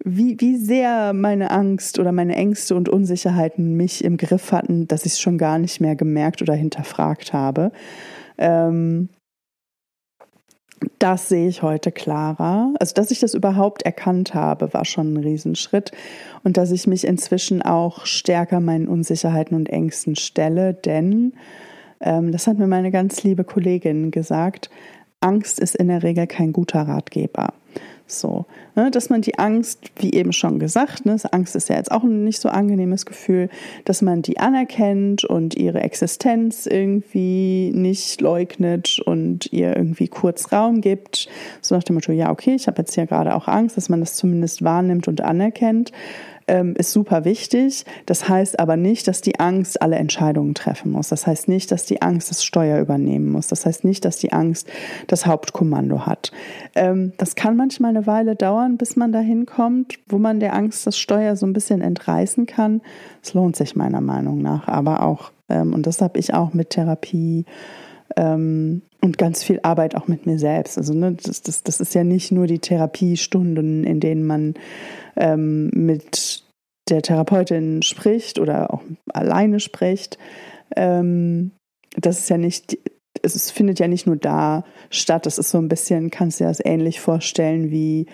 wie, 0.03 0.39
wie 0.39 0.57
sehr 0.57 1.13
meine 1.13 1.51
Angst 1.51 1.99
oder 1.99 2.11
meine 2.11 2.35
Ängste 2.35 2.75
und 2.75 2.89
Unsicherheiten 2.89 3.77
mich 3.77 4.03
im 4.03 4.17
Griff 4.17 4.51
hatten, 4.51 4.87
dass 4.87 5.05
ich 5.05 5.13
es 5.13 5.19
schon 5.19 5.37
gar 5.37 5.59
nicht 5.59 5.81
mehr 5.81 5.95
gemerkt 5.95 6.41
oder 6.41 6.55
hinterfragt 6.55 7.31
habe. 7.31 7.71
Ähm, 8.39 9.09
das 10.97 11.29
sehe 11.29 11.47
ich 11.47 11.61
heute 11.61 11.91
klarer. 11.91 12.73
Also, 12.79 12.93
dass 12.93 13.11
ich 13.11 13.19
das 13.19 13.33
überhaupt 13.33 13.83
erkannt 13.83 14.33
habe, 14.33 14.73
war 14.73 14.85
schon 14.85 15.13
ein 15.13 15.17
Riesenschritt. 15.17 15.91
Und 16.43 16.57
dass 16.57 16.71
ich 16.71 16.87
mich 16.87 17.05
inzwischen 17.05 17.61
auch 17.61 18.05
stärker 18.05 18.59
meinen 18.61 18.87
Unsicherheiten 18.87 19.55
und 19.55 19.69
Ängsten 19.69 20.15
stelle, 20.15 20.73
denn, 20.73 21.33
ähm, 21.99 22.31
das 22.31 22.47
hat 22.47 22.57
mir 22.57 22.67
meine 22.67 22.91
ganz 22.91 23.23
liebe 23.23 23.43
Kollegin 23.43 24.11
gesagt, 24.11 24.69
Angst 25.21 25.59
ist 25.59 25.75
in 25.75 25.89
der 25.89 26.03
Regel 26.03 26.27
kein 26.27 26.53
guter 26.53 26.81
Ratgeber. 26.81 27.53
So, 28.11 28.47
ne, 28.75 28.89
dass 28.89 29.09
man 29.11 29.21
die 29.21 29.37
Angst, 29.37 29.91
wie 29.97 30.13
eben 30.13 30.33
schon 30.33 30.57
gesagt, 30.57 31.05
ne, 31.05 31.15
Angst 31.31 31.55
ist 31.55 31.69
ja 31.69 31.75
jetzt 31.75 31.91
auch 31.91 32.03
ein 32.03 32.23
nicht 32.23 32.41
so 32.41 32.49
angenehmes 32.49 33.05
Gefühl, 33.05 33.49
dass 33.85 34.01
man 34.01 34.23
die 34.23 34.39
anerkennt 34.39 35.25
und 35.25 35.55
ihre 35.55 35.81
Existenz 35.81 36.65
irgendwie 36.65 37.71
nicht 37.71 38.19
leugnet 38.19 38.99
und 39.05 39.53
ihr 39.53 39.77
irgendwie 39.77 40.07
kurz 40.07 40.51
Raum 40.51 40.81
gibt. 40.81 41.29
So 41.61 41.75
nach 41.75 41.83
dem 41.83 41.95
Motto, 41.95 42.11
ja, 42.11 42.31
okay, 42.31 42.55
ich 42.55 42.65
habe 42.65 42.81
jetzt 42.81 42.95
hier 42.95 43.05
gerade 43.05 43.35
auch 43.35 43.47
Angst, 43.47 43.77
dass 43.77 43.89
man 43.89 43.99
das 43.99 44.15
zumindest 44.15 44.63
wahrnimmt 44.63 45.07
und 45.07 45.21
anerkennt 45.21 45.91
ähm, 46.49 46.73
ist 46.75 46.91
super 46.91 47.23
wichtig. 47.25 47.85
Das 48.07 48.27
heißt 48.27 48.59
aber 48.59 48.75
nicht, 48.75 49.07
dass 49.07 49.21
die 49.21 49.39
Angst 49.39 49.81
alle 49.81 49.95
Entscheidungen 49.95 50.55
treffen 50.55 50.91
muss. 50.91 51.09
Das 51.09 51.27
heißt 51.27 51.47
nicht, 51.47 51.71
dass 51.71 51.85
die 51.85 52.01
Angst 52.01 52.31
das 52.31 52.43
Steuer 52.43 52.79
übernehmen 52.79 53.31
muss. 53.31 53.47
Das 53.47 53.65
heißt 53.65 53.85
nicht, 53.85 54.03
dass 54.03 54.17
die 54.17 54.33
Angst 54.33 54.67
das 55.07 55.27
Hauptkommando 55.27 56.05
hat. 56.05 56.31
Ähm, 56.75 57.13
das 57.17 57.35
kann 57.35 57.55
manchmal 57.55 57.91
eine 57.95 58.07
Weile 58.07 58.35
dauern, 58.35 58.77
bis 58.77 58.95
man 58.95 59.11
dahin 59.11 59.45
kommt, 59.45 59.99
wo 60.07 60.17
man 60.17 60.39
der 60.39 60.55
Angst 60.55 60.87
das 60.87 60.97
Steuer 60.97 61.35
so 61.35 61.45
ein 61.45 61.53
bisschen 61.53 61.81
entreißen 61.81 62.47
kann. 62.47 62.81
Es 63.21 63.33
lohnt 63.35 63.55
sich 63.55 63.75
meiner 63.75 64.01
Meinung 64.01 64.41
nach, 64.41 64.67
aber 64.67 65.03
auch, 65.03 65.31
ähm, 65.49 65.73
und 65.73 65.85
das 65.85 66.01
habe 66.01 66.17
ich 66.17 66.33
auch 66.33 66.53
mit 66.53 66.71
Therapie 66.71 67.45
ähm, 68.15 68.81
und 69.01 69.17
ganz 69.17 69.43
viel 69.43 69.59
Arbeit 69.63 69.95
auch 69.95 70.07
mit 70.07 70.25
mir 70.25 70.39
selbst. 70.39 70.77
Also 70.77 70.93
ne, 70.93 71.13
das, 71.13 71.41
das, 71.41 71.63
das 71.63 71.79
ist 71.79 71.95
ja 71.95 72.03
nicht 72.03 72.31
nur 72.31 72.47
die 72.47 72.59
Therapiestunden, 72.59 73.83
in 73.83 73.99
denen 73.99 74.25
man 74.25 74.55
ähm, 75.15 75.69
mit 75.73 76.43
der 76.89 77.01
Therapeutin 77.01 77.81
spricht 77.81 78.39
oder 78.39 78.73
auch 78.73 78.81
alleine 79.13 79.59
spricht, 79.59 80.17
ähm, 80.75 81.51
das 81.95 82.19
ist 82.19 82.29
ja 82.29 82.37
nicht, 82.37 82.77
es 83.21 83.51
findet 83.51 83.79
ja 83.79 83.87
nicht 83.87 84.07
nur 84.07 84.15
da 84.15 84.63
statt. 84.89 85.25
Es 85.25 85.37
ist 85.37 85.49
so 85.49 85.57
ein 85.57 85.69
bisschen, 85.69 86.09
kannst 86.11 86.39
du 86.39 86.43
dir 86.43 86.49
das 86.49 86.63
ähnlich 86.63 86.99
vorstellen 86.99 87.71
wie 87.71 88.07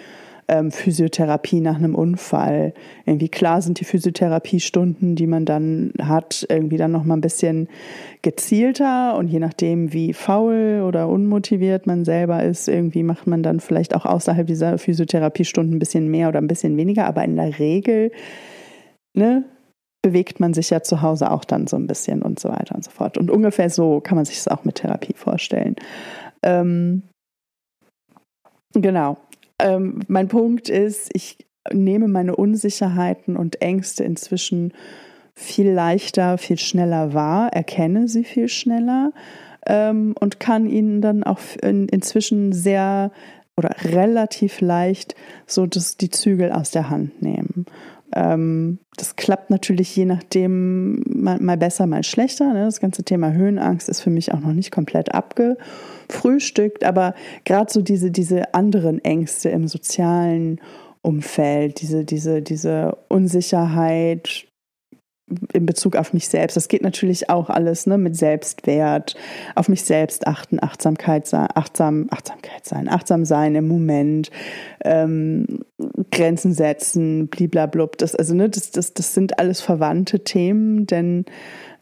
ähm, 0.48 0.72
Physiotherapie 0.72 1.62
nach 1.62 1.76
einem 1.76 1.96
Unfall. 1.96 2.74
Irgendwie 3.06 3.30
klar 3.30 3.62
sind 3.62 3.80
die 3.80 3.86
Physiotherapiestunden, 3.86 5.16
die 5.16 5.28
man 5.28 5.46
dann 5.46 5.94
hat, 6.02 6.46
irgendwie 6.50 6.78
dann 6.78 6.92
noch 6.92 7.04
mal 7.04 7.16
ein 7.16 7.22
bisschen 7.22 7.68
gezielter 8.22 9.18
und 9.18 9.28
je 9.28 9.40
nachdem, 9.40 9.94
wie 9.94 10.14
faul 10.14 10.84
oder 10.88 11.08
unmotiviert 11.08 11.88
man 11.88 12.06
selber 12.06 12.44
ist, 12.44 12.68
irgendwie 12.68 13.04
macht 13.04 13.28
man 13.28 13.44
dann 13.44 13.60
vielleicht 13.60 13.96
auch 13.96 14.06
außerhalb 14.06 14.46
dieser 14.48 14.78
Physiotherapiestunden 14.78 15.76
ein 15.76 15.80
bisschen 15.80 16.10
mehr 16.10 16.30
oder 16.30 16.40
ein 16.40 16.48
bisschen 16.48 16.78
weniger, 16.78 17.06
aber 17.06 17.24
in 17.24 17.36
der 17.36 17.60
Regel 17.60 18.12
ne, 19.16 19.46
bewegt 20.06 20.40
man 20.40 20.54
sich 20.54 20.70
ja 20.70 20.84
zu 20.84 21.02
Hause 21.02 21.32
auch 21.32 21.46
dann 21.46 21.66
so 21.66 21.78
ein 21.78 21.88
bisschen 21.88 22.22
und 22.22 22.40
so 22.40 22.50
weiter 22.50 22.76
und 22.76 22.84
so 22.84 22.92
fort. 22.92 23.18
Und 23.18 23.32
ungefähr 23.32 23.72
so 23.72 24.02
kann 24.02 24.16
man 24.16 24.26
sich 24.26 24.36
das 24.36 24.48
auch 24.48 24.64
mit 24.64 24.76
Therapie 24.76 25.16
vorstellen. 25.16 25.76
Ähm, 26.44 27.02
genau. 28.74 29.18
Ähm, 29.60 30.02
mein 30.08 30.28
Punkt 30.28 30.70
ist, 30.70 31.10
ich 31.14 31.38
nehme 31.72 32.08
meine 32.08 32.36
Unsicherheiten 32.36 33.36
und 33.38 33.62
Ängste 33.62 34.04
inzwischen 34.04 34.74
viel 35.34 35.70
leichter, 35.70 36.38
viel 36.38 36.58
schneller 36.58 37.14
wahr, 37.14 37.52
erkenne 37.54 38.08
sie 38.08 38.24
viel 38.24 38.48
schneller 38.48 39.12
ähm, 39.66 40.16
und 40.20 40.40
kann 40.40 40.68
ihnen 40.68 41.02
dann 41.02 41.24
auch 41.24 41.40
in, 41.62 41.88
inzwischen 41.90 42.54
sehr 42.54 43.12
oder 43.58 43.76
relativ 43.84 44.62
leicht 44.62 45.16
so 45.46 45.66
das, 45.66 45.98
die 45.98 46.10
Zügel 46.10 46.52
aus 46.52 46.72
der 46.72 46.90
Hand 46.90 47.22
nehmen. 47.22 47.66
Ähm, 48.16 48.80
das 48.96 49.18
klappt 49.18 49.50
natürlich 49.50 49.94
je 49.96 50.06
nachdem 50.06 51.04
mal, 51.08 51.40
mal 51.40 51.58
besser, 51.58 51.86
mal 51.86 52.04
schlechter. 52.04 52.54
Ne? 52.54 52.64
Das 52.66 52.80
ganze 52.80 53.04
Thema 53.04 53.34
Höhenangst 53.34 53.90
ist 53.90 54.02
für 54.02 54.10
mich 54.10 54.34
auch 54.34 54.40
noch 54.40 54.54
nicht 54.54 54.72
komplett 54.72 55.14
abgefrühstückt, 55.14 56.86
aber 56.86 57.14
gerade 57.44 57.72
so 57.72 57.82
diese, 57.82 58.12
diese 58.12 58.54
anderen 58.54 59.04
Ängste 59.04 59.50
im 59.50 59.68
sozialen 59.68 60.62
Umfeld, 61.02 61.82
diese, 61.82 62.06
diese, 62.06 62.42
diese 62.42 62.98
Unsicherheit, 63.10 64.45
in 65.54 65.66
Bezug 65.66 65.96
auf 65.96 66.14
mich 66.14 66.28
selbst. 66.28 66.56
Das 66.56 66.68
geht 66.68 66.84
natürlich 66.84 67.30
auch 67.30 67.50
alles 67.50 67.88
ne, 67.88 67.98
mit 67.98 68.16
Selbstwert, 68.16 69.16
auf 69.56 69.68
mich 69.70 69.84
selbst 69.84 70.28
achten, 70.28 70.62
Achtsamkeit 70.62 71.26
sein, 71.26 71.48
achtsam, 71.54 72.08
Achtsamkeit 72.12 72.66
sein, 72.66 72.88
achtsam 72.88 73.26
sein 73.26 73.56
im 73.56 73.68
Moment, 73.68 74.30
ähm, 74.84 75.66
Grenzen 76.12 76.54
setzen, 76.54 77.28
bliblablub. 77.28 77.98
Das, 77.98 78.16
also, 78.16 78.36
ne, 78.36 78.50
das, 78.50 78.70
das, 78.72 78.94
das 78.94 79.14
sind 79.16 79.40
alles 79.40 79.62
verwandte 79.62 80.24
Themen, 80.24 80.86
denn 80.86 81.26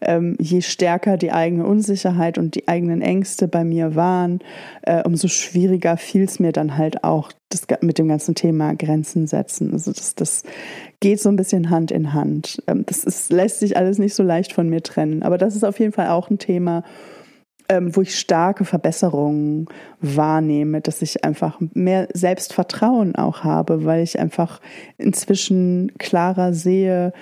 ähm, 0.06 0.36
je 0.38 0.60
stärker 0.60 1.16
die 1.16 1.32
eigene 1.32 1.66
Unsicherheit 1.66 2.38
und 2.38 2.54
die 2.54 2.68
eigenen 2.68 3.02
Ängste 3.02 3.48
bei 3.48 3.64
mir 3.64 3.94
waren, 3.94 4.40
äh, 4.82 5.02
umso 5.02 5.28
schwieriger 5.28 5.96
fiel 5.96 6.24
es 6.24 6.38
mir 6.38 6.52
dann 6.52 6.76
halt 6.76 7.04
auch, 7.04 7.32
das, 7.48 7.66
mit 7.80 7.98
dem 7.98 8.08
ganzen 8.08 8.34
Thema 8.34 8.74
Grenzen 8.74 9.26
setzen. 9.26 9.72
Also 9.72 9.92
das, 9.92 10.14
das 10.14 10.42
geht 11.00 11.20
so 11.20 11.28
ein 11.28 11.36
bisschen 11.36 11.70
Hand 11.70 11.90
in 11.90 12.12
Hand. 12.12 12.62
Ähm, 12.66 12.84
das 12.86 13.04
ist, 13.04 13.30
lässt 13.30 13.60
sich 13.60 13.76
alles 13.76 13.98
nicht 13.98 14.14
so 14.14 14.22
leicht 14.22 14.52
von 14.52 14.68
mir 14.68 14.82
trennen. 14.82 15.22
Aber 15.22 15.38
das 15.38 15.54
ist 15.56 15.64
auf 15.64 15.78
jeden 15.78 15.92
Fall 15.92 16.08
auch 16.08 16.30
ein 16.30 16.38
Thema, 16.38 16.82
ähm, 17.68 17.96
wo 17.96 18.02
ich 18.02 18.18
starke 18.18 18.64
Verbesserungen 18.64 19.66
wahrnehme, 20.00 20.80
dass 20.80 21.00
ich 21.02 21.24
einfach 21.24 21.58
mehr 21.72 22.08
Selbstvertrauen 22.12 23.14
auch 23.14 23.42
habe, 23.42 23.84
weil 23.84 24.02
ich 24.02 24.18
einfach 24.18 24.60
inzwischen 24.98 25.92
klarer 25.98 26.52
sehe, 26.52 27.12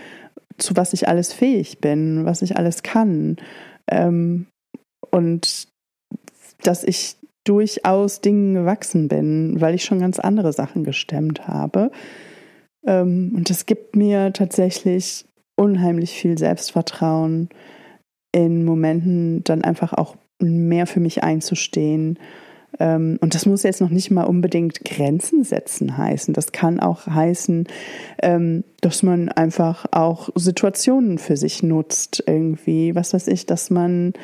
zu 0.58 0.76
was 0.76 0.92
ich 0.92 1.08
alles 1.08 1.32
fähig 1.32 1.80
bin, 1.80 2.24
was 2.24 2.42
ich 2.42 2.56
alles 2.56 2.82
kann. 2.82 3.36
Ähm, 3.90 4.46
und 5.10 5.68
dass 6.62 6.84
ich 6.84 7.16
durchaus 7.44 8.20
Dingen 8.20 8.54
gewachsen 8.54 9.08
bin, 9.08 9.60
weil 9.60 9.74
ich 9.74 9.84
schon 9.84 9.98
ganz 9.98 10.18
andere 10.18 10.52
Sachen 10.52 10.84
gestemmt 10.84 11.48
habe. 11.48 11.90
Ähm, 12.86 13.32
und 13.34 13.50
es 13.50 13.66
gibt 13.66 13.96
mir 13.96 14.32
tatsächlich 14.32 15.24
unheimlich 15.56 16.12
viel 16.12 16.38
Selbstvertrauen, 16.38 17.48
in 18.34 18.64
Momenten 18.64 19.44
dann 19.44 19.62
einfach 19.62 19.92
auch 19.92 20.16
mehr 20.40 20.86
für 20.86 21.00
mich 21.00 21.22
einzustehen. 21.22 22.18
Ähm, 22.78 23.18
und 23.20 23.34
das 23.34 23.46
muss 23.46 23.62
jetzt 23.62 23.80
noch 23.80 23.90
nicht 23.90 24.10
mal 24.10 24.24
unbedingt 24.24 24.84
Grenzen 24.84 25.44
setzen 25.44 25.96
heißen. 25.96 26.34
Das 26.34 26.52
kann 26.52 26.80
auch 26.80 27.06
heißen, 27.06 27.66
ähm, 28.22 28.64
dass 28.80 29.02
man 29.02 29.28
einfach 29.28 29.86
auch 29.90 30.30
Situationen 30.34 31.18
für 31.18 31.36
sich 31.36 31.62
nutzt, 31.62 32.24
irgendwie, 32.26 32.94
was 32.94 33.14
weiß 33.14 33.28
ich, 33.28 33.46
dass 33.46 33.70
man 33.70 34.14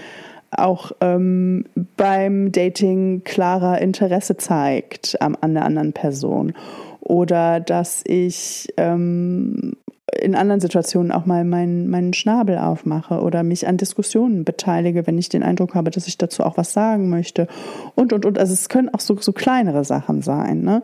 auch 0.50 0.92
ähm, 1.00 1.66
beim 1.96 2.52
Dating 2.52 3.22
klarer 3.24 3.80
Interesse 3.80 4.36
zeigt 4.38 5.20
an 5.20 5.54
der 5.54 5.64
anderen 5.64 5.92
Person 5.92 6.54
oder 7.00 7.60
dass 7.60 8.02
ich 8.06 8.72
ähm, 8.76 9.76
in 10.20 10.34
anderen 10.34 10.60
Situationen 10.60 11.12
auch 11.12 11.26
mal 11.26 11.44
meinen, 11.44 11.88
meinen 11.88 12.12
Schnabel 12.12 12.58
aufmache 12.58 13.20
oder 13.20 13.42
mich 13.42 13.66
an 13.66 13.76
Diskussionen 13.76 14.44
beteilige, 14.44 15.06
wenn 15.06 15.18
ich 15.18 15.28
den 15.28 15.42
Eindruck 15.42 15.74
habe, 15.74 15.90
dass 15.90 16.06
ich 16.06 16.18
dazu 16.18 16.42
auch 16.44 16.56
was 16.56 16.72
sagen 16.72 17.08
möchte. 17.10 17.46
Und, 17.94 18.12
und, 18.12 18.24
und. 18.24 18.38
Also 18.38 18.52
es 18.52 18.68
können 18.68 18.88
auch 18.88 19.00
so, 19.00 19.16
so 19.18 19.32
kleinere 19.32 19.84
Sachen 19.84 20.22
sein. 20.22 20.62
Ne? 20.62 20.82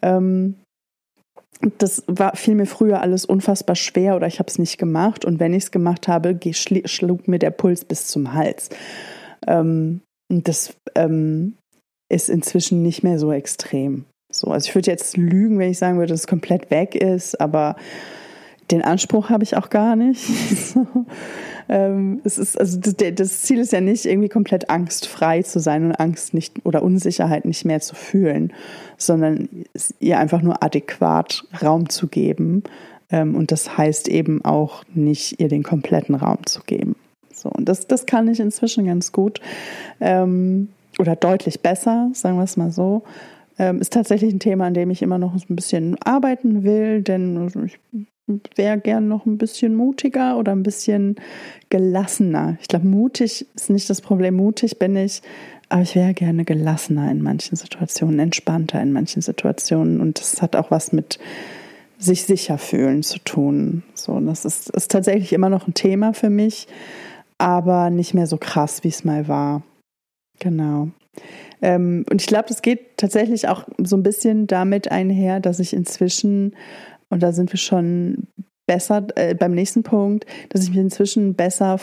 Ähm, 0.00 0.56
das 1.78 2.02
war, 2.06 2.34
fiel 2.34 2.54
mir 2.54 2.66
früher 2.66 3.00
alles 3.00 3.24
unfassbar 3.24 3.76
schwer 3.76 4.16
oder 4.16 4.26
ich 4.26 4.38
habe 4.38 4.48
es 4.48 4.58
nicht 4.58 4.78
gemacht. 4.78 5.24
Und 5.24 5.38
wenn 5.38 5.54
ich 5.54 5.64
es 5.64 5.70
gemacht 5.70 6.08
habe, 6.08 6.38
schlug 6.52 7.28
mir 7.28 7.38
der 7.38 7.50
Puls 7.50 7.84
bis 7.84 8.08
zum 8.08 8.34
Hals. 8.34 8.70
Ähm, 9.46 10.00
das 10.28 10.74
ähm, 10.94 11.54
ist 12.10 12.30
inzwischen 12.30 12.82
nicht 12.82 13.02
mehr 13.02 13.18
so 13.18 13.32
extrem. 13.32 14.06
So, 14.32 14.50
also 14.50 14.68
ich 14.68 14.74
würde 14.74 14.90
jetzt 14.90 15.16
lügen, 15.16 15.58
wenn 15.58 15.70
ich 15.70 15.78
sagen 15.78 15.98
würde, 15.98 16.12
dass 16.12 16.20
es 16.20 16.26
komplett 16.26 16.70
weg 16.70 16.94
ist, 16.94 17.40
aber 17.40 17.76
den 18.72 18.82
Anspruch 18.82 19.30
habe 19.30 19.44
ich 19.44 19.56
auch 19.56 19.70
gar 19.70 19.96
nicht. 19.96 20.26
ähm, 21.68 22.20
es 22.24 22.38
ist, 22.38 22.58
also 22.58 22.78
das, 22.80 22.96
das, 23.14 23.42
Ziel 23.42 23.58
ist 23.58 23.72
ja 23.72 23.80
nicht, 23.80 24.06
irgendwie 24.06 24.28
komplett 24.28 24.70
angstfrei 24.70 25.42
zu 25.42 25.60
sein 25.60 25.84
und 25.84 25.92
Angst 25.92 26.34
nicht 26.34 26.64
oder 26.64 26.82
Unsicherheit 26.82 27.44
nicht 27.44 27.64
mehr 27.64 27.80
zu 27.80 27.94
fühlen, 27.94 28.52
sondern 28.96 29.48
ihr 30.00 30.18
einfach 30.18 30.42
nur 30.42 30.62
adäquat 30.62 31.44
Raum 31.62 31.88
zu 31.88 32.08
geben. 32.08 32.64
Ähm, 33.10 33.36
und 33.36 33.52
das 33.52 33.76
heißt 33.76 34.08
eben 34.08 34.44
auch 34.44 34.84
nicht, 34.94 35.38
ihr 35.40 35.48
den 35.48 35.62
kompletten 35.62 36.14
Raum 36.14 36.46
zu 36.46 36.62
geben. 36.64 36.96
So, 37.34 37.50
und 37.50 37.68
das, 37.68 37.86
das 37.86 38.06
kann 38.06 38.28
ich 38.28 38.40
inzwischen 38.40 38.86
ganz 38.86 39.12
gut 39.12 39.40
ähm, 40.00 40.68
oder 40.98 41.16
deutlich 41.16 41.60
besser, 41.60 42.10
sagen 42.14 42.36
wir 42.36 42.44
es 42.44 42.56
mal 42.56 42.70
so. 42.70 43.02
Ähm, 43.58 43.80
ist 43.80 43.92
tatsächlich 43.92 44.32
ein 44.32 44.40
Thema, 44.40 44.66
an 44.66 44.74
dem 44.74 44.90
ich 44.90 45.02
immer 45.02 45.18
noch 45.18 45.34
ein 45.34 45.56
bisschen 45.56 46.00
arbeiten 46.02 46.64
will, 46.64 47.02
denn 47.02 47.50
ich 47.66 47.78
wäre 48.54 48.78
gern 48.78 49.08
noch 49.08 49.26
ein 49.26 49.38
bisschen 49.38 49.74
mutiger 49.74 50.38
oder 50.38 50.52
ein 50.52 50.62
bisschen 50.62 51.16
gelassener. 51.70 52.56
Ich 52.60 52.68
glaube, 52.68 52.86
mutig 52.86 53.46
ist 53.54 53.70
nicht 53.70 53.90
das 53.90 54.00
Problem. 54.00 54.36
Mutig 54.36 54.78
bin 54.78 54.96
ich, 54.96 55.22
aber 55.68 55.82
ich 55.82 55.94
wäre 55.94 56.14
gerne 56.14 56.44
gelassener 56.44 57.10
in 57.10 57.22
manchen 57.22 57.56
Situationen, 57.56 58.18
entspannter 58.18 58.80
in 58.80 58.92
manchen 58.92 59.22
Situationen. 59.22 60.00
Und 60.00 60.20
das 60.20 60.40
hat 60.42 60.54
auch 60.56 60.70
was 60.70 60.92
mit 60.92 61.18
sich 61.98 62.24
sicher 62.24 62.58
fühlen 62.58 63.02
zu 63.02 63.18
tun. 63.20 63.82
So, 63.94 64.18
das 64.20 64.44
ist, 64.44 64.70
ist 64.70 64.90
tatsächlich 64.90 65.32
immer 65.32 65.48
noch 65.48 65.66
ein 65.66 65.74
Thema 65.74 66.12
für 66.12 66.30
mich, 66.30 66.66
aber 67.38 67.90
nicht 67.90 68.14
mehr 68.14 68.26
so 68.26 68.36
krass, 68.36 68.84
wie 68.84 68.88
es 68.88 69.04
mal 69.04 69.28
war. 69.28 69.62
Genau. 70.38 70.88
Ähm, 71.60 72.04
und 72.10 72.20
ich 72.20 72.26
glaube, 72.26 72.46
das 72.48 72.62
geht 72.62 72.96
tatsächlich 72.96 73.48
auch 73.48 73.64
so 73.78 73.96
ein 73.96 74.02
bisschen 74.02 74.46
damit 74.46 74.90
einher, 74.90 75.40
dass 75.40 75.60
ich 75.60 75.72
inzwischen 75.72 76.54
und 77.12 77.22
da 77.22 77.32
sind 77.32 77.52
wir 77.52 77.58
schon 77.58 78.26
besser 78.66 79.06
äh, 79.16 79.34
beim 79.34 79.52
nächsten 79.52 79.82
Punkt, 79.82 80.24
dass 80.48 80.62
ich 80.62 80.70
mich 80.70 80.78
inzwischen 80.78 81.34
besser 81.34 81.78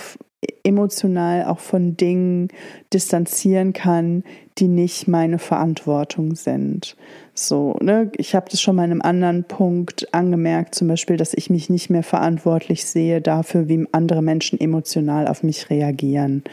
emotional 0.63 1.45
auch 1.45 1.59
von 1.59 1.97
Dingen 1.97 2.47
distanzieren 2.91 3.73
kann, 3.73 4.23
die 4.57 4.67
nicht 4.67 5.07
meine 5.07 5.37
Verantwortung 5.37 6.33
sind. 6.33 6.95
So, 7.35 7.77
ne, 7.79 8.11
ich 8.17 8.33
habe 8.33 8.47
das 8.49 8.59
schon 8.59 8.75
mal 8.75 8.85
in 8.85 8.91
einem 8.91 9.01
anderen 9.03 9.43
Punkt 9.43 10.11
angemerkt, 10.15 10.73
zum 10.73 10.87
Beispiel, 10.87 11.17
dass 11.17 11.35
ich 11.35 11.51
mich 11.51 11.69
nicht 11.69 11.91
mehr 11.91 12.03
verantwortlich 12.03 12.85
sehe 12.85 13.21
dafür, 13.21 13.67
wie 13.67 13.85
andere 13.91 14.23
Menschen 14.23 14.59
emotional 14.59 15.27
auf 15.27 15.43
mich 15.43 15.69
reagieren, 15.69 16.43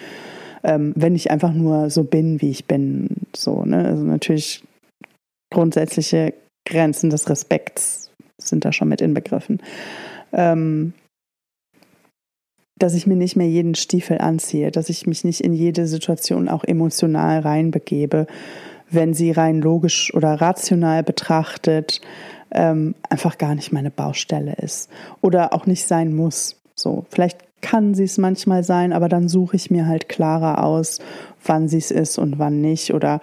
ähm, 0.64 0.93
wenn 0.97 1.14
ich 1.14 1.31
einfach 1.31 1.55
nur 1.55 1.89
so 1.89 2.05
bin, 2.05 2.43
wie 2.43 2.51
ich 2.51 2.66
bin. 2.66 3.09
So, 3.35 3.64
ne, 3.64 3.87
also 3.87 4.03
natürlich 4.03 4.62
grundsätzliche 5.51 6.35
Grenzen 6.66 7.09
des 7.09 7.31
Respekts 7.31 8.06
sind 8.39 8.64
da 8.64 8.72
schon 8.72 8.89
mit 8.89 9.01
inbegriffen. 9.01 9.62
Ähm, 10.32 10.93
dass 12.78 12.95
ich 12.95 13.07
mir 13.07 13.16
nicht 13.16 13.37
mehr 13.37 13.49
jeden 13.49 13.74
Stiefel 13.74 14.18
anziehe, 14.18 14.70
dass 14.70 14.91
ich 14.91 15.07
mich 15.07 15.24
nicht 15.24 15.41
in 15.41 15.55
jede 15.55 15.87
Situation 15.87 16.49
auch 16.49 16.62
emotional 16.64 17.41
reinbegebe, 17.41 18.26
wenn 18.91 19.14
sie 19.14 19.30
rein 19.30 19.61
logisch 19.61 20.12
oder 20.14 20.34
rational 20.34 21.03
betrachtet 21.03 22.01
ähm, 22.53 22.95
einfach 23.09 23.39
gar 23.39 23.55
nicht 23.55 23.72
meine 23.72 23.91
Baustelle 23.91 24.55
ist 24.55 24.91
oder 25.20 25.53
auch 25.53 25.66
nicht 25.66 25.87
sein 25.87 26.14
muss. 26.14 26.57
So, 26.74 27.07
vielleicht 27.09 27.39
kann 27.62 27.95
sie 27.95 28.05
es 28.05 28.18
manchmal 28.18 28.62
sein, 28.62 28.93
aber 28.93 29.09
dann 29.09 29.28
suche 29.28 29.57
ich 29.57 29.70
mir 29.70 29.87
halt 29.87 30.09
klarer 30.09 30.62
aus, 30.62 31.01
wann 31.45 31.68
sie 31.68 31.78
es 31.78 31.91
ist 31.91 32.18
und 32.18 32.39
wann 32.39 32.61
nicht. 32.61 32.93
Oder 32.93 33.20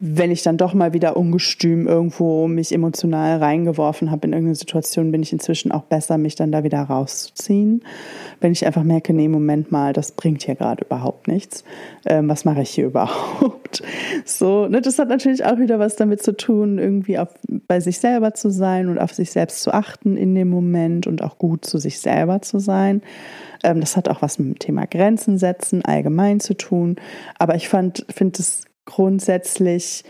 wenn 0.00 0.30
ich 0.30 0.42
dann 0.42 0.56
doch 0.56 0.74
mal 0.74 0.92
wieder 0.92 1.16
ungestüm 1.16 1.86
irgendwo 1.86 2.48
mich 2.48 2.72
emotional 2.72 3.38
reingeworfen 3.38 4.10
habe 4.10 4.26
in 4.26 4.32
irgendeine 4.32 4.56
Situation, 4.56 5.12
bin 5.12 5.22
ich 5.22 5.32
inzwischen 5.32 5.72
auch 5.72 5.82
besser, 5.82 6.18
mich 6.18 6.34
dann 6.34 6.52
da 6.52 6.64
wieder 6.64 6.82
rauszuziehen. 6.82 7.84
Wenn 8.40 8.52
ich 8.52 8.66
einfach 8.66 8.82
merke, 8.82 9.12
nee, 9.12 9.28
Moment 9.28 9.70
mal, 9.72 9.92
das 9.92 10.12
bringt 10.12 10.42
hier 10.42 10.56
gerade 10.56 10.84
überhaupt 10.84 11.28
nichts. 11.28 11.64
Ähm, 12.06 12.28
was 12.28 12.44
mache 12.44 12.62
ich 12.62 12.70
hier 12.70 12.86
überhaupt? 12.86 13.82
So, 14.24 14.66
ne, 14.66 14.80
das 14.80 14.98
hat 14.98 15.08
natürlich 15.08 15.44
auch 15.44 15.58
wieder 15.58 15.78
was 15.78 15.96
damit 15.96 16.22
zu 16.22 16.36
tun, 16.36 16.78
irgendwie 16.78 17.18
auf, 17.18 17.28
bei 17.68 17.80
sich 17.80 17.98
selber 17.98 18.34
zu 18.34 18.50
sein 18.50 18.88
und 18.88 18.98
auf 18.98 19.12
sich 19.14 19.30
selbst 19.30 19.62
zu 19.62 19.72
achten 19.72 20.16
in 20.16 20.34
dem 20.34 20.50
Moment 20.50 21.06
und 21.06 21.22
auch 21.22 21.38
gut 21.38 21.64
zu 21.64 21.78
sich 21.78 22.00
selber 22.00 22.42
zu 22.42 22.58
sein. 22.58 23.02
Ähm, 23.62 23.80
das 23.80 23.96
hat 23.96 24.08
auch 24.08 24.22
was 24.22 24.38
mit 24.38 24.48
dem 24.48 24.58
Thema 24.58 24.86
Grenzen 24.86 25.38
setzen 25.38 25.84
allgemein 25.84 26.40
zu 26.40 26.54
tun. 26.54 26.96
Aber 27.38 27.54
ich 27.54 27.68
fand, 27.68 28.04
finde 28.10 28.40
es 28.40 28.64
grundsätzlich, 28.84 30.04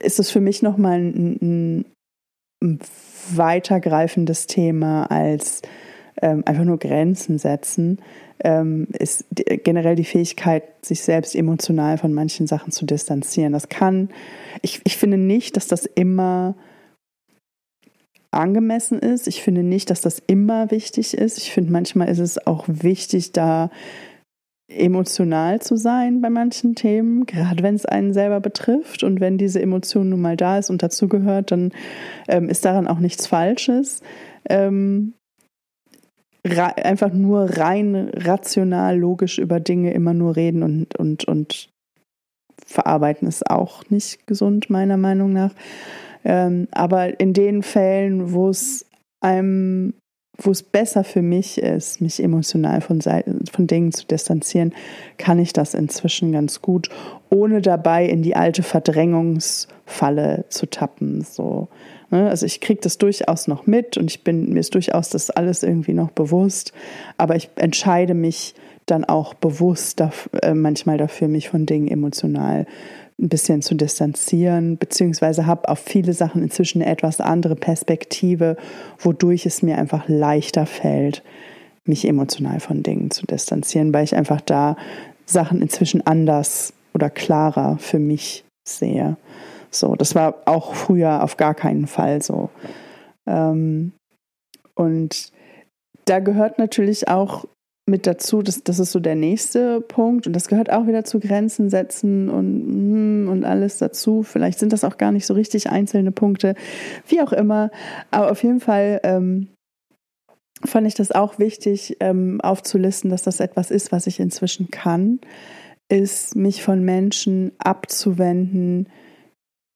ist 0.00 0.18
es 0.18 0.30
für 0.30 0.40
mich 0.40 0.62
nochmal 0.62 0.98
ein, 1.00 1.84
ein, 2.62 2.80
weitergreifendes 3.34 4.46
Thema 4.46 5.10
als 5.10 5.62
ähm, 6.22 6.42
einfach 6.46 6.64
nur 6.64 6.78
Grenzen 6.78 7.38
setzen, 7.38 8.00
ähm, 8.42 8.88
ist 8.98 9.26
generell 9.64 9.96
die 9.96 10.04
Fähigkeit, 10.04 10.62
sich 10.82 11.02
selbst 11.02 11.34
emotional 11.34 11.98
von 11.98 12.12
manchen 12.12 12.46
Sachen 12.46 12.72
zu 12.72 12.86
distanzieren. 12.86 13.52
Das 13.52 13.68
kann, 13.68 14.10
ich, 14.62 14.80
ich 14.84 14.96
finde 14.96 15.18
nicht, 15.18 15.56
dass 15.56 15.68
das 15.68 15.86
immer 15.86 16.54
angemessen 18.30 18.98
ist. 18.98 19.26
Ich 19.26 19.42
finde 19.42 19.62
nicht, 19.62 19.90
dass 19.90 20.00
das 20.00 20.22
immer 20.26 20.70
wichtig 20.70 21.14
ist. 21.14 21.38
Ich 21.38 21.52
finde, 21.52 21.72
manchmal 21.72 22.08
ist 22.08 22.18
es 22.18 22.46
auch 22.46 22.64
wichtig, 22.68 23.32
da 23.32 23.70
emotional 24.68 25.60
zu 25.60 25.76
sein 25.76 26.20
bei 26.20 26.30
manchen 26.30 26.74
Themen, 26.74 27.24
gerade 27.26 27.62
wenn 27.62 27.74
es 27.74 27.86
einen 27.86 28.12
selber 28.12 28.40
betrifft. 28.40 29.02
Und 29.02 29.20
wenn 29.20 29.38
diese 29.38 29.60
Emotion 29.60 30.08
nun 30.08 30.20
mal 30.20 30.36
da 30.36 30.58
ist 30.58 30.70
und 30.70 30.82
dazugehört, 30.82 31.52
dann 31.52 31.72
ähm, 32.28 32.48
ist 32.48 32.64
daran 32.64 32.88
auch 32.88 32.98
nichts 32.98 33.26
Falsches. 33.26 34.02
Ähm, 34.48 35.14
einfach 36.44 37.12
nur 37.12 37.58
rein 37.58 38.10
rational, 38.14 38.98
logisch 38.98 39.38
über 39.38 39.60
Dinge 39.60 39.92
immer 39.92 40.14
nur 40.14 40.36
reden 40.36 40.62
und, 40.62 40.96
und, 40.96 41.24
und 41.24 41.70
verarbeiten 42.64 43.28
ist 43.28 43.50
auch 43.50 43.88
nicht 43.90 44.26
gesund, 44.26 44.70
meiner 44.70 44.96
Meinung 44.96 45.32
nach. 45.32 45.52
Ähm, 46.24 46.68
aber 46.72 47.20
in 47.20 47.32
den 47.32 47.62
Fällen, 47.62 48.32
wo 48.32 48.48
es 48.48 48.86
einem, 49.20 49.94
wo 50.38 50.50
es 50.50 50.62
besser 50.62 51.04
für 51.04 51.22
mich 51.22 51.58
ist, 51.58 52.00
mich 52.00 52.22
emotional 52.22 52.80
von, 52.80 53.00
von 53.00 53.66
Dingen 53.66 53.92
zu 53.92 54.06
distanzieren, 54.06 54.74
kann 55.18 55.38
ich 55.38 55.52
das 55.52 55.74
inzwischen 55.74 56.32
ganz 56.32 56.60
gut, 56.60 56.90
ohne 57.30 57.62
dabei 57.62 58.06
in 58.06 58.22
die 58.22 58.36
alte 58.36 58.62
Verdrängungsfalle 58.62 60.44
zu 60.48 60.66
tappen. 60.66 61.22
So. 61.22 61.68
Ne? 62.10 62.28
Also 62.28 62.46
ich 62.46 62.60
kriege 62.60 62.80
das 62.82 62.98
durchaus 62.98 63.48
noch 63.48 63.66
mit 63.66 63.96
und 63.96 64.10
ich 64.10 64.24
bin 64.24 64.52
mir 64.52 64.60
ist 64.60 64.74
durchaus 64.74 65.08
das 65.08 65.30
alles 65.30 65.62
irgendwie 65.62 65.94
noch 65.94 66.10
bewusst, 66.10 66.72
aber 67.16 67.36
ich 67.36 67.50
entscheide 67.56 68.14
mich 68.14 68.54
dann 68.84 69.04
auch 69.04 69.34
bewusst 69.34 70.00
dafür, 70.00 70.42
äh, 70.42 70.54
manchmal 70.54 70.96
dafür, 70.96 71.28
mich 71.28 71.48
von 71.48 71.66
Dingen 71.66 71.88
emotional 71.88 72.66
ein 73.18 73.28
bisschen 73.28 73.62
zu 73.62 73.74
distanzieren, 73.74 74.76
beziehungsweise 74.76 75.46
habe 75.46 75.68
auf 75.68 75.78
viele 75.78 76.12
Sachen 76.12 76.42
inzwischen 76.42 76.82
eine 76.82 76.90
etwas 76.90 77.20
andere 77.20 77.56
Perspektive, 77.56 78.56
wodurch 78.98 79.46
es 79.46 79.62
mir 79.62 79.78
einfach 79.78 80.06
leichter 80.06 80.66
fällt, 80.66 81.22
mich 81.84 82.06
emotional 82.06 82.60
von 82.60 82.82
Dingen 82.82 83.10
zu 83.10 83.26
distanzieren, 83.26 83.94
weil 83.94 84.04
ich 84.04 84.14
einfach 84.14 84.40
da 84.40 84.76
Sachen 85.24 85.62
inzwischen 85.62 86.06
anders 86.06 86.74
oder 86.92 87.08
klarer 87.08 87.78
für 87.78 87.98
mich 87.98 88.44
sehe. 88.68 89.16
So, 89.70 89.94
das 89.94 90.14
war 90.14 90.42
auch 90.44 90.74
früher 90.74 91.22
auf 91.22 91.36
gar 91.36 91.54
keinen 91.54 91.86
Fall 91.86 92.22
so. 92.22 92.50
Ähm, 93.26 93.92
und 94.74 95.32
da 96.04 96.20
gehört 96.20 96.58
natürlich 96.58 97.08
auch 97.08 97.46
mit 97.88 98.06
dazu, 98.06 98.42
das, 98.42 98.64
das 98.64 98.80
ist 98.80 98.90
so 98.90 98.98
der 98.98 99.14
nächste 99.14 99.80
Punkt 99.80 100.26
und 100.26 100.32
das 100.32 100.48
gehört 100.48 100.72
auch 100.72 100.88
wieder 100.88 101.04
zu 101.04 101.20
Grenzen 101.20 101.70
setzen 101.70 102.28
und, 102.28 102.64
hm, 102.64 103.28
und 103.30 103.44
alles 103.44 103.78
dazu. 103.78 104.24
Vielleicht 104.24 104.58
sind 104.58 104.72
das 104.72 104.82
auch 104.82 104.98
gar 104.98 105.12
nicht 105.12 105.24
so 105.24 105.34
richtig 105.34 105.70
einzelne 105.70 106.10
Punkte, 106.10 106.56
wie 107.06 107.22
auch 107.22 107.32
immer. 107.32 107.70
Aber 108.10 108.32
auf 108.32 108.42
jeden 108.42 108.58
Fall 108.58 109.00
ähm, 109.04 109.48
fand 110.64 110.88
ich 110.88 110.94
das 110.94 111.12
auch 111.12 111.38
wichtig 111.38 111.96
ähm, 112.00 112.40
aufzulisten, 112.40 113.08
dass 113.10 113.22
das 113.22 113.38
etwas 113.38 113.70
ist, 113.70 113.92
was 113.92 114.08
ich 114.08 114.18
inzwischen 114.18 114.70
kann, 114.72 115.20
ist 115.88 116.34
mich 116.34 116.64
von 116.64 116.84
Menschen 116.84 117.52
abzuwenden, 117.58 118.88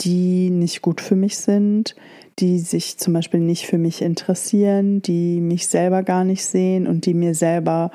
die 0.01 0.51
nicht 0.51 0.83
gut 0.83 1.01
für 1.01 1.17
mich 1.17 1.39
sind, 1.39 1.95
die 2.39 2.59
sich 2.59 2.99
zum 2.99 3.13
Beispiel 3.13 3.41
nicht 3.41 3.67
für 3.67 3.79
mich 3.79 4.03
interessieren, 4.03 5.03
die 5.03 5.41
mich 5.41 5.67
selber 5.69 6.03
gar 6.03 6.25
nicht 6.25 6.45
sehen 6.45 6.87
und 6.87 7.07
die 7.07 7.15
mir 7.15 7.35
selber 7.35 7.91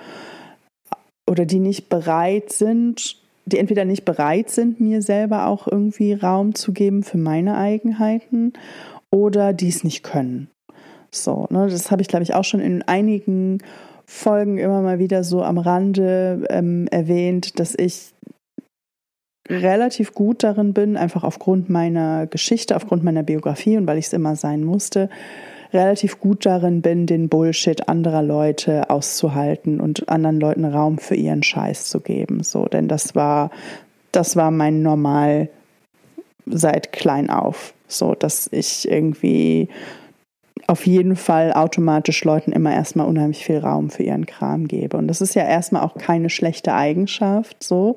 oder 1.28 1.46
die 1.46 1.60
nicht 1.60 1.90
bereit 1.90 2.52
sind, 2.52 3.18
die 3.46 3.58
entweder 3.58 3.86
nicht 3.86 4.06
bereit 4.06 4.50
sind, 4.50 4.80
mir 4.80 5.02
selber 5.02 5.48
auch 5.48 5.68
irgendwie 5.68 6.14
Raum 6.14 6.56
zu 6.56 6.74
geben 6.74 7.04
für 7.04 7.18
meine 7.18 7.58
Eigenheiten 7.58 8.54
oder 9.12 9.54
die 9.54 9.70
es 9.70 9.84
nicht 9.84 10.04
können. 10.04 10.50
So, 11.12 11.48
ne, 11.50 11.68
das 11.70 11.92
habe 11.92 12.02
ich, 12.02 12.08
glaube 12.08 12.24
ich, 12.24 12.34
auch 12.34 12.44
schon 12.44 12.60
in 12.60 12.82
einigen 12.84 13.60
Folgen 14.06 14.58
immer 14.58 14.82
mal 14.82 15.00
wieder 15.00 15.24
so 15.24 15.42
am 15.44 15.58
Rande 15.58 16.46
ähm, 16.50 16.88
erwähnt, 16.92 17.60
dass 17.60 17.74
ich 17.76 18.14
relativ 19.50 20.14
gut 20.14 20.44
darin 20.44 20.74
bin, 20.74 20.98
einfach 20.98 21.24
aufgrund 21.24 21.70
meiner 21.70 22.28
Geschichte, 22.28 22.76
aufgrund 22.76 23.04
meiner 23.04 23.24
Biografie 23.24 23.78
und 23.78 23.88
weil 23.88 23.98
ich 23.98 24.08
es 24.08 24.14
immer 24.14 24.36
sein 24.36 24.64
musste, 24.64 25.10
relativ 25.74 26.20
gut 26.20 26.46
darin 26.46 26.82
bin, 26.82 27.06
den 27.06 27.30
Bullshit 27.30 27.88
anderer 27.88 28.24
Leute 28.24 28.90
auszuhalten 28.90 29.80
und 29.80 30.10
anderen 30.10 30.40
Leuten 30.40 30.66
Raum 30.66 30.98
für 30.98 31.16
ihren 31.16 31.44
Scheiß 31.44 31.90
zu 31.90 32.00
geben. 32.00 32.44
So, 32.44 32.66
denn 32.66 32.88
das 32.88 33.14
war, 33.16 33.52
das 34.12 34.36
war 34.36 34.52
mein 34.52 34.82
Normal 34.82 35.50
seit 36.46 36.92
klein 36.92 37.30
auf. 37.30 37.74
So, 37.88 38.16
dass 38.16 38.48
ich 38.52 38.90
irgendwie 38.90 39.70
auf 40.68 40.88
jeden 40.88 41.16
Fall 41.16 41.54
automatisch 41.54 42.24
Leuten 42.24 42.52
immer 42.52 42.74
erstmal 42.74 43.08
unheimlich 43.08 43.46
viel 43.46 43.60
Raum 43.60 43.90
für 43.90 44.04
ihren 44.04 44.26
Kram 44.26 44.68
gebe. 44.68 44.98
Und 44.98 45.08
das 45.08 45.22
ist 45.22 45.36
ja 45.36 45.44
erstmal 45.44 45.84
auch 45.84 45.96
keine 45.96 46.30
schlechte 46.30 46.74
Eigenschaft, 46.74 47.64
so. 47.64 47.96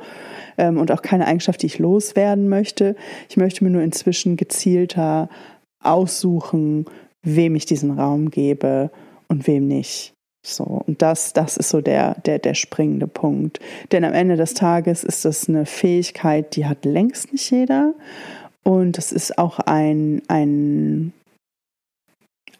Ähm, 0.59 0.79
und 0.79 0.93
auch 0.93 1.03
keine 1.03 1.27
Eigenschaft, 1.27 1.63
die 1.63 1.67
ich 1.67 1.79
loswerden 1.79 2.49
möchte. 2.49 2.95
Ich 3.29 3.37
möchte 3.37 3.65
mir 3.65 3.71
nur 3.71 3.83
inzwischen 3.83 4.37
gezielter 4.37 5.29
aussuchen, 5.83 6.85
wem 7.23 7.55
ich 7.55 7.65
diesen 7.65 7.99
Raum 7.99 8.31
gebe 8.31 8.91
und 9.29 9.47
wem 9.47 9.67
nicht. 9.67 10.15
So, 10.43 10.65
und 10.65 11.03
das, 11.03 11.33
das 11.33 11.57
ist 11.57 11.71
so 11.71 11.81
der, 11.81 12.15
der, 12.21 12.39
der 12.39 12.55
springende 12.55 13.07
Punkt. 13.07 13.61
Denn 13.93 14.05
am 14.05 14.13
Ende 14.13 14.37
des 14.37 14.55
Tages 14.55 15.05
ist 15.05 15.25
das 15.25 15.49
eine 15.49 15.67
Fähigkeit, 15.67 16.55
die 16.57 16.67
hat 16.67 16.85
längst 16.85 17.33
nicht 17.33 17.51
jeder. 17.51 17.95
Und 18.63 18.99
es 18.99 19.13
ist 19.13 19.39
auch 19.39 19.59
ein, 19.61 20.23
ein 20.29 21.13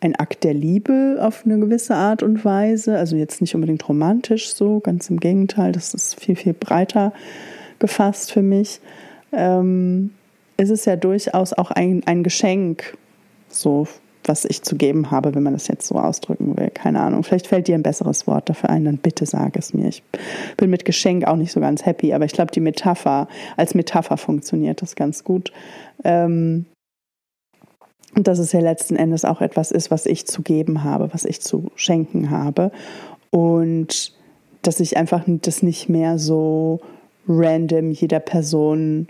ein 0.01 0.15
Akt 0.15 0.45
der 0.45 0.55
Liebe 0.55 1.19
auf 1.21 1.43
eine 1.45 1.59
gewisse 1.59 1.95
Art 1.95 2.23
und 2.23 2.45
Weise. 2.45 2.97
Also 2.97 3.17
jetzt 3.17 3.41
nicht 3.41 3.55
unbedingt 3.55 3.89
romantisch 3.89 4.55
so, 4.55 4.81
ganz 4.81 5.11
im 5.11 5.19
Gegenteil, 5.19 5.73
das 5.73 5.95
ist 5.95 6.21
viel, 6.21 6.37
viel 6.37 6.55
breiter 6.55 7.13
gefasst 7.79 8.33
für 8.33 8.43
mich. 8.43 8.81
Ähm, 9.33 10.11
ist 10.57 10.87
ja 10.87 10.97
durchaus 10.97 11.53
auch 11.53 11.71
ein, 11.71 12.03
ein 12.07 12.23
Geschenk, 12.23 12.97
so 13.49 13.87
was 14.25 14.45
ich 14.45 14.63
zu 14.63 14.77
geben 14.77 15.11
habe, 15.11 15.35
wenn 15.35 15.43
man 15.43 15.55
das 15.55 15.69
jetzt 15.69 15.87
so 15.87 15.97
ausdrücken 15.97 16.57
will. 16.57 16.71
Keine 16.71 17.01
Ahnung. 17.01 17.25
Vielleicht 17.25 17.47
fällt 17.47 17.67
dir 17.67 17.75
ein 17.75 17.83
besseres 17.83 18.27
Wort 18.27 18.49
dafür 18.49 18.69
ein, 18.71 18.85
dann 18.85 18.99
bitte 18.99 19.25
sag 19.25 19.57
es 19.57 19.73
mir. 19.73 19.89
Ich 19.89 20.03
bin 20.57 20.71
mit 20.71 20.85
Geschenk 20.85 21.27
auch 21.27 21.37
nicht 21.37 21.53
so 21.53 21.61
ganz 21.61 21.87
happy, 21.87 22.13
aber 22.13 22.25
ich 22.27 22.33
glaube, 22.33 22.53
die 22.53 22.61
Metapher, 22.61 23.29
als 23.57 23.75
Metapher 23.75 24.19
funktioniert 24.19 24.83
das 24.83 24.97
ganz 24.97 25.25
gut. 25.25 25.53
Ähm, 26.05 26.67
und 28.15 28.27
dass 28.27 28.39
es 28.39 28.53
ja 28.53 28.61
letzten 28.61 28.97
Endes 28.97 29.25
auch 29.25 29.41
etwas 29.41 29.71
ist, 29.71 29.91
was 29.91 30.07
ich 30.07 30.27
zu 30.27 30.43
geben 30.43 30.85
habe, 30.85 31.13
was 31.13 31.25
ich 31.25 31.41
zu 31.41 31.71
schenken 31.77 32.31
habe. 32.31 32.71
Und 33.31 34.13
dass 34.63 34.81
ich 34.81 34.97
einfach 34.97 35.25
das 35.27 35.63
nicht 35.63 35.89
mehr 35.89 36.19
so 36.19 36.81
random 37.29 37.91
jeder 37.91 38.21
Person 38.21 39.09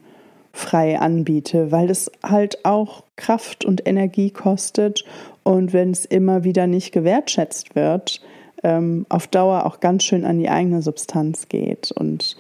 frei 0.53 0.99
anbiete, 0.99 1.71
weil 1.71 1.89
es 1.89 2.11
halt 2.23 2.65
auch 2.65 3.05
Kraft 3.17 3.65
und 3.65 3.87
Energie 3.87 4.31
kostet 4.31 5.05
und 5.45 5.73
wenn 5.73 5.93
es 5.93 6.05
immer 6.05 6.45
wieder 6.45 6.67
nicht 6.67 6.93
gewertschätzt 6.93 7.77
wird, 7.77 8.21
ähm, 8.65 9.07
auf 9.09 9.29
Dauer 9.29 9.67
auch 9.67 9.81
ganz 9.81 10.05
schön 10.05 10.25
an 10.25 10.39
die 10.39 10.49
eigene 10.49 10.83
Substanz 10.83 11.49
geht. 11.49 11.93
Und 11.93 12.37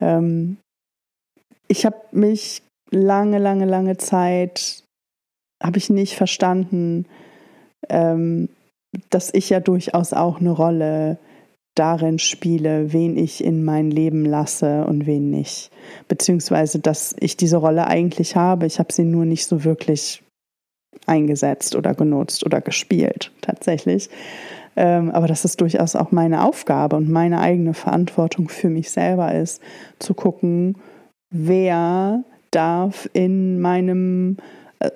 ähm, 0.00 0.56
ich 1.68 1.86
habe 1.86 1.96
mich 2.12 2.62
lange, 2.90 3.38
lange, 3.38 3.66
lange 3.66 3.96
Zeit 3.96 4.83
habe 5.64 5.78
ich 5.78 5.90
nicht 5.90 6.14
verstanden, 6.14 7.06
ähm, 7.88 8.48
dass 9.10 9.32
ich 9.32 9.50
ja 9.50 9.60
durchaus 9.60 10.12
auch 10.12 10.40
eine 10.40 10.50
Rolle 10.50 11.18
darin 11.74 12.18
spiele, 12.18 12.92
wen 12.92 13.16
ich 13.16 13.42
in 13.42 13.64
mein 13.64 13.90
Leben 13.90 14.24
lasse 14.24 14.84
und 14.84 15.06
wen 15.06 15.30
nicht. 15.30 15.70
Beziehungsweise, 16.06 16.78
dass 16.78 17.16
ich 17.18 17.36
diese 17.36 17.56
Rolle 17.56 17.86
eigentlich 17.86 18.36
habe. 18.36 18.66
Ich 18.66 18.78
habe 18.78 18.92
sie 18.92 19.04
nur 19.04 19.24
nicht 19.24 19.46
so 19.46 19.64
wirklich 19.64 20.22
eingesetzt 21.06 21.74
oder 21.74 21.94
genutzt 21.94 22.46
oder 22.46 22.60
gespielt, 22.60 23.32
tatsächlich. 23.40 24.08
Ähm, 24.76 25.10
aber 25.10 25.26
dass 25.26 25.44
es 25.44 25.56
durchaus 25.56 25.96
auch 25.96 26.12
meine 26.12 26.44
Aufgabe 26.44 26.96
und 26.96 27.10
meine 27.10 27.40
eigene 27.40 27.74
Verantwortung 27.74 28.48
für 28.48 28.68
mich 28.68 28.90
selber 28.90 29.34
ist, 29.34 29.60
zu 29.98 30.14
gucken, 30.14 30.76
wer 31.30 32.22
darf 32.50 33.08
in 33.12 33.60
meinem 33.60 34.36
äh, 34.78 34.90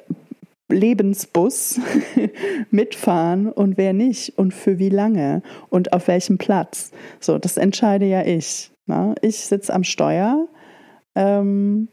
Lebensbus 0.69 1.81
mitfahren 2.71 3.51
und 3.51 3.77
wer 3.77 3.93
nicht 3.93 4.37
und 4.39 4.53
für 4.53 4.79
wie 4.79 4.91
lange 4.91 5.43
und 5.71 5.93
auf 5.93 6.09
welchem 6.09 6.39
Platz. 6.39 6.93
So, 7.21 7.39
das 7.39 7.57
entscheide 7.57 8.07
ja 8.07 8.25
ich. 8.25 8.71
Ne? 8.87 9.15
Ich 9.23 9.41
sitze 9.41 9.73
am 9.73 9.85
Steuer 9.85 10.47
ähm, 11.15 11.89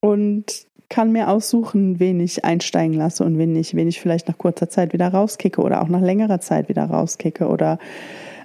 und 0.00 0.66
kann 0.88 1.12
mir 1.12 1.28
aussuchen, 1.28 1.98
wen 1.98 2.20
ich 2.20 2.44
einsteigen 2.44 2.96
lasse 2.96 3.24
und 3.24 3.36
wen 3.38 3.52
nicht, 3.52 3.74
wen 3.74 3.88
ich 3.88 4.00
vielleicht 4.00 4.28
nach 4.28 4.38
kurzer 4.38 4.68
Zeit 4.68 4.92
wieder 4.92 5.08
rauskicke 5.08 5.60
oder 5.60 5.82
auch 5.82 5.88
nach 5.88 6.00
längerer 6.00 6.40
Zeit 6.40 6.68
wieder 6.68 6.84
rauskicke 6.84 7.48
oder 7.48 7.78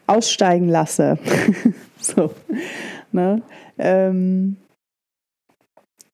aussteigen 0.07 0.67
lasse. 0.67 1.19
so. 1.99 2.31
Ne? 3.11 3.41
Ähm, 3.77 4.57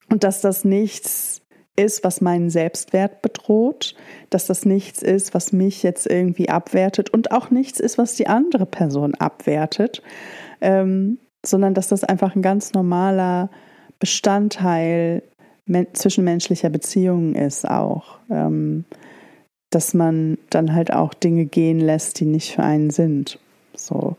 und 0.09 0.23
dass 0.23 0.41
das 0.41 0.65
nichts 0.65 1.41
ist, 1.75 2.03
was 2.03 2.21
meinen 2.21 2.49
Selbstwert 2.49 3.21
bedroht, 3.21 3.95
dass 4.29 4.47
das 4.47 4.65
nichts 4.65 5.01
ist, 5.01 5.33
was 5.33 5.51
mich 5.51 5.83
jetzt 5.83 6.07
irgendwie 6.07 6.49
abwertet 6.49 7.09
und 7.09 7.31
auch 7.31 7.49
nichts 7.49 7.79
ist, 7.79 7.97
was 7.97 8.15
die 8.15 8.27
andere 8.27 8.65
Person 8.65 9.15
abwertet, 9.15 10.01
ähm, 10.61 11.17
sondern 11.45 11.73
dass 11.73 11.87
das 11.87 12.03
einfach 12.03 12.35
ein 12.35 12.41
ganz 12.41 12.73
normaler 12.73 13.49
Bestandteil 13.99 15.23
zwischenmenschlicher 15.93 16.69
Beziehungen 16.69 17.35
ist 17.35 17.67
auch. 17.67 18.19
Ähm, 18.29 18.85
dass 19.71 19.93
man 19.93 20.37
dann 20.49 20.73
halt 20.73 20.93
auch 20.93 21.13
Dinge 21.13 21.45
gehen 21.45 21.79
lässt, 21.81 22.19
die 22.21 22.25
nicht 22.25 22.53
für 22.53 22.63
einen 22.63 22.91
sind. 22.91 23.39
So. 23.75 24.15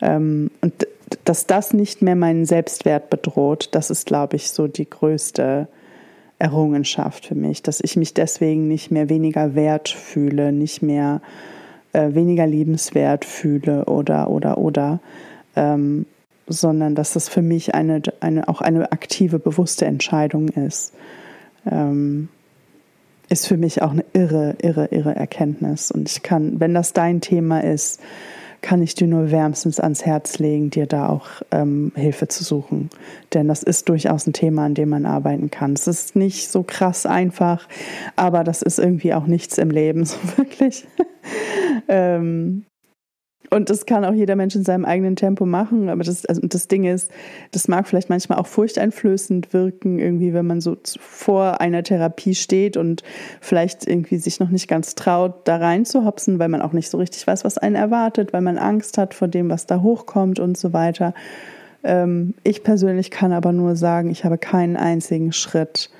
Ähm, 0.00 0.52
und 0.60 0.86
dass 1.24 1.46
das 1.46 1.72
nicht 1.72 2.00
mehr 2.00 2.14
meinen 2.14 2.44
Selbstwert 2.44 3.10
bedroht, 3.10 3.70
das 3.72 3.90
ist, 3.90 4.06
glaube 4.06 4.36
ich, 4.36 4.50
so 4.50 4.68
die 4.68 4.88
größte 4.88 5.66
Errungenschaft 6.40 7.26
für 7.26 7.34
mich, 7.34 7.62
dass 7.62 7.80
ich 7.80 7.96
mich 7.96 8.14
deswegen 8.14 8.66
nicht 8.66 8.90
mehr 8.90 9.08
weniger 9.08 9.54
wert 9.54 9.88
fühle, 9.88 10.52
nicht 10.52 10.82
mehr 10.82 11.20
äh, 11.92 12.14
weniger 12.14 12.46
liebenswert 12.46 13.24
fühle 13.24 13.84
oder 13.84 14.30
oder 14.30 14.58
oder, 14.58 15.00
ähm, 15.56 16.06
sondern 16.46 16.94
dass 16.94 17.12
das 17.12 17.28
für 17.28 17.42
mich 17.42 17.74
eine, 17.74 18.02
eine 18.20 18.48
auch 18.48 18.60
eine 18.60 18.90
aktive, 18.92 19.38
bewusste 19.38 19.86
Entscheidung 19.86 20.48
ist. 20.48 20.94
Ähm, 21.70 22.28
ist 23.28 23.46
für 23.46 23.56
mich 23.56 23.80
auch 23.80 23.92
eine 23.92 24.04
irre, 24.12 24.56
irre, 24.60 24.86
irre 24.86 25.14
Erkenntnis. 25.14 25.92
Und 25.92 26.10
ich 26.10 26.22
kann, 26.22 26.58
wenn 26.58 26.74
das 26.74 26.92
dein 26.92 27.20
Thema 27.20 27.62
ist, 27.62 28.00
kann 28.62 28.82
ich 28.82 28.94
dir 28.94 29.06
nur 29.06 29.30
wärmstens 29.30 29.80
ans 29.80 30.04
Herz 30.04 30.38
legen, 30.38 30.70
dir 30.70 30.86
da 30.86 31.08
auch 31.08 31.28
ähm, 31.50 31.92
Hilfe 31.94 32.28
zu 32.28 32.44
suchen. 32.44 32.90
Denn 33.32 33.48
das 33.48 33.62
ist 33.62 33.88
durchaus 33.88 34.26
ein 34.26 34.32
Thema, 34.32 34.64
an 34.66 34.74
dem 34.74 34.90
man 34.90 35.06
arbeiten 35.06 35.50
kann. 35.50 35.72
Es 35.72 35.86
ist 35.86 36.16
nicht 36.16 36.50
so 36.50 36.62
krass 36.62 37.06
einfach, 37.06 37.68
aber 38.16 38.44
das 38.44 38.62
ist 38.62 38.78
irgendwie 38.78 39.14
auch 39.14 39.26
nichts 39.26 39.58
im 39.58 39.70
Leben, 39.70 40.04
so 40.04 40.16
wirklich. 40.36 40.86
ähm, 41.88 42.64
und 43.50 43.68
das 43.68 43.84
kann 43.84 44.04
auch 44.04 44.12
jeder 44.12 44.36
Mensch 44.36 44.54
in 44.54 44.64
seinem 44.64 44.84
eigenen 44.84 45.16
Tempo 45.16 45.44
machen. 45.44 45.88
Aber 45.88 46.04
das, 46.04 46.24
also 46.24 46.40
das 46.42 46.68
Ding 46.68 46.84
ist, 46.84 47.10
das 47.50 47.66
mag 47.66 47.88
vielleicht 47.88 48.08
manchmal 48.08 48.38
auch 48.38 48.46
furchteinflößend 48.46 49.52
wirken, 49.52 49.98
irgendwie, 49.98 50.32
wenn 50.32 50.46
man 50.46 50.60
so 50.60 50.76
vor 50.98 51.60
einer 51.60 51.82
Therapie 51.82 52.34
steht 52.36 52.76
und 52.76 53.02
vielleicht 53.40 53.86
irgendwie 53.86 54.18
sich 54.18 54.38
noch 54.38 54.50
nicht 54.50 54.68
ganz 54.68 54.94
traut, 54.94 55.48
da 55.48 55.56
reinzuhopsen, 55.56 56.38
weil 56.38 56.48
man 56.48 56.62
auch 56.62 56.72
nicht 56.72 56.90
so 56.90 56.98
richtig 56.98 57.26
weiß, 57.26 57.44
was 57.44 57.58
einen 57.58 57.74
erwartet, 57.76 58.32
weil 58.32 58.40
man 58.40 58.56
Angst 58.56 58.98
hat 58.98 59.14
vor 59.14 59.28
dem, 59.28 59.50
was 59.50 59.66
da 59.66 59.82
hochkommt 59.82 60.38
und 60.38 60.56
so 60.56 60.72
weiter. 60.72 61.12
Ähm, 61.82 62.34
ich 62.44 62.62
persönlich 62.62 63.10
kann 63.10 63.32
aber 63.32 63.52
nur 63.52 63.74
sagen, 63.74 64.10
ich 64.10 64.24
habe 64.24 64.38
keinen 64.38 64.76
einzigen 64.76 65.32
Schritt 65.32 65.90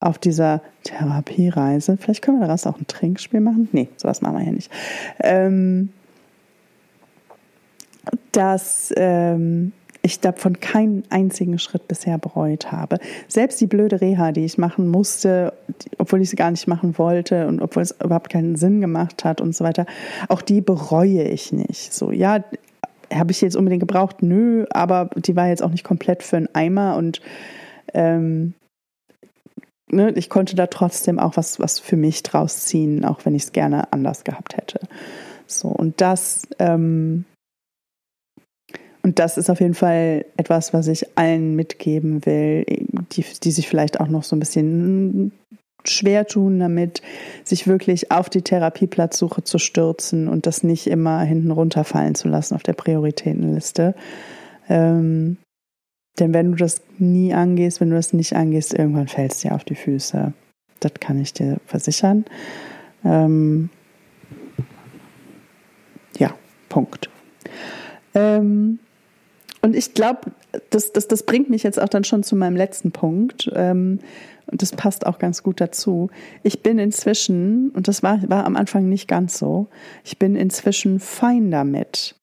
auf 0.00 0.18
dieser 0.18 0.62
Therapiereise. 0.82 1.98
Vielleicht 1.98 2.22
können 2.22 2.40
wir 2.40 2.46
daraus 2.46 2.66
auch 2.66 2.78
ein 2.80 2.86
Trinkspiel 2.86 3.40
machen. 3.40 3.68
Nee, 3.72 3.88
sowas 3.96 4.22
machen 4.22 4.38
wir 4.38 4.42
hier 4.42 4.52
nicht. 4.52 4.70
Ähm, 5.22 5.90
dass 8.32 8.92
ähm, 8.96 9.72
ich 10.02 10.20
davon 10.20 10.60
keinen 10.60 11.04
einzigen 11.10 11.58
Schritt 11.58 11.86
bisher 11.88 12.18
bereut 12.18 12.72
habe. 12.72 12.98
Selbst 13.28 13.60
die 13.60 13.66
blöde 13.66 14.00
Reha, 14.00 14.32
die 14.32 14.44
ich 14.44 14.58
machen 14.58 14.88
musste, 14.88 15.52
obwohl 15.98 16.22
ich 16.22 16.30
sie 16.30 16.36
gar 16.36 16.50
nicht 16.50 16.66
machen 16.66 16.96
wollte 16.96 17.46
und 17.46 17.60
obwohl 17.60 17.82
es 17.82 17.94
überhaupt 18.02 18.30
keinen 18.30 18.56
Sinn 18.56 18.80
gemacht 18.80 19.24
hat 19.24 19.40
und 19.40 19.54
so 19.54 19.64
weiter, 19.64 19.86
auch 20.28 20.42
die 20.42 20.60
bereue 20.60 21.24
ich 21.24 21.52
nicht. 21.52 21.92
So, 21.92 22.10
ja, 22.10 22.42
habe 23.12 23.32
ich 23.32 23.40
jetzt 23.40 23.56
unbedingt 23.56 23.80
gebraucht? 23.80 24.22
Nö, 24.22 24.66
aber 24.70 25.10
die 25.16 25.36
war 25.36 25.48
jetzt 25.48 25.62
auch 25.62 25.70
nicht 25.70 25.84
komplett 25.84 26.22
für 26.22 26.36
einen 26.36 26.54
Eimer 26.54 26.96
und 26.96 27.20
ähm, 27.92 28.54
ne, 29.90 30.12
ich 30.12 30.30
konnte 30.30 30.56
da 30.56 30.66
trotzdem 30.68 31.18
auch 31.18 31.36
was, 31.36 31.58
was 31.58 31.78
für 31.78 31.96
mich 31.96 32.22
draus 32.22 32.66
ziehen, 32.66 33.04
auch 33.04 33.24
wenn 33.24 33.34
ich 33.34 33.44
es 33.44 33.52
gerne 33.52 33.92
anders 33.92 34.24
gehabt 34.24 34.56
hätte. 34.56 34.80
So, 35.46 35.68
und 35.68 36.00
das 36.00 36.46
ähm, 36.58 37.24
und 39.02 39.18
das 39.18 39.36
ist 39.38 39.50
auf 39.50 39.60
jeden 39.60 39.74
Fall 39.74 40.24
etwas, 40.36 40.72
was 40.72 40.86
ich 40.86 41.16
allen 41.16 41.56
mitgeben 41.56 42.24
will. 42.26 42.64
die, 43.12 43.24
die 43.42 43.50
sich 43.50 43.68
vielleicht 43.68 44.00
auch 44.00 44.08
noch 44.08 44.24
so 44.24 44.36
ein 44.36 44.40
bisschen 44.40 45.32
schwer 45.84 46.26
tun 46.26 46.58
damit, 46.58 47.00
sich 47.44 47.66
wirklich 47.66 48.10
auf 48.10 48.28
die 48.28 48.42
Therapieplatzsuche 48.42 49.42
zu 49.42 49.58
stürzen 49.58 50.28
und 50.28 50.46
das 50.46 50.62
nicht 50.62 50.86
immer 50.86 51.20
hinten 51.20 51.50
runterfallen 51.50 52.14
zu 52.14 52.28
lassen 52.28 52.54
auf 52.54 52.62
der 52.62 52.74
Prioritätenliste. 52.74 53.94
Ähm, 54.68 55.38
denn 56.18 56.34
wenn 56.34 56.50
du 56.50 56.56
das 56.56 56.82
nie 56.98 57.32
angehst, 57.32 57.80
wenn 57.80 57.90
du 57.90 57.96
das 57.96 58.12
nicht 58.12 58.36
angehst, 58.36 58.74
irgendwann 58.74 59.08
fällst 59.08 59.42
du 59.42 59.48
dir 59.48 59.54
auf 59.54 59.64
die 59.64 59.74
Füße. 59.74 60.34
Das 60.80 60.92
kann 61.00 61.18
ich 61.20 61.32
dir 61.32 61.58
versichern. 61.64 62.26
Ähm, 63.04 63.70
ja, 66.18 66.34
Punkt. 66.68 67.08
Ähm, 68.14 68.78
und 69.62 69.76
ich 69.76 69.94
glaube, 69.94 70.32
das, 70.70 70.92
das, 70.92 71.08
das 71.08 71.22
bringt 71.24 71.50
mich 71.50 71.62
jetzt 71.62 71.80
auch 71.80 71.88
dann 71.88 72.04
schon 72.04 72.22
zu 72.22 72.36
meinem 72.36 72.56
letzten 72.56 72.92
Punkt. 72.92 73.50
Ähm, 73.54 74.00
und 74.50 74.62
das 74.62 74.72
passt 74.72 75.06
auch 75.06 75.18
ganz 75.18 75.42
gut 75.42 75.60
dazu. 75.60 76.10
Ich 76.42 76.62
bin 76.62 76.78
inzwischen, 76.78 77.70
und 77.70 77.86
das 77.86 78.02
war, 78.02 78.18
war 78.28 78.44
am 78.44 78.56
Anfang 78.56 78.88
nicht 78.88 79.06
ganz 79.06 79.38
so, 79.38 79.68
ich 80.04 80.18
bin 80.18 80.34
inzwischen 80.34 80.98
fein 80.98 81.50
damit, 81.50 82.16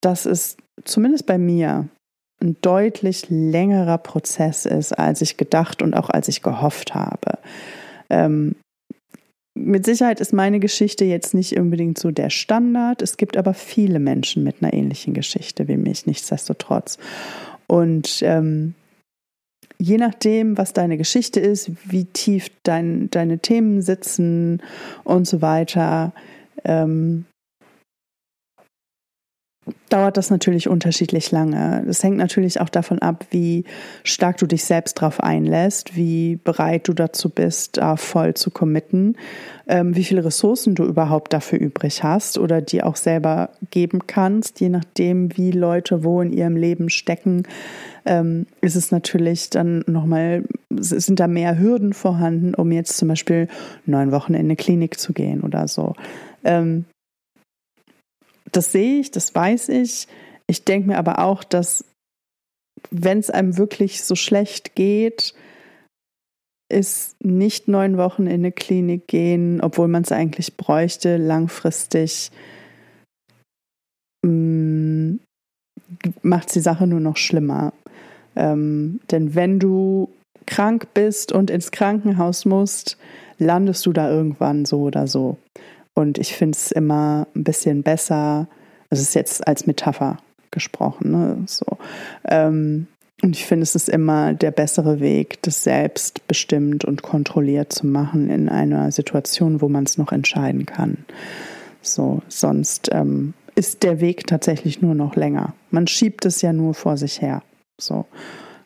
dass 0.00 0.24
es 0.24 0.56
zumindest 0.84 1.26
bei 1.26 1.38
mir 1.38 1.88
ein 2.40 2.56
deutlich 2.60 3.26
längerer 3.28 3.98
Prozess 3.98 4.64
ist, 4.64 4.98
als 4.98 5.20
ich 5.20 5.36
gedacht 5.36 5.82
und 5.82 5.94
auch 5.94 6.10
als 6.10 6.28
ich 6.28 6.42
gehofft 6.42 6.94
habe. 6.94 7.38
Ähm, 8.10 8.56
mit 9.54 9.84
Sicherheit 9.84 10.20
ist 10.20 10.32
meine 10.32 10.60
Geschichte 10.60 11.04
jetzt 11.04 11.34
nicht 11.34 11.58
unbedingt 11.58 11.98
so 11.98 12.10
der 12.10 12.30
Standard. 12.30 13.02
Es 13.02 13.16
gibt 13.16 13.36
aber 13.36 13.54
viele 13.54 13.98
Menschen 13.98 14.44
mit 14.44 14.56
einer 14.60 14.72
ähnlichen 14.72 15.14
Geschichte 15.14 15.68
wie 15.68 15.76
mich, 15.76 16.06
nichtsdestotrotz. 16.06 16.98
Und 17.66 18.22
ähm, 18.22 18.74
je 19.78 19.98
nachdem, 19.98 20.56
was 20.56 20.72
deine 20.72 20.96
Geschichte 20.96 21.40
ist, 21.40 21.70
wie 21.84 22.04
tief 22.04 22.48
dein, 22.62 23.10
deine 23.10 23.38
Themen 23.40 23.82
sitzen 23.82 24.62
und 25.04 25.26
so 25.26 25.42
weiter, 25.42 26.12
ähm, 26.64 27.26
dauert 29.88 30.16
das 30.16 30.30
natürlich 30.30 30.68
unterschiedlich 30.68 31.30
lange. 31.30 31.84
Das 31.86 32.02
hängt 32.02 32.16
natürlich 32.16 32.60
auch 32.60 32.68
davon 32.68 33.00
ab, 33.00 33.26
wie 33.30 33.64
stark 34.04 34.38
du 34.38 34.46
dich 34.46 34.64
selbst 34.64 34.98
darauf 34.98 35.20
einlässt, 35.20 35.96
wie 35.96 36.38
bereit 36.42 36.88
du 36.88 36.94
dazu 36.94 37.28
bist, 37.28 37.76
da 37.76 37.96
voll 37.96 38.34
zu 38.34 38.50
committen, 38.50 39.16
ähm, 39.68 39.94
wie 39.94 40.04
viele 40.04 40.24
Ressourcen 40.24 40.74
du 40.74 40.84
überhaupt 40.84 41.32
dafür 41.32 41.58
übrig 41.58 42.02
hast 42.02 42.38
oder 42.38 42.62
die 42.62 42.82
auch 42.82 42.96
selber 42.96 43.50
geben 43.70 44.06
kannst, 44.06 44.60
je 44.60 44.70
nachdem, 44.70 45.36
wie 45.36 45.50
Leute 45.50 46.04
wo 46.04 46.22
in 46.22 46.32
ihrem 46.32 46.56
Leben 46.56 46.88
stecken, 46.88 47.42
ähm, 48.06 48.46
ist 48.60 48.76
es 48.76 48.90
natürlich 48.90 49.50
dann 49.50 49.84
nochmal, 49.86 50.44
sind 50.70 51.20
da 51.20 51.26
mehr 51.26 51.58
Hürden 51.58 51.92
vorhanden, 51.92 52.54
um 52.54 52.72
jetzt 52.72 52.96
zum 52.96 53.08
Beispiel 53.08 53.48
neun 53.84 54.10
Wochen 54.10 54.34
in 54.34 54.40
eine 54.40 54.56
Klinik 54.56 54.98
zu 54.98 55.12
gehen 55.12 55.42
oder 55.42 55.68
so. 55.68 55.94
Ähm, 56.44 56.86
das 58.52 58.72
sehe 58.72 59.00
ich, 59.00 59.10
das 59.10 59.34
weiß 59.34 59.68
ich. 59.70 60.06
Ich 60.46 60.64
denke 60.64 60.88
mir 60.88 60.98
aber 60.98 61.18
auch, 61.18 61.44
dass 61.44 61.84
wenn 62.90 63.18
es 63.18 63.30
einem 63.30 63.56
wirklich 63.56 64.04
so 64.04 64.14
schlecht 64.14 64.74
geht, 64.74 65.34
ist 66.70 67.22
nicht 67.22 67.68
neun 67.68 67.98
Wochen 67.98 68.26
in 68.26 68.34
eine 68.34 68.52
Klinik 68.52 69.06
gehen, 69.06 69.60
obwohl 69.60 69.88
man 69.88 70.02
es 70.02 70.12
eigentlich 70.12 70.56
bräuchte, 70.56 71.18
langfristig 71.18 72.30
mm, 74.24 75.16
macht 76.22 76.54
die 76.54 76.60
Sache 76.60 76.86
nur 76.86 77.00
noch 77.00 77.18
schlimmer. 77.18 77.72
Ähm, 78.34 79.00
denn 79.10 79.34
wenn 79.34 79.58
du 79.58 80.08
krank 80.46 80.88
bist 80.94 81.30
und 81.32 81.50
ins 81.50 81.70
Krankenhaus 81.70 82.46
musst, 82.46 82.96
landest 83.38 83.84
du 83.86 83.92
da 83.92 84.10
irgendwann 84.10 84.64
so 84.64 84.80
oder 84.80 85.06
so. 85.06 85.36
Und 85.94 86.18
ich 86.18 86.34
finde 86.34 86.56
es 86.56 86.70
immer 86.70 87.26
ein 87.34 87.44
bisschen 87.44 87.82
besser, 87.82 88.48
das 88.90 89.00
ist 89.00 89.14
jetzt 89.14 89.46
als 89.46 89.66
Metapher 89.66 90.18
gesprochen, 90.50 91.10
ne? 91.10 91.42
so. 91.46 91.78
Ähm, 92.24 92.86
und 93.22 93.36
ich 93.36 93.46
finde, 93.46 93.62
es 93.62 93.76
ist 93.76 93.88
immer 93.88 94.34
der 94.34 94.50
bessere 94.50 94.98
Weg, 94.98 95.40
das 95.42 95.62
selbst 95.62 96.26
bestimmt 96.26 96.84
und 96.84 97.02
kontrolliert 97.02 97.72
zu 97.72 97.86
machen 97.86 98.28
in 98.30 98.48
einer 98.48 98.90
Situation, 98.90 99.60
wo 99.60 99.68
man 99.68 99.84
es 99.84 99.96
noch 99.96 100.10
entscheiden 100.10 100.66
kann. 100.66 101.04
So, 101.80 102.20
sonst 102.26 102.88
ähm, 102.92 103.34
ist 103.54 103.84
der 103.84 104.00
Weg 104.00 104.26
tatsächlich 104.26 104.82
nur 104.82 104.96
noch 104.96 105.14
länger. 105.14 105.54
Man 105.70 105.86
schiebt 105.86 106.24
es 106.24 106.42
ja 106.42 106.52
nur 106.52 106.74
vor 106.74 106.96
sich 106.96 107.22
her. 107.22 107.42
So, 107.78 108.06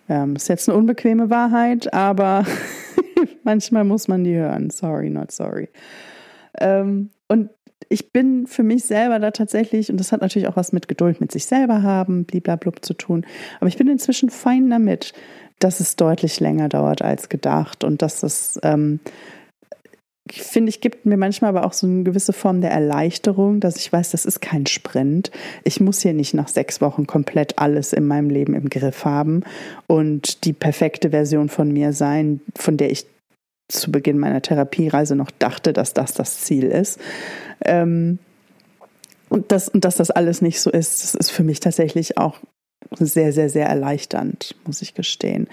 ähm, 0.09 0.37
ist 0.37 0.49
jetzt 0.49 0.69
eine 0.69 0.79
unbequeme 0.79 1.29
Wahrheit, 1.29 1.93
aber 1.93 2.47
manchmal 3.45 3.85
muss 3.85 4.09
man 4.09 4.25
die 4.25 4.37
hören. 4.37 4.71
Sorry, 4.71 5.11
not 5.11 5.33
sorry. 5.33 5.69
Ähm, 6.59 7.11
und 7.29 7.51
ich 7.89 8.13
bin 8.13 8.47
für 8.47 8.63
mich 8.63 8.85
selber 8.85 9.19
da 9.19 9.31
tatsächlich, 9.31 9.91
und 9.91 9.99
das 9.99 10.11
hat 10.11 10.21
natürlich 10.21 10.49
auch 10.49 10.57
was 10.57 10.73
mit 10.73 10.89
Geduld 10.89 11.21
mit 11.21 11.31
sich 11.31 11.47
selber 11.47 11.83
haben, 11.83 12.25
bliblablub 12.25 12.85
zu 12.85 12.95
tun, 12.95 13.27
aber 13.61 13.69
ich 13.69 13.77
bin 13.77 13.89
inzwischen 13.89 14.31
fein 14.31 14.71
damit, 14.71 15.13
dass 15.59 15.81
es 15.81 15.97
deutlich 15.97 16.41
länger 16.41 16.69
dauert 16.69 17.03
als 17.03 17.29
gedacht 17.29 17.85
und 17.85 18.03
dass 18.03 18.23
es, 18.23 18.59
ähm, 18.63 19.01
finde, 20.31 20.71
ich 20.71 20.81
gibt 20.81 21.07
mir 21.07 21.17
manchmal 21.17 21.51
aber 21.51 21.65
auch 21.65 21.73
so 21.73 21.87
eine 21.87 22.03
gewisse 22.03 22.33
Form 22.33 22.61
der 22.61 22.73
Erleichterung, 22.73 23.61
dass 23.61 23.77
ich 23.77 23.93
weiß, 23.93 24.11
das 24.11 24.27
ist 24.27 24.41
kein 24.41 24.67
Sprint. 24.67 25.31
Ich 25.63 25.81
muss 25.81 26.01
hier 26.01 26.15
nicht 26.15 26.35
nach 26.35 26.49
sechs 26.49 26.81
Wochen 26.81 27.07
komplett 27.07 27.59
alles 27.59 27.93
in 27.93 28.07
meinem 28.07 28.29
Leben 28.29 28.55
im 28.55 28.69
Griff 28.69 29.05
haben 29.05 29.45
und 29.87 30.45
die 30.45 30.53
perfekte 30.53 31.11
Version 31.11 31.49
von 31.49 31.73
mir 31.73 31.93
sein, 31.93 32.41
von 32.57 32.77
der 32.77 32.91
ich 32.91 33.07
zu 33.69 33.91
Beginn 33.91 34.19
meiner 34.19 34.43
Therapiereise 34.43 35.17
noch 35.17 35.31
dachte, 35.31 35.73
dass 35.73 35.95
das 35.95 36.15
das 36.15 36.41
Ziel 36.41 36.65
ist. 36.65 37.01
Ähm, 37.65 38.19
und, 39.29 39.51
das, 39.51 39.69
und 39.69 39.85
dass 39.85 39.97
das 39.97 40.11
alles 40.11 40.41
nicht 40.41 40.61
so 40.61 40.71
ist, 40.71 41.03
das 41.03 41.15
ist 41.15 41.31
für 41.31 41.43
mich 41.43 41.61
tatsächlich 41.61 42.17
auch 42.17 42.39
sehr, 42.99 43.33
sehr, 43.33 43.51
sehr 43.51 43.67
erleichternd, 43.67 44.55
muss 44.65 44.83
ich 44.83 44.95
gestehen. 44.95 45.49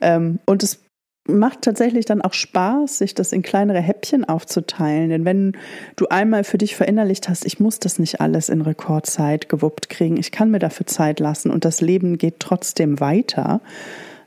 Ähm, 0.00 0.40
und 0.46 0.62
es 0.62 0.80
macht 1.28 1.62
tatsächlich 1.62 2.04
dann 2.04 2.20
auch 2.20 2.32
Spaß, 2.32 2.98
sich 2.98 3.14
das 3.14 3.32
in 3.32 3.42
kleinere 3.42 3.80
Häppchen 3.80 4.24
aufzuteilen. 4.24 5.10
Denn 5.10 5.24
wenn 5.24 5.52
du 5.94 6.08
einmal 6.08 6.42
für 6.42 6.58
dich 6.58 6.74
verinnerlicht 6.74 7.28
hast, 7.28 7.44
ich 7.44 7.60
muss 7.60 7.78
das 7.78 7.98
nicht 7.98 8.20
alles 8.20 8.48
in 8.48 8.60
Rekordzeit 8.60 9.48
gewuppt 9.48 9.88
kriegen, 9.88 10.16
ich 10.16 10.32
kann 10.32 10.50
mir 10.50 10.58
dafür 10.58 10.86
Zeit 10.86 11.20
lassen 11.20 11.50
und 11.50 11.64
das 11.64 11.80
Leben 11.80 12.18
geht 12.18 12.40
trotzdem 12.40 12.98
weiter 12.98 13.60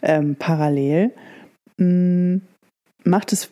ähm, 0.02 0.38
parallel, 0.38 1.12
mm, 1.78 2.38
macht 3.06 3.34
es 3.34 3.50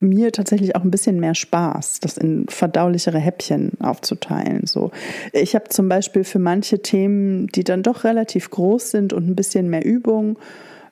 mir 0.00 0.32
tatsächlich 0.32 0.76
auch 0.76 0.82
ein 0.82 0.90
bisschen 0.90 1.18
mehr 1.18 1.34
Spaß, 1.34 2.00
das 2.00 2.18
in 2.18 2.46
verdaulichere 2.48 3.18
Häppchen 3.18 3.72
aufzuteilen. 3.80 4.66
So, 4.66 4.90
ich 5.32 5.54
habe 5.54 5.68
zum 5.68 5.88
Beispiel 5.88 6.24
für 6.24 6.38
manche 6.38 6.82
Themen, 6.82 7.46
die 7.48 7.64
dann 7.64 7.82
doch 7.82 8.04
relativ 8.04 8.50
groß 8.50 8.90
sind 8.90 9.12
und 9.12 9.28
ein 9.28 9.36
bisschen 9.36 9.70
mehr 9.70 9.84
Übung 9.84 10.38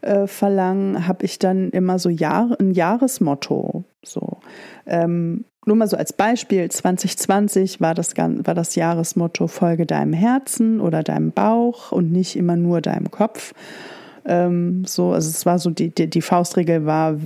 äh, 0.01 0.27
verlangen, 0.27 1.07
habe 1.07 1.25
ich 1.25 1.39
dann 1.39 1.71
immer 1.71 1.99
so 1.99 2.09
Jahr, 2.09 2.57
ein 2.59 2.73
Jahresmotto. 2.73 3.85
So, 4.05 4.39
ähm, 4.87 5.45
nur 5.65 5.77
mal 5.77 5.89
so 5.89 5.97
als 5.97 6.13
Beispiel: 6.13 6.69
2020 6.69 7.81
war 7.81 7.95
das 7.95 8.15
war 8.17 8.55
das 8.55 8.75
Jahresmotto 8.75 9.47
Folge 9.47 9.87
deinem 9.87 10.13
Herzen 10.13 10.81
oder 10.81 11.03
deinem 11.03 11.31
Bauch 11.31 11.93
und 11.93 12.11
nicht 12.11 12.37
immer 12.37 12.57
nur 12.57 12.81
deinem 12.81 13.11
Kopf. 13.11 13.55
Ähm, 14.25 14.85
so, 14.87 15.13
also 15.13 15.29
es 15.29 15.47
war 15.47 15.59
so 15.59 15.71
die, 15.71 15.95
die, 15.95 16.09
die 16.09 16.23
Faustregel 16.23 16.87
war, 16.87 17.17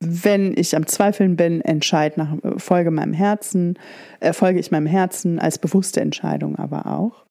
wenn 0.00 0.56
ich 0.56 0.76
am 0.76 0.86
Zweifeln 0.86 1.36
bin, 1.36 1.60
entscheide 1.60 2.18
nach 2.18 2.36
folge 2.58 2.90
meinem 2.90 3.12
Herzen, 3.12 3.78
äh, 4.20 4.32
folge 4.32 4.60
ich 4.60 4.70
meinem 4.70 4.86
Herzen 4.86 5.38
als 5.38 5.58
bewusste 5.58 6.00
Entscheidung 6.00 6.56
aber 6.56 6.86
auch. 6.86 7.24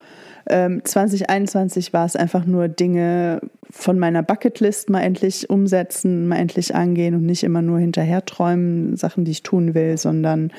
Ähm, 0.49 0.83
2021 0.83 1.93
war 1.93 2.05
es 2.05 2.15
einfach 2.15 2.45
nur 2.45 2.67
Dinge 2.67 3.39
von 3.71 3.97
meiner 3.97 4.23
Bucketlist 4.23 4.89
mal 4.89 5.01
endlich 5.01 5.49
umsetzen, 5.49 6.27
mal 6.27 6.35
endlich 6.35 6.75
angehen 6.75 7.15
und 7.15 7.25
nicht 7.25 7.43
immer 7.43 7.61
nur 7.61 7.79
hinterher 7.79 8.25
träumen, 8.25 8.97
Sachen, 8.97 9.23
die 9.23 9.31
ich 9.31 9.43
tun 9.43 9.73
will, 9.73 9.97
sondern 9.97 10.51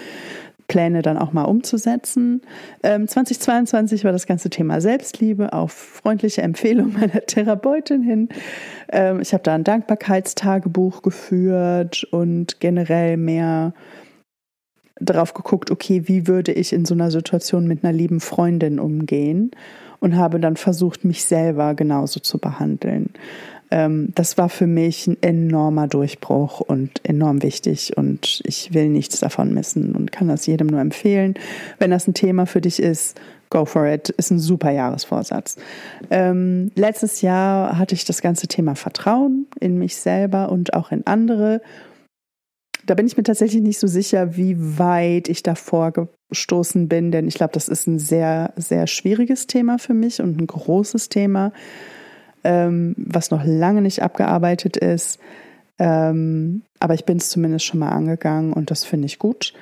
Pläne 0.68 1.02
dann 1.02 1.18
auch 1.18 1.32
mal 1.32 1.44
umzusetzen. 1.44 2.42
Ähm, 2.82 3.06
2022 3.06 4.04
war 4.04 4.12
das 4.12 4.26
ganze 4.26 4.50
Thema 4.50 4.80
Selbstliebe 4.80 5.52
auf 5.52 5.72
freundliche 5.72 6.42
Empfehlung 6.42 6.92
meiner 6.98 7.20
Therapeutin 7.26 8.02
hin. 8.02 8.28
Ähm, 8.90 9.20
ich 9.20 9.32
habe 9.32 9.42
da 9.42 9.54
ein 9.54 9.64
Dankbarkeitstagebuch 9.64 11.02
geführt 11.02 12.04
und 12.10 12.60
generell 12.60 13.16
mehr 13.16 13.74
darauf 15.00 15.34
geguckt, 15.34 15.70
okay, 15.70 16.02
wie 16.06 16.26
würde 16.26 16.52
ich 16.52 16.72
in 16.72 16.84
so 16.84 16.94
einer 16.94 17.10
Situation 17.10 17.66
mit 17.66 17.84
einer 17.84 17.92
lieben 17.92 18.20
Freundin 18.20 18.78
umgehen 18.78 19.50
und 19.98 20.16
habe 20.16 20.38
dann 20.38 20.56
versucht, 20.56 21.04
mich 21.04 21.24
selber 21.24 21.74
genauso 21.74 22.20
zu 22.20 22.38
behandeln 22.38 23.10
ähm, 23.10 23.53
das 23.70 24.38
war 24.38 24.48
für 24.48 24.66
mich 24.66 25.06
ein 25.06 25.16
enormer 25.20 25.88
Durchbruch 25.88 26.60
und 26.60 27.00
enorm 27.02 27.42
wichtig 27.42 27.96
und 27.96 28.40
ich 28.44 28.72
will 28.72 28.88
nichts 28.88 29.18
davon 29.18 29.52
missen 29.52 29.96
und 29.96 30.12
kann 30.12 30.28
das 30.28 30.46
jedem 30.46 30.68
nur 30.68 30.80
empfehlen. 30.80 31.34
Wenn 31.78 31.90
das 31.90 32.06
ein 32.06 32.14
Thema 32.14 32.46
für 32.46 32.60
dich 32.60 32.80
ist, 32.80 33.18
go 33.50 33.64
for 33.64 33.86
it. 33.86 34.10
Ist 34.10 34.30
ein 34.30 34.38
super 34.38 34.70
Jahresvorsatz. 34.70 35.56
Ähm, 36.10 36.72
letztes 36.74 37.22
Jahr 37.22 37.78
hatte 37.78 37.94
ich 37.94 38.04
das 38.04 38.20
ganze 38.20 38.48
Thema 38.48 38.74
Vertrauen 38.74 39.46
in 39.60 39.78
mich 39.78 39.96
selber 39.96 40.50
und 40.50 40.74
auch 40.74 40.90
in 40.92 41.06
andere. 41.06 41.62
Da 42.84 42.94
bin 42.94 43.06
ich 43.06 43.16
mir 43.16 43.22
tatsächlich 43.22 43.62
nicht 43.62 43.78
so 43.78 43.86
sicher, 43.86 44.36
wie 44.36 44.56
weit 44.78 45.28
ich 45.28 45.42
davor 45.42 45.92
gestoßen 46.30 46.88
bin, 46.88 47.12
denn 47.12 47.28
ich 47.28 47.34
glaube, 47.34 47.54
das 47.54 47.68
ist 47.68 47.86
ein 47.86 47.98
sehr, 47.98 48.52
sehr 48.56 48.86
schwieriges 48.86 49.46
Thema 49.46 49.78
für 49.78 49.94
mich 49.94 50.20
und 50.20 50.38
ein 50.38 50.46
großes 50.46 51.08
Thema, 51.08 51.52
ähm, 52.44 52.94
was 52.96 53.30
noch 53.30 53.44
lange 53.44 53.82
nicht 53.82 54.02
abgearbeitet 54.02 54.76
ist. 54.76 55.18
Ähm, 55.78 56.62
aber 56.78 56.94
ich 56.94 57.04
bin 57.04 57.16
es 57.16 57.30
zumindest 57.30 57.64
schon 57.64 57.80
mal 57.80 57.88
angegangen 57.88 58.52
und 58.52 58.70
das 58.70 58.84
finde 58.84 59.06
ich 59.06 59.18
gut. 59.18 59.54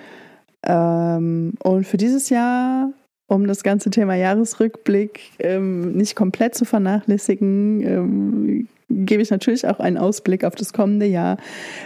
Ähm, 0.64 1.54
und 1.62 1.86
für 1.86 1.96
dieses 1.96 2.28
Jahr, 2.28 2.90
um 3.28 3.46
das 3.46 3.62
ganze 3.62 3.90
Thema 3.90 4.14
Jahresrückblick 4.14 5.20
ähm, 5.38 5.92
nicht 5.92 6.14
komplett 6.16 6.54
zu 6.54 6.64
vernachlässigen, 6.64 7.80
ähm, 7.80 8.68
gebe 8.90 9.22
ich 9.22 9.30
natürlich 9.30 9.66
auch 9.66 9.80
einen 9.80 9.96
Ausblick 9.96 10.44
auf 10.44 10.54
das 10.54 10.72
kommende 10.72 11.06
Jahr. 11.06 11.38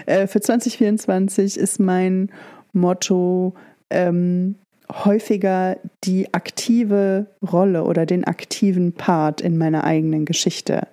Äh, 0.07 0.27
für 0.27 0.41
2024 0.41 1.57
ist 1.57 1.79
mein 1.79 2.31
Motto, 2.73 3.55
ähm, 3.91 4.57
häufiger 4.93 5.79
die 6.05 6.33
aktive 6.35 7.27
Rolle 7.43 7.85
oder 7.85 8.07
den 8.07 8.25
aktiven 8.25 8.93
Part 8.93 9.41
in 9.41 9.57
meiner 9.59 9.85
eigenen 9.85 10.25
Geschichte 10.25 10.87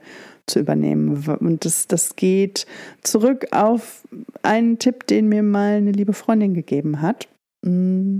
zu 0.47 0.59
übernehmen. 0.59 1.23
Und 1.39 1.65
das, 1.65 1.87
das 1.87 2.15
geht 2.15 2.65
zurück 3.01 3.47
auf 3.51 4.03
einen 4.41 4.79
Tipp, 4.79 5.07
den 5.07 5.29
mir 5.29 5.43
mal 5.43 5.77
eine 5.77 5.91
liebe 5.91 6.13
Freundin 6.13 6.53
gegeben 6.53 7.01
hat, 7.01 7.27
mm, 7.63 8.19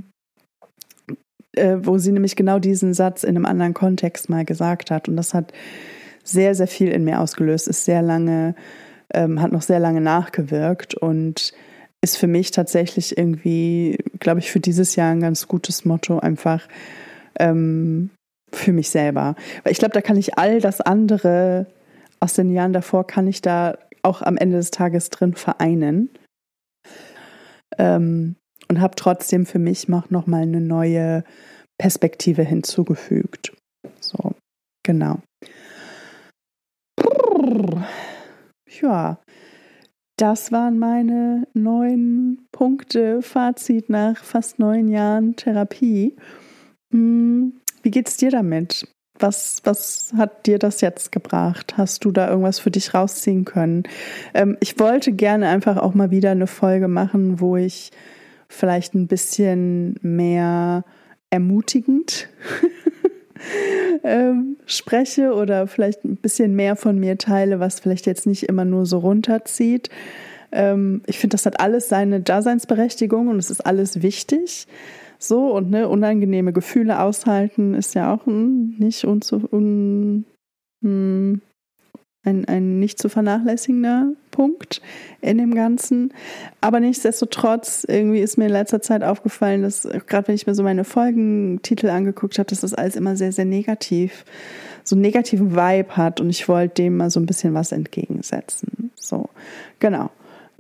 äh, 1.55 1.77
wo 1.81 1.97
sie 1.97 2.11
nämlich 2.11 2.35
genau 2.35 2.59
diesen 2.59 2.93
Satz 2.93 3.23
in 3.23 3.35
einem 3.35 3.45
anderen 3.45 3.73
Kontext 3.73 4.29
mal 4.29 4.45
gesagt 4.45 4.91
hat. 4.91 5.09
Und 5.09 5.17
das 5.17 5.33
hat 5.33 5.53
sehr, 6.23 6.55
sehr 6.55 6.67
viel 6.67 6.89
in 6.89 7.03
mir 7.03 7.19
ausgelöst, 7.19 7.67
ist 7.67 7.85
sehr 7.85 8.01
lange, 8.01 8.55
ähm, 9.13 9.41
hat 9.41 9.51
noch 9.51 9.61
sehr 9.61 9.79
lange 9.79 10.01
nachgewirkt 10.01 10.95
und 10.95 11.53
ist 12.03 12.17
für 12.17 12.27
mich 12.27 12.51
tatsächlich 12.51 13.17
irgendwie, 13.17 13.97
glaube 14.19 14.39
ich, 14.39 14.51
für 14.51 14.59
dieses 14.59 14.95
Jahr 14.95 15.11
ein 15.11 15.21
ganz 15.21 15.47
gutes 15.47 15.85
Motto, 15.85 16.19
einfach 16.19 16.67
ähm, 17.39 18.09
für 18.51 18.73
mich 18.73 18.89
selber. 18.89 19.35
Weil 19.63 19.71
ich 19.71 19.79
glaube, 19.79 19.93
da 19.93 20.01
kann 20.01 20.17
ich 20.17 20.37
all 20.37 20.59
das 20.59 20.81
andere 20.81 21.65
aus 22.19 22.33
den 22.33 22.51
Jahren 22.51 22.73
davor 22.73 23.07
kann 23.07 23.27
ich 23.27 23.41
da 23.41 23.77
auch 24.01 24.21
am 24.21 24.37
Ende 24.37 24.57
des 24.57 24.71
Tages 24.71 25.09
drin 25.09 25.33
vereinen. 25.33 26.09
Ähm, 27.77 28.35
und 28.69 28.81
habe 28.81 28.95
trotzdem 28.95 29.45
für 29.45 29.59
mich 29.59 29.87
noch 29.87 30.27
mal 30.27 30.43
eine 30.43 30.61
neue 30.61 31.23
Perspektive 31.77 32.43
hinzugefügt. 32.43 33.53
So, 33.99 34.33
genau. 34.83 35.19
Ja, 38.81 39.19
das 40.17 40.51
waren 40.51 40.77
meine 40.77 41.47
neun 41.53 42.39
Punkte, 42.51 43.21
Fazit 43.21 43.89
nach 43.89 44.23
fast 44.23 44.59
neun 44.59 44.87
Jahren 44.87 45.35
Therapie. 45.35 46.15
Hm, 46.91 47.53
wie 47.81 47.91
geht's 47.91 48.17
dir 48.17 48.29
damit? 48.29 48.87
Was, 49.19 49.61
was 49.63 50.13
hat 50.17 50.47
dir 50.47 50.59
das 50.59 50.81
jetzt 50.81 51.11
gebracht? 51.11 51.77
Hast 51.77 52.03
du 52.05 52.11
da 52.11 52.29
irgendwas 52.29 52.59
für 52.59 52.71
dich 52.71 52.93
rausziehen 52.93 53.45
können? 53.45 53.83
Ähm, 54.33 54.57
ich 54.59 54.79
wollte 54.79 55.11
gerne 55.11 55.49
einfach 55.49 55.77
auch 55.77 55.93
mal 55.93 56.11
wieder 56.11 56.31
eine 56.31 56.47
Folge 56.47 56.87
machen, 56.87 57.39
wo 57.39 57.55
ich 57.55 57.91
vielleicht 58.49 58.93
ein 58.95 59.07
bisschen 59.07 59.97
mehr 60.01 60.83
ermutigend 61.29 62.29
ähm, 64.03 64.57
spreche 64.65 65.33
oder 65.33 65.67
vielleicht 65.67 66.03
ein 66.03 66.17
bisschen 66.17 66.55
mehr 66.55 66.75
von 66.75 66.99
mir 66.99 67.17
teile, 67.17 67.59
was 67.59 67.79
vielleicht 67.79 68.05
jetzt 68.05 68.25
nicht 68.25 68.43
immer 68.43 68.65
nur 68.65 68.85
so 68.85 68.99
runterzieht. 68.99 69.89
Ähm, 70.51 71.01
ich 71.07 71.19
finde, 71.19 71.35
das 71.35 71.45
hat 71.45 71.59
alles 71.59 71.89
seine 71.89 72.21
Daseinsberechtigung 72.21 73.27
und 73.27 73.37
es 73.37 73.49
ist 73.49 73.65
alles 73.65 74.01
wichtig. 74.01 74.67
So, 75.17 75.53
und 75.55 75.69
ne, 75.69 75.87
unangenehme 75.87 76.51
Gefühle 76.51 76.99
aushalten 76.99 77.75
ist 77.75 77.95
ja 77.95 78.13
auch 78.13 78.27
ein 78.27 78.75
nicht 78.77 79.05
unzu, 79.05 79.47
un, 79.51 80.25
hm, 80.83 81.41
ein, 82.25 82.45
ein 82.45 82.79
nicht 82.79 82.99
zu 82.99 83.09
vernachlässigender 83.09 84.13
Punkt 84.31 84.81
in 85.21 85.37
dem 85.37 85.53
Ganzen. 85.53 86.13
Aber 86.61 86.79
nichtsdestotrotz, 86.79 87.85
irgendwie 87.87 88.19
ist 88.19 88.37
mir 88.37 88.45
in 88.45 88.51
letzter 88.51 88.81
Zeit 88.81 89.03
aufgefallen, 89.03 89.61
dass 89.61 89.87
gerade 90.07 90.27
wenn 90.27 90.35
ich 90.35 90.47
mir 90.47 90.55
so 90.55 90.63
meine 90.63 90.85
Folgentitel 90.85 91.89
angeguckt 91.89 92.39
habe, 92.39 92.49
dass 92.49 92.61
das 92.61 92.73
alles 92.73 92.95
immer 92.95 93.15
sehr, 93.15 93.31
sehr 93.31 93.45
negativ, 93.45 94.25
so 94.83 94.95
einen 94.95 95.01
negativen 95.01 95.55
Vibe 95.55 95.97
hat 95.97 96.21
und 96.21 96.29
ich 96.29 96.47
wollte 96.47 96.75
dem 96.75 96.97
mal 96.97 97.09
so 97.09 97.19
ein 97.19 97.25
bisschen 97.25 97.53
was 97.53 97.71
entgegensetzen. 97.71 98.91
So, 98.95 99.29
genau. 99.79 100.09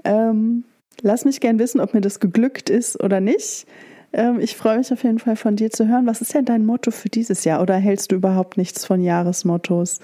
Ähm, 0.03 0.65
lass 1.01 1.25
mich 1.25 1.39
gern 1.39 1.59
wissen, 1.59 1.79
ob 1.79 1.93
mir 1.93 2.01
das 2.01 2.19
geglückt 2.19 2.69
ist 2.69 3.01
oder 3.01 3.21
nicht. 3.21 3.65
Ähm, 4.13 4.39
ich 4.39 4.55
freue 4.55 4.77
mich 4.77 4.93
auf 4.93 5.03
jeden 5.03 5.19
Fall 5.19 5.35
von 5.35 5.55
dir 5.55 5.71
zu 5.71 5.87
hören. 5.87 6.05
Was 6.05 6.21
ist 6.21 6.33
denn 6.33 6.45
dein 6.45 6.65
Motto 6.65 6.91
für 6.91 7.09
dieses 7.09 7.43
Jahr? 7.43 7.61
Oder 7.61 7.75
hältst 7.75 8.11
du 8.11 8.15
überhaupt 8.15 8.57
nichts 8.57 8.85
von 8.85 9.01
Jahresmottos 9.01 9.99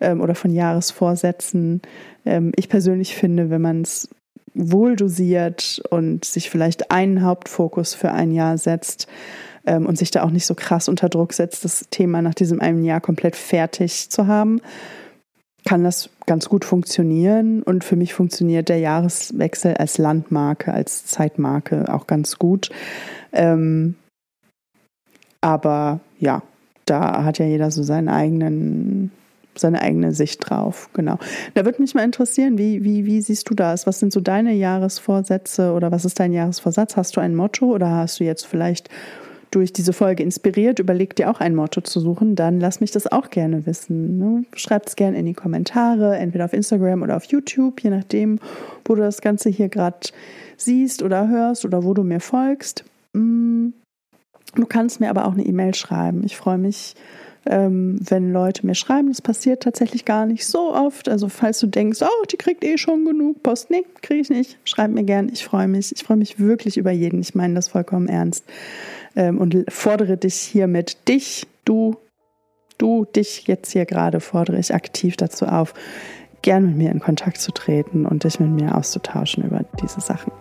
ähm, 0.00 0.20
oder 0.20 0.34
von 0.34 0.50
Jahresvorsätzen? 0.50 1.82
Ähm, 2.24 2.52
ich 2.56 2.68
persönlich 2.68 3.14
finde, 3.14 3.50
wenn 3.50 3.62
man 3.62 3.82
es 3.82 4.08
wohl 4.54 4.96
dosiert 4.96 5.80
und 5.90 6.24
sich 6.24 6.50
vielleicht 6.50 6.90
einen 6.90 7.22
Hauptfokus 7.22 7.94
für 7.94 8.10
ein 8.10 8.32
Jahr 8.32 8.58
setzt 8.58 9.06
und 9.64 9.96
sich 9.96 10.10
da 10.10 10.22
auch 10.24 10.30
nicht 10.30 10.46
so 10.46 10.54
krass 10.54 10.88
unter 10.88 11.08
Druck 11.08 11.34
setzt, 11.34 11.64
das 11.64 11.86
Thema 11.90 12.20
nach 12.20 12.34
diesem 12.34 12.60
einen 12.60 12.82
Jahr 12.82 13.00
komplett 13.00 13.36
fertig 13.36 14.10
zu 14.10 14.26
haben, 14.26 14.60
kann 15.64 15.84
das 15.84 16.10
ganz 16.26 16.48
gut 16.48 16.64
funktionieren. 16.64 17.62
Und 17.62 17.84
für 17.84 17.96
mich 17.96 18.14
funktioniert 18.14 18.68
der 18.68 18.78
Jahreswechsel 18.78 19.74
als 19.74 19.98
Landmarke, 19.98 20.72
als 20.72 21.06
Zeitmarke 21.06 21.92
auch 21.92 22.06
ganz 22.06 22.38
gut. 22.38 22.70
Ähm, 23.32 23.94
aber 25.40 26.00
ja, 26.18 26.42
da 26.86 27.24
hat 27.24 27.38
ja 27.38 27.46
jeder 27.46 27.70
so 27.70 27.82
seinen 27.82 28.08
eigenen, 28.08 29.12
seine 29.56 29.80
eigene 29.82 30.12
Sicht 30.12 30.48
drauf. 30.48 30.90
Genau. 30.92 31.18
Da 31.54 31.64
würde 31.64 31.80
mich 31.80 31.94
mal 31.94 32.04
interessieren, 32.04 32.58
wie, 32.58 32.84
wie, 32.84 33.06
wie 33.06 33.20
siehst 33.20 33.48
du 33.48 33.54
das? 33.54 33.86
Was 33.86 34.00
sind 34.00 34.12
so 34.12 34.20
deine 34.20 34.52
Jahresvorsätze 34.52 35.72
oder 35.72 35.92
was 35.92 36.04
ist 36.04 36.20
dein 36.20 36.32
Jahresvorsatz? 36.32 36.96
Hast 36.96 37.16
du 37.16 37.20
ein 37.20 37.34
Motto 37.34 37.66
oder 37.66 37.90
hast 37.90 38.20
du 38.20 38.24
jetzt 38.24 38.46
vielleicht 38.46 38.88
durch 39.50 39.72
diese 39.72 39.92
Folge 39.92 40.22
inspiriert, 40.22 40.78
überleg 40.78 41.16
dir 41.16 41.30
auch 41.30 41.40
ein 41.40 41.54
Motto 41.54 41.80
zu 41.80 42.00
suchen, 42.00 42.36
dann 42.36 42.60
lass 42.60 42.80
mich 42.80 42.92
das 42.92 43.10
auch 43.10 43.30
gerne 43.30 43.66
wissen. 43.66 44.18
Ne? 44.18 44.44
Schreib 44.54 44.86
es 44.86 44.96
gerne 44.96 45.18
in 45.18 45.26
die 45.26 45.34
Kommentare, 45.34 46.16
entweder 46.16 46.44
auf 46.44 46.52
Instagram 46.52 47.02
oder 47.02 47.16
auf 47.16 47.24
YouTube, 47.24 47.82
je 47.82 47.90
nachdem, 47.90 48.38
wo 48.84 48.94
du 48.94 49.02
das 49.02 49.20
Ganze 49.20 49.48
hier 49.48 49.68
gerade 49.68 50.08
siehst 50.56 51.02
oder 51.02 51.28
hörst 51.28 51.64
oder 51.64 51.84
wo 51.84 51.94
du 51.94 52.04
mir 52.04 52.20
folgst. 52.20 52.84
Mm, 53.12 53.70
du 54.54 54.66
kannst 54.66 55.00
mir 55.00 55.10
aber 55.10 55.26
auch 55.26 55.32
eine 55.32 55.44
E-Mail 55.44 55.74
schreiben. 55.74 56.22
Ich 56.24 56.36
freue 56.36 56.58
mich, 56.58 56.94
ähm, 57.46 57.98
wenn 58.00 58.32
Leute 58.32 58.66
mir 58.66 58.74
schreiben. 58.74 59.08
Das 59.08 59.22
passiert 59.22 59.62
tatsächlich 59.62 60.04
gar 60.04 60.26
nicht 60.26 60.46
so 60.46 60.72
oft. 60.74 61.08
Also 61.08 61.28
falls 61.28 61.58
du 61.58 61.66
denkst, 61.66 62.02
oh, 62.02 62.24
die 62.30 62.36
kriegt 62.36 62.64
eh 62.64 62.78
schon 62.78 63.04
genug 63.04 63.42
Post. 63.42 63.70
Nee, 63.70 63.84
kriege 64.02 64.20
ich 64.20 64.30
nicht. 64.30 64.58
Schreib 64.64 64.90
mir 64.90 65.04
gern. 65.04 65.28
Ich 65.32 65.44
freue 65.44 65.68
mich. 65.68 65.92
Ich 65.92 66.04
freue 66.04 66.18
mich 66.18 66.38
wirklich 66.38 66.76
über 66.76 66.90
jeden. 66.90 67.20
Ich 67.20 67.34
meine 67.34 67.54
das 67.54 67.68
vollkommen 67.68 68.08
ernst. 68.08 68.44
Ähm, 69.16 69.38
und 69.38 69.64
fordere 69.68 70.16
dich 70.16 70.36
hiermit, 70.36 71.08
dich, 71.08 71.46
du, 71.64 71.96
du, 72.78 73.04
dich 73.04 73.46
jetzt 73.46 73.72
hier 73.72 73.86
gerade 73.86 74.20
fordere 74.20 74.58
ich 74.58 74.74
aktiv 74.74 75.16
dazu 75.16 75.46
auf, 75.46 75.74
gern 76.42 76.66
mit 76.66 76.76
mir 76.76 76.90
in 76.90 77.00
Kontakt 77.00 77.38
zu 77.38 77.52
treten 77.52 78.06
und 78.06 78.24
dich 78.24 78.40
mit 78.40 78.50
mir 78.50 78.76
auszutauschen 78.76 79.44
über 79.44 79.64
diese 79.82 80.00
Sachen. 80.00 80.32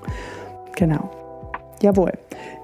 Genau. 0.76 1.10
Jawohl. 1.82 2.14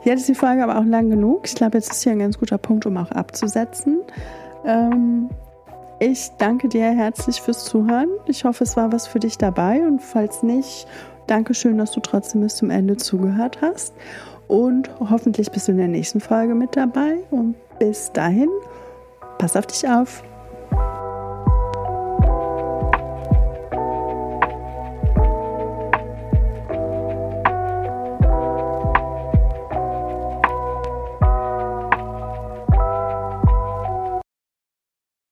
Jetzt 0.03 0.21
ist 0.21 0.29
die 0.29 0.35
Folge 0.35 0.63
aber 0.63 0.77
auch 0.79 0.85
lang 0.85 1.09
genug. 1.09 1.41
Ich 1.45 1.55
glaube, 1.55 1.77
jetzt 1.77 1.91
ist 1.91 2.03
hier 2.03 2.11
ein 2.11 2.19
ganz 2.19 2.37
guter 2.37 2.57
Punkt, 2.57 2.85
um 2.85 2.97
auch 2.97 3.11
abzusetzen. 3.11 4.01
Ähm, 4.65 5.29
ich 5.99 6.29
danke 6.37 6.67
dir 6.67 6.91
herzlich 6.91 7.41
fürs 7.41 7.63
Zuhören. 7.65 8.09
Ich 8.27 8.43
hoffe, 8.43 8.63
es 8.63 8.75
war 8.75 8.91
was 8.91 9.07
für 9.07 9.19
dich 9.19 9.37
dabei. 9.37 9.85
Und 9.87 10.01
falls 10.01 10.43
nicht, 10.43 10.87
danke 11.27 11.53
schön, 11.53 11.77
dass 11.77 11.91
du 11.91 12.01
trotzdem 12.01 12.41
bis 12.41 12.55
zum 12.57 12.69
Ende 12.69 12.97
zugehört 12.97 13.59
hast. 13.61 13.93
Und 14.47 14.89
hoffentlich 14.99 15.51
bist 15.51 15.67
du 15.67 15.71
in 15.71 15.77
der 15.77 15.87
nächsten 15.87 16.19
Folge 16.19 16.55
mit 16.55 16.75
dabei. 16.75 17.17
Und 17.31 17.55
bis 17.79 18.11
dahin, 18.13 18.49
pass 19.37 19.55
auf 19.55 19.67
dich 19.67 19.87
auf. 19.87 20.23